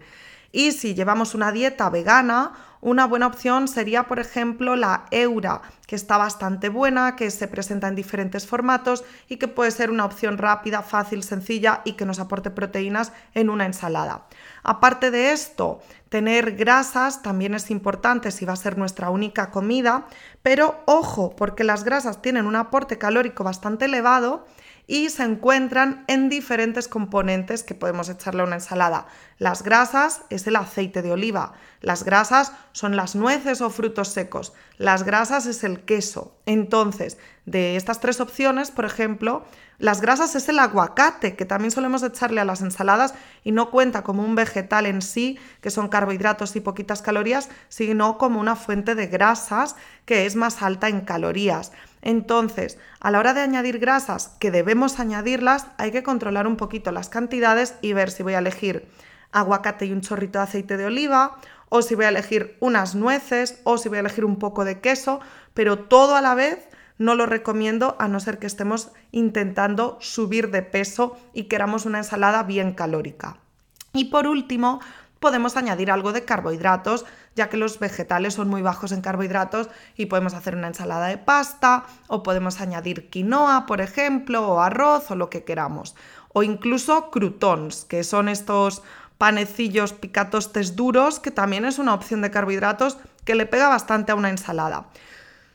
Y 0.52 0.72
si 0.72 0.94
llevamos 0.94 1.34
una 1.34 1.50
dieta 1.50 1.88
vegana, 1.88 2.52
una 2.82 3.06
buena 3.06 3.28
opción 3.28 3.68
sería, 3.68 4.08
por 4.08 4.18
ejemplo, 4.18 4.74
la 4.74 5.04
Eura, 5.12 5.62
que 5.86 5.94
está 5.94 6.18
bastante 6.18 6.68
buena, 6.68 7.14
que 7.14 7.30
se 7.30 7.46
presenta 7.46 7.86
en 7.86 7.94
diferentes 7.94 8.44
formatos 8.44 9.04
y 9.28 9.36
que 9.36 9.46
puede 9.46 9.70
ser 9.70 9.92
una 9.92 10.04
opción 10.04 10.36
rápida, 10.36 10.82
fácil, 10.82 11.22
sencilla 11.22 11.82
y 11.84 11.92
que 11.92 12.04
nos 12.04 12.18
aporte 12.18 12.50
proteínas 12.50 13.12
en 13.34 13.50
una 13.50 13.66
ensalada. 13.66 14.26
Aparte 14.64 15.12
de 15.12 15.30
esto, 15.30 15.80
tener 16.08 16.56
grasas 16.56 17.22
también 17.22 17.54
es 17.54 17.70
importante 17.70 18.32
si 18.32 18.44
va 18.44 18.54
a 18.54 18.56
ser 18.56 18.76
nuestra 18.76 19.10
única 19.10 19.52
comida, 19.52 20.08
pero 20.42 20.82
ojo, 20.84 21.36
porque 21.36 21.62
las 21.62 21.84
grasas 21.84 22.20
tienen 22.20 22.46
un 22.46 22.56
aporte 22.56 22.98
calórico 22.98 23.44
bastante 23.44 23.84
elevado 23.84 24.44
y 24.86 25.10
se 25.10 25.22
encuentran 25.22 26.04
en 26.08 26.28
diferentes 26.28 26.88
componentes 26.88 27.62
que 27.62 27.74
podemos 27.74 28.08
echarle 28.08 28.42
a 28.42 28.46
una 28.46 28.56
ensalada. 28.56 29.06
Las 29.38 29.62
grasas 29.62 30.22
es 30.30 30.46
el 30.46 30.56
aceite 30.56 31.02
de 31.02 31.12
oliva, 31.12 31.54
las 31.80 32.04
grasas 32.04 32.52
son 32.72 32.96
las 32.96 33.14
nueces 33.14 33.60
o 33.60 33.70
frutos 33.70 34.08
secos, 34.08 34.52
las 34.78 35.04
grasas 35.04 35.46
es 35.46 35.64
el 35.64 35.80
queso. 35.80 36.36
Entonces, 36.46 37.18
de 37.46 37.76
estas 37.76 38.00
tres 38.00 38.20
opciones, 38.20 38.70
por 38.70 38.84
ejemplo, 38.84 39.44
las 39.78 40.00
grasas 40.00 40.36
es 40.36 40.48
el 40.48 40.60
aguacate, 40.60 41.34
que 41.34 41.44
también 41.44 41.72
solemos 41.72 42.04
echarle 42.04 42.40
a 42.40 42.44
las 42.44 42.60
ensaladas 42.60 43.14
y 43.42 43.50
no 43.50 43.70
cuenta 43.70 44.02
como 44.04 44.22
un 44.22 44.36
vegetal 44.36 44.86
en 44.86 45.02
sí, 45.02 45.38
que 45.60 45.70
son 45.70 45.88
carbohidratos 45.88 46.54
y 46.54 46.60
poquitas 46.60 47.02
calorías, 47.02 47.48
sino 47.68 48.16
como 48.16 48.38
una 48.38 48.54
fuente 48.54 48.94
de 48.94 49.08
grasas 49.08 49.74
que 50.04 50.26
es 50.26 50.36
más 50.36 50.62
alta 50.62 50.88
en 50.88 51.00
calorías. 51.00 51.72
Entonces, 52.02 52.78
a 53.00 53.10
la 53.10 53.20
hora 53.20 53.32
de 53.32 53.40
añadir 53.40 53.78
grasas, 53.78 54.36
que 54.40 54.50
debemos 54.50 54.98
añadirlas, 55.00 55.68
hay 55.78 55.92
que 55.92 56.02
controlar 56.02 56.46
un 56.46 56.56
poquito 56.56 56.90
las 56.92 57.08
cantidades 57.08 57.76
y 57.80 57.92
ver 57.92 58.10
si 58.10 58.22
voy 58.22 58.34
a 58.34 58.40
elegir 58.40 58.88
aguacate 59.30 59.86
y 59.86 59.92
un 59.92 60.02
chorrito 60.02 60.38
de 60.38 60.44
aceite 60.44 60.76
de 60.76 60.86
oliva, 60.86 61.38
o 61.68 61.80
si 61.80 61.94
voy 61.94 62.04
a 62.04 62.10
elegir 62.10 62.56
unas 62.60 62.94
nueces, 62.94 63.60
o 63.64 63.78
si 63.78 63.88
voy 63.88 63.96
a 63.96 64.00
elegir 64.00 64.24
un 64.24 64.38
poco 64.38 64.64
de 64.64 64.80
queso, 64.80 65.20
pero 65.54 65.78
todo 65.78 66.16
a 66.16 66.20
la 66.20 66.34
vez 66.34 66.68
no 66.98 67.14
lo 67.14 67.24
recomiendo 67.24 67.96
a 67.98 68.08
no 68.08 68.20
ser 68.20 68.38
que 68.38 68.46
estemos 68.46 68.90
intentando 69.10 69.96
subir 70.00 70.50
de 70.50 70.62
peso 70.62 71.16
y 71.32 71.44
queramos 71.44 71.86
una 71.86 71.98
ensalada 71.98 72.42
bien 72.42 72.74
calórica. 72.74 73.38
Y 73.94 74.06
por 74.06 74.26
último, 74.26 74.80
podemos 75.18 75.56
añadir 75.56 75.90
algo 75.90 76.12
de 76.12 76.24
carbohidratos, 76.24 77.06
ya 77.34 77.48
que 77.48 77.56
los 77.56 77.78
vegetales 77.78 78.34
son 78.34 78.48
muy 78.48 78.62
bajos 78.62 78.92
en 78.92 79.00
carbohidratos 79.00 79.68
y 79.96 80.06
podemos 80.06 80.34
hacer 80.34 80.54
una 80.54 80.68
ensalada 80.68 81.06
de 81.06 81.18
pasta 81.18 81.84
o 82.08 82.22
podemos 82.22 82.60
añadir 82.60 83.08
quinoa, 83.10 83.66
por 83.66 83.80
ejemplo, 83.80 84.46
o 84.46 84.60
arroz 84.60 85.10
o 85.10 85.16
lo 85.16 85.30
que 85.30 85.44
queramos. 85.44 85.94
O 86.32 86.42
incluso 86.42 87.10
croutons, 87.10 87.84
que 87.84 88.04
son 88.04 88.28
estos 88.28 88.82
panecillos 89.18 89.92
picatostes 89.92 90.74
duros, 90.74 91.20
que 91.20 91.30
también 91.30 91.64
es 91.64 91.78
una 91.78 91.94
opción 91.94 92.22
de 92.22 92.30
carbohidratos 92.30 92.98
que 93.24 93.34
le 93.34 93.46
pega 93.46 93.68
bastante 93.68 94.12
a 94.12 94.16
una 94.16 94.30
ensalada. 94.30 94.86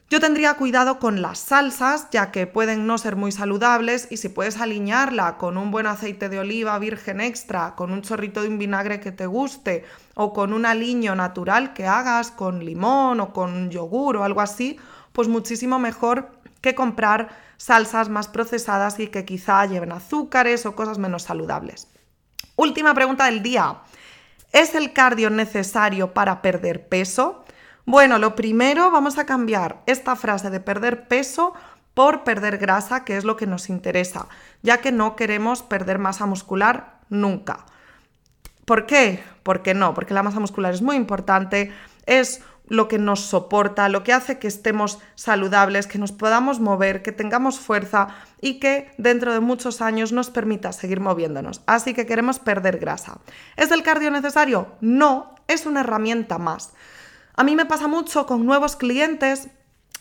Yo 0.10 0.22
tendría 0.22 0.54
cuidado 0.54 1.00
con 1.00 1.22
las 1.22 1.38
salsas, 1.38 2.08
ya 2.12 2.32
que 2.32 2.48
pueden 2.48 2.88
no 2.88 2.98
ser 2.98 3.18
muy 3.18 3.34
saludables 3.34 4.08
y 4.10 4.16
si 4.16 4.30
puedes 4.30 4.56
alinearla 4.56 5.36
con 5.36 5.58
un 5.58 5.70
buen 5.70 5.86
aceite 5.86 6.30
de 6.30 6.40
oliva 6.40 6.80
virgen 6.80 7.20
extra, 7.20 7.76
con 7.76 7.92
un 7.92 8.04
chorrito 8.04 8.42
de 8.42 8.48
un 8.48 8.58
vinagre 8.58 9.02
que 9.02 9.12
te 9.12 9.26
guste 9.26 9.84
o 10.16 10.32
con 10.32 10.54
un 10.54 10.66
aliño 10.66 11.14
natural 11.14 11.74
que 11.74 11.88
hagas 11.88 12.32
con 12.32 12.64
limón 12.64 13.20
o 13.20 13.34
con 13.34 13.70
yogur 13.70 14.16
o 14.16 14.24
algo 14.24 14.40
así, 14.40 14.80
pues 15.12 15.28
muchísimo 15.28 15.78
mejor 15.78 16.32
que 16.62 16.74
comprar 16.74 17.28
salsas 17.58 18.08
más 18.08 18.30
procesadas 18.30 19.02
y 19.02 19.08
que 19.08 19.26
quizá 19.26 19.66
lleven 19.66 19.92
azúcares 19.92 20.66
o 20.66 20.74
cosas 20.74 21.00
menos 21.00 21.24
saludables. 21.24 21.90
Última 22.56 22.94
pregunta 22.94 23.26
del 23.26 23.44
día. 23.44 23.80
¿Es 24.54 24.74
el 24.74 24.94
cardio 24.94 25.30
necesario 25.30 26.14
para 26.14 26.42
perder 26.42 26.88
peso? 26.88 27.44
Bueno, 27.90 28.20
lo 28.20 28.36
primero 28.36 28.92
vamos 28.92 29.18
a 29.18 29.26
cambiar 29.26 29.82
esta 29.86 30.18
frase 30.18 30.50
de 30.50 30.60
perder 30.60 31.08
peso 31.08 31.54
por 31.94 32.26
perder 32.26 32.58
grasa, 32.58 33.06
que 33.06 33.16
es 33.16 33.24
lo 33.24 33.38
que 33.38 33.48
nos 33.48 33.70
interesa, 33.70 34.28
ya 34.62 34.82
que 34.82 34.92
no 34.92 35.16
queremos 35.16 35.64
perder 35.64 35.98
masa 35.98 36.26
muscular 36.26 37.00
nunca. 37.08 37.66
¿Por 38.66 38.88
qué? 38.88 39.24
Porque 39.42 39.74
no, 39.74 39.94
porque 39.94 40.14
la 40.14 40.22
masa 40.22 40.42
muscular 40.42 40.74
es 40.74 40.82
muy 40.82 40.98
importante, 40.98 41.72
es 42.06 42.42
lo 42.68 42.90
que 42.90 43.00
nos 43.00 43.22
soporta, 43.22 43.88
lo 43.88 44.04
que 44.04 44.12
hace 44.12 44.38
que 44.38 44.50
estemos 44.50 45.00
saludables, 45.16 45.88
que 45.88 45.98
nos 45.98 46.12
podamos 46.12 46.60
mover, 46.60 47.02
que 47.02 47.14
tengamos 47.14 47.58
fuerza 47.58 48.10
y 48.42 48.60
que 48.60 48.92
dentro 48.98 49.32
de 49.32 49.40
muchos 49.40 49.82
años 49.82 50.12
nos 50.12 50.30
permita 50.30 50.74
seguir 50.74 51.00
moviéndonos. 51.00 51.62
Así 51.68 51.94
que 51.94 52.06
queremos 52.06 52.38
perder 52.40 52.80
grasa. 52.80 53.20
¿Es 53.56 53.72
el 53.72 53.82
cardio 53.82 54.12
necesario? 54.12 54.76
No, 54.82 55.36
es 55.48 55.66
una 55.66 55.80
herramienta 55.80 56.38
más. 56.38 56.74
A 57.40 57.44
mí 57.44 57.56
me 57.56 57.68
pasa 57.68 57.88
mucho 57.88 58.26
con 58.26 58.48
nuevos 58.48 58.76
clientes 58.76 59.50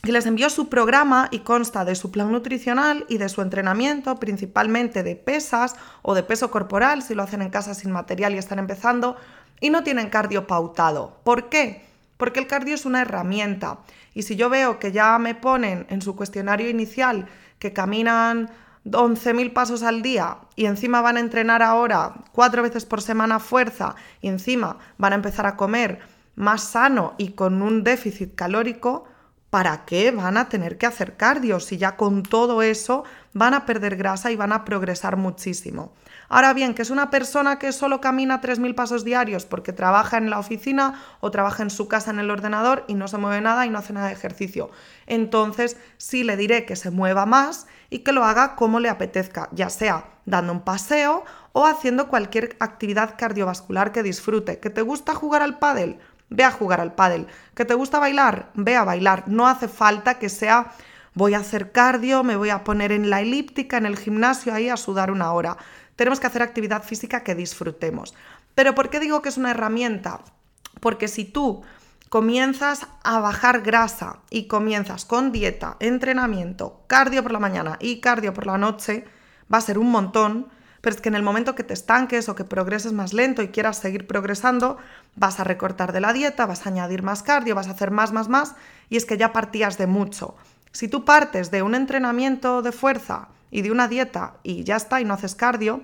que 0.03 0.11
les 0.11 0.25
envío 0.25 0.49
su 0.49 0.71
programa 0.71 1.29
y 1.31 1.41
consta 1.41 1.85
de 1.85 1.95
su 1.95 2.11
plan 2.11 2.33
nutricional 2.33 3.05
y 3.11 3.19
de 3.19 3.29
su 3.29 3.43
entrenamiento, 3.43 4.17
principalmente 4.17 5.03
de 5.03 5.17
pesas 5.17 5.77
o 6.01 6.15
de 6.15 6.23
peso 6.23 6.51
corporal, 6.51 7.03
si 7.03 7.15
lo 7.15 7.23
hacen 7.23 7.43
en 7.43 7.51
casa 7.51 7.75
sin 7.75 7.93
material 7.93 8.35
y 8.35 8.39
están 8.39 8.59
empezando, 8.59 9.17
y 9.61 9.69
no 9.69 9.83
tienen 9.83 10.09
cardio 10.09 10.47
pautado. 10.47 11.21
¿Por 11.25 11.51
qué? 11.51 11.85
Porque 12.17 12.41
el 12.41 12.47
cardio 12.47 12.75
es 12.75 12.87
una 12.87 13.03
herramienta. 13.03 13.81
Y 14.15 14.23
si 14.23 14.37
yo 14.37 14.49
veo 14.49 14.79
que 14.79 14.91
ya 14.91 15.19
me 15.19 15.35
ponen 15.35 15.87
en 15.91 16.01
su 16.01 16.17
cuestionario 16.17 16.71
inicial 16.71 17.27
que 17.59 17.75
caminan 17.75 18.49
11.000 18.87 19.53
pasos 19.53 19.83
al 19.83 20.01
día 20.01 20.39
y 20.55 20.65
encima 20.65 21.03
van 21.03 21.19
a 21.19 21.21
entrenar 21.21 21.63
ahora 21.63 22.15
cuatro 22.33 22.63
veces 22.63 22.87
por 22.87 23.03
semana 23.03 23.41
fuerza 23.41 23.95
y 24.23 24.29
encima 24.29 24.79
van 24.97 25.13
a 25.13 25.17
empezar 25.17 25.45
a 25.45 25.57
comer 25.57 26.16
más 26.37 26.63
sano 26.63 27.15
y 27.19 27.31
con 27.31 27.63
un 27.63 27.83
déficit 27.83 28.35
calórico, 28.35 29.05
¿para 29.51 29.85
qué 29.87 30.11
van 30.11 30.37
a 30.37 30.49
tener 30.49 30.77
que 30.77 30.87
hacer 30.87 31.17
cardio 31.17 31.61
si 31.61 31.79
ya 31.79 31.97
con 31.97 32.23
todo 32.23 32.63
eso 32.63 33.05
van 33.33 33.55
a 33.55 33.65
perder 33.65 33.97
grasa 33.97 34.31
y 34.31 34.37
van 34.37 34.53
a 34.53 34.65
progresar 34.65 35.17
muchísimo? 35.17 35.93
Ahora 36.29 36.53
bien, 36.55 36.75
que 36.75 36.83
es 36.83 36.91
una 36.91 37.11
persona 37.11 37.59
que 37.59 37.73
solo 37.73 38.01
camina 38.01 38.41
3.000 38.41 38.75
pasos 38.75 39.05
diarios 39.05 39.47
porque 39.47 39.73
trabaja 39.73 40.19
en 40.19 40.29
la 40.29 40.39
oficina 40.39 41.01
o 41.21 41.31
trabaja 41.31 41.63
en 41.63 41.71
su 41.71 41.87
casa 41.89 42.11
en 42.11 42.19
el 42.19 42.31
ordenador 42.31 42.85
y 42.89 42.95
no 42.95 43.07
se 43.07 43.19
mueve 43.19 43.41
nada 43.41 43.65
y 43.65 43.71
no 43.71 43.79
hace 43.79 43.93
nada 43.93 44.09
de 44.09 44.15
ejercicio. 44.15 44.71
Entonces 45.07 45.77
sí 45.97 46.25
le 46.25 46.37
diré 46.37 46.67
que 46.67 46.77
se 46.77 46.91
mueva 46.91 47.27
más 47.27 47.67
y 47.91 48.01
que 48.01 48.13
lo 48.13 48.25
haga 48.25 48.57
como 48.57 48.81
le 48.81 48.89
apetezca, 48.89 49.49
ya 49.53 49.71
sea 49.71 50.11
dando 50.25 50.53
un 50.53 50.63
paseo 50.63 51.25
o 51.53 51.65
haciendo 51.65 52.09
cualquier 52.09 52.57
actividad 52.59 53.15
cardiovascular 53.17 53.93
que 53.93 54.03
disfrute. 54.03 54.59
¿Que 54.59 54.71
te 54.71 54.83
gusta 54.83 55.15
jugar 55.15 55.43
al 55.43 55.59
pádel? 55.59 56.01
Ve 56.29 56.45
a 56.45 56.51
jugar 56.51 56.81
al 56.81 56.95
pádel. 56.95 57.27
¿Que 57.55 57.65
te 57.65 57.75
gusta 57.75 57.99
bailar? 57.99 58.51
Ve 58.55 58.77
a 58.77 58.85
bailar. 58.85 59.25
No 59.27 59.47
hace 59.47 59.69
falta 59.69 60.19
que 60.19 60.29
sea 60.29 60.73
voy 61.17 61.33
a 61.33 61.39
hacer 61.39 61.73
cardio, 61.73 62.23
me 62.23 62.37
voy 62.37 62.51
a 62.51 62.63
poner 62.63 62.93
en 62.93 63.09
la 63.09 63.23
elíptica, 63.23 63.79
en 63.79 63.87
el 63.87 63.99
gimnasio 63.99 64.53
ahí 64.53 64.69
a 64.69 64.77
sudar 64.77 65.11
una 65.11 65.33
hora. 65.33 65.57
Tenemos 65.97 66.21
que 66.21 66.27
hacer 66.27 66.43
actividad 66.43 66.85
física 66.85 67.25
que 67.25 67.35
disfrutemos. 67.35 68.15
Pero 68.55 68.75
¿por 68.75 68.91
qué 68.91 69.01
digo 69.01 69.23
que 69.23 69.31
es 69.31 69.39
una 69.39 69.51
herramienta? 69.51 70.21
Porque 70.81 71.09
si 71.09 71.25
tú 71.25 71.63
comienzas 72.11 72.87
a 73.03 73.19
bajar 73.21 73.63
grasa 73.63 74.19
y 74.31 74.47
comienzas 74.47 75.07
con 75.07 75.33
dieta, 75.33 75.79
entrenamiento, 75.81 76.85
cardio 76.87 77.23
por 77.23 77.33
la 77.33 77.39
mañana 77.39 77.79
y 77.81 78.01
cardio 78.01 78.35
por 78.35 78.47
la 78.47 78.59
noche, 78.59 79.07
va 79.53 79.59
a 79.59 79.63
ser 79.63 79.79
un 79.79 79.91
montón, 79.91 80.49
pero 80.87 80.95
es 80.95 81.03
que 81.03 81.09
en 81.09 81.17
el 81.17 81.25
momento 81.25 81.57
que 81.57 81.65
te 81.65 81.75
estanques 81.75 82.29
o 82.29 82.37
que 82.37 82.45
progreses 82.45 82.93
más 82.93 83.13
lento 83.13 83.43
y 83.43 83.49
quieras 83.49 83.79
seguir 83.79 84.07
progresando, 84.07 84.77
vas 85.17 85.41
a 85.41 85.43
recortar 85.43 85.93
de 85.93 86.01
la 86.01 86.13
dieta, 86.13 86.47
vas 86.47 86.65
a 86.65 86.69
añadir 86.69 87.03
más 87.03 87.25
cardio, 87.25 87.57
vas 87.57 87.67
a 87.67 87.73
hacer 87.73 87.91
más, 87.91 88.13
más, 88.13 88.29
más, 88.29 88.55
y 88.89 88.97
es 88.97 89.05
que 89.05 89.17
ya 89.17 89.33
partías 89.33 89.79
de 89.79 89.89
mucho. 89.89 90.37
Si 90.71 90.87
tú 90.87 91.05
partes 91.05 91.51
de 91.51 91.63
un 91.63 91.75
entrenamiento 91.75 92.63
de 92.63 92.71
fuerza 92.71 93.31
y 93.51 93.63
de 93.63 93.73
una 93.73 93.89
dieta 93.89 94.35
y 94.45 94.63
ya 94.63 94.77
está 94.77 95.01
y 95.01 95.05
no 95.05 95.15
haces 95.15 95.35
cardio, 95.35 95.81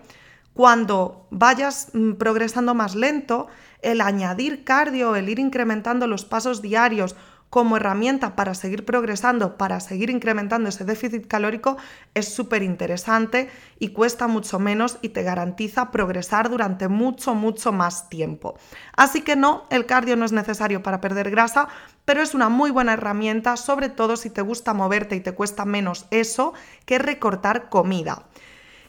cuando 0.55 1.26
vayas 1.30 1.88
mm, 1.94 2.12
progresando 2.12 2.72
más 2.76 2.94
lento, 2.94 3.48
el 3.80 4.00
añadir 4.03 4.62
cardio, 4.62 5.16
el 5.16 5.28
ir 5.28 5.40
incrementando 5.40 6.07
los 6.07 6.24
pasos 6.24 6.62
diarios 6.62 7.16
como 7.53 7.76
herramienta 7.76 8.34
para 8.34 8.55
seguir 8.55 8.86
progresando, 8.86 9.59
para 9.59 9.78
seguir 9.78 10.09
incrementando 10.09 10.70
ese 10.70 10.86
déficit 10.86 11.26
calórico, 11.26 11.76
es 12.14 12.32
súper 12.32 12.62
interesante 12.62 13.50
y 13.78 13.88
cuesta 13.88 14.26
mucho 14.26 14.59
menos 14.59 14.96
y 15.03 15.11
te 15.11 15.22
garantiza 15.22 15.90
progresar 15.90 16.48
durante 16.48 16.88
mucho, 16.88 17.34
mucho 17.34 17.70
más 17.70 18.09
tiempo. 18.09 18.57
Así 18.96 19.20
que 19.20 19.36
no, 19.36 19.66
el 19.68 19.84
cardio 19.84 20.16
no 20.16 20.24
es 20.24 20.32
necesario 20.32 20.82
para 20.82 21.03
perder 21.03 21.30
grasa, 21.30 21.68
pero 22.07 22.22
es 22.22 22.32
una 22.32 22.48
muy 22.48 22.70
buena 22.70 22.94
herramienta, 22.94 23.59
sobre 23.59 23.90
todo 23.90 24.16
si 24.16 24.30
te 24.30 24.40
gusta 24.40 24.72
moverte 24.72 25.14
y 25.16 25.20
te 25.20 25.32
cuesta 25.32 25.66
menos 25.66 26.07
eso 26.11 26.55
que 26.86 26.98
recortar 26.98 27.68
comida. 27.68 28.24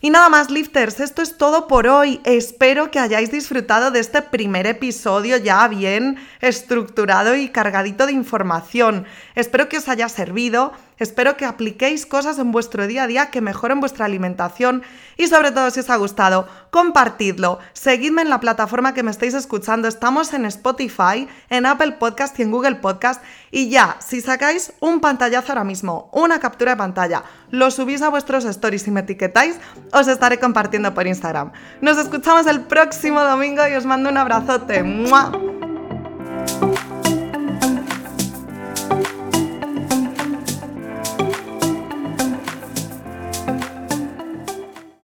Y 0.05 0.09
nada 0.09 0.27
más, 0.27 0.51
lifters, 0.51 0.99
esto 0.99 1.21
es 1.21 1.37
todo 1.37 1.65
por 1.65 1.87
hoy. 1.87 2.19
Espero 2.25 2.91
que 2.91 2.99
hayáis 2.99 3.31
disfrutado 3.31 3.89
de 3.89 4.01
este 4.01 4.21
primer 4.21 4.67
episodio 4.67 5.37
ya 5.37 5.65
bien 5.69 6.17
estructurado 6.41 7.37
y 7.37 7.47
cargadito 7.47 8.05
de 8.05 8.11
información. 8.11 9.05
Espero 9.33 9.69
que 9.69 9.77
os 9.77 9.87
haya 9.87 10.09
servido 10.09 10.73
Espero 10.99 11.37
que 11.37 11.45
apliquéis 11.45 12.05
cosas 12.05 12.39
en 12.39 12.51
vuestro 12.51 12.87
día 12.87 13.03
a 13.03 13.07
día 13.07 13.29
que 13.31 13.41
mejoren 13.41 13.79
vuestra 13.79 14.05
alimentación 14.05 14.83
y 15.17 15.27
sobre 15.27 15.51
todo 15.51 15.69
si 15.71 15.79
os 15.79 15.89
ha 15.89 15.95
gustado, 15.95 16.47
compartidlo. 16.71 17.59
Seguidme 17.73 18.21
en 18.21 18.29
la 18.29 18.39
plataforma 18.39 18.93
que 18.93 19.03
me 19.03 19.11
estáis 19.11 19.33
escuchando. 19.33 19.87
Estamos 19.87 20.33
en 20.33 20.45
Spotify, 20.45 21.27
en 21.49 21.65
Apple 21.65 21.93
Podcast 21.93 22.37
y 22.39 22.43
en 22.43 22.51
Google 22.51 22.75
Podcast. 22.75 23.23
Y 23.51 23.69
ya, 23.69 23.97
si 23.99 24.21
sacáis 24.21 24.73
un 24.79 24.99
pantallazo 24.99 25.51
ahora 25.51 25.63
mismo, 25.63 26.09
una 26.11 26.39
captura 26.39 26.71
de 26.71 26.77
pantalla, 26.77 27.23
lo 27.51 27.69
subís 27.71 28.01
a 28.01 28.09
vuestros 28.09 28.45
stories 28.45 28.87
y 28.87 28.91
me 28.91 29.01
etiquetáis, 29.01 29.57
os 29.91 30.07
estaré 30.07 30.39
compartiendo 30.39 30.93
por 30.93 31.05
Instagram. 31.05 31.51
Nos 31.81 31.97
escuchamos 31.97 32.47
el 32.47 32.61
próximo 32.61 33.21
domingo 33.21 33.67
y 33.67 33.75
os 33.75 33.85
mando 33.85 34.09
un 34.09 34.17
abrazote. 34.17 34.83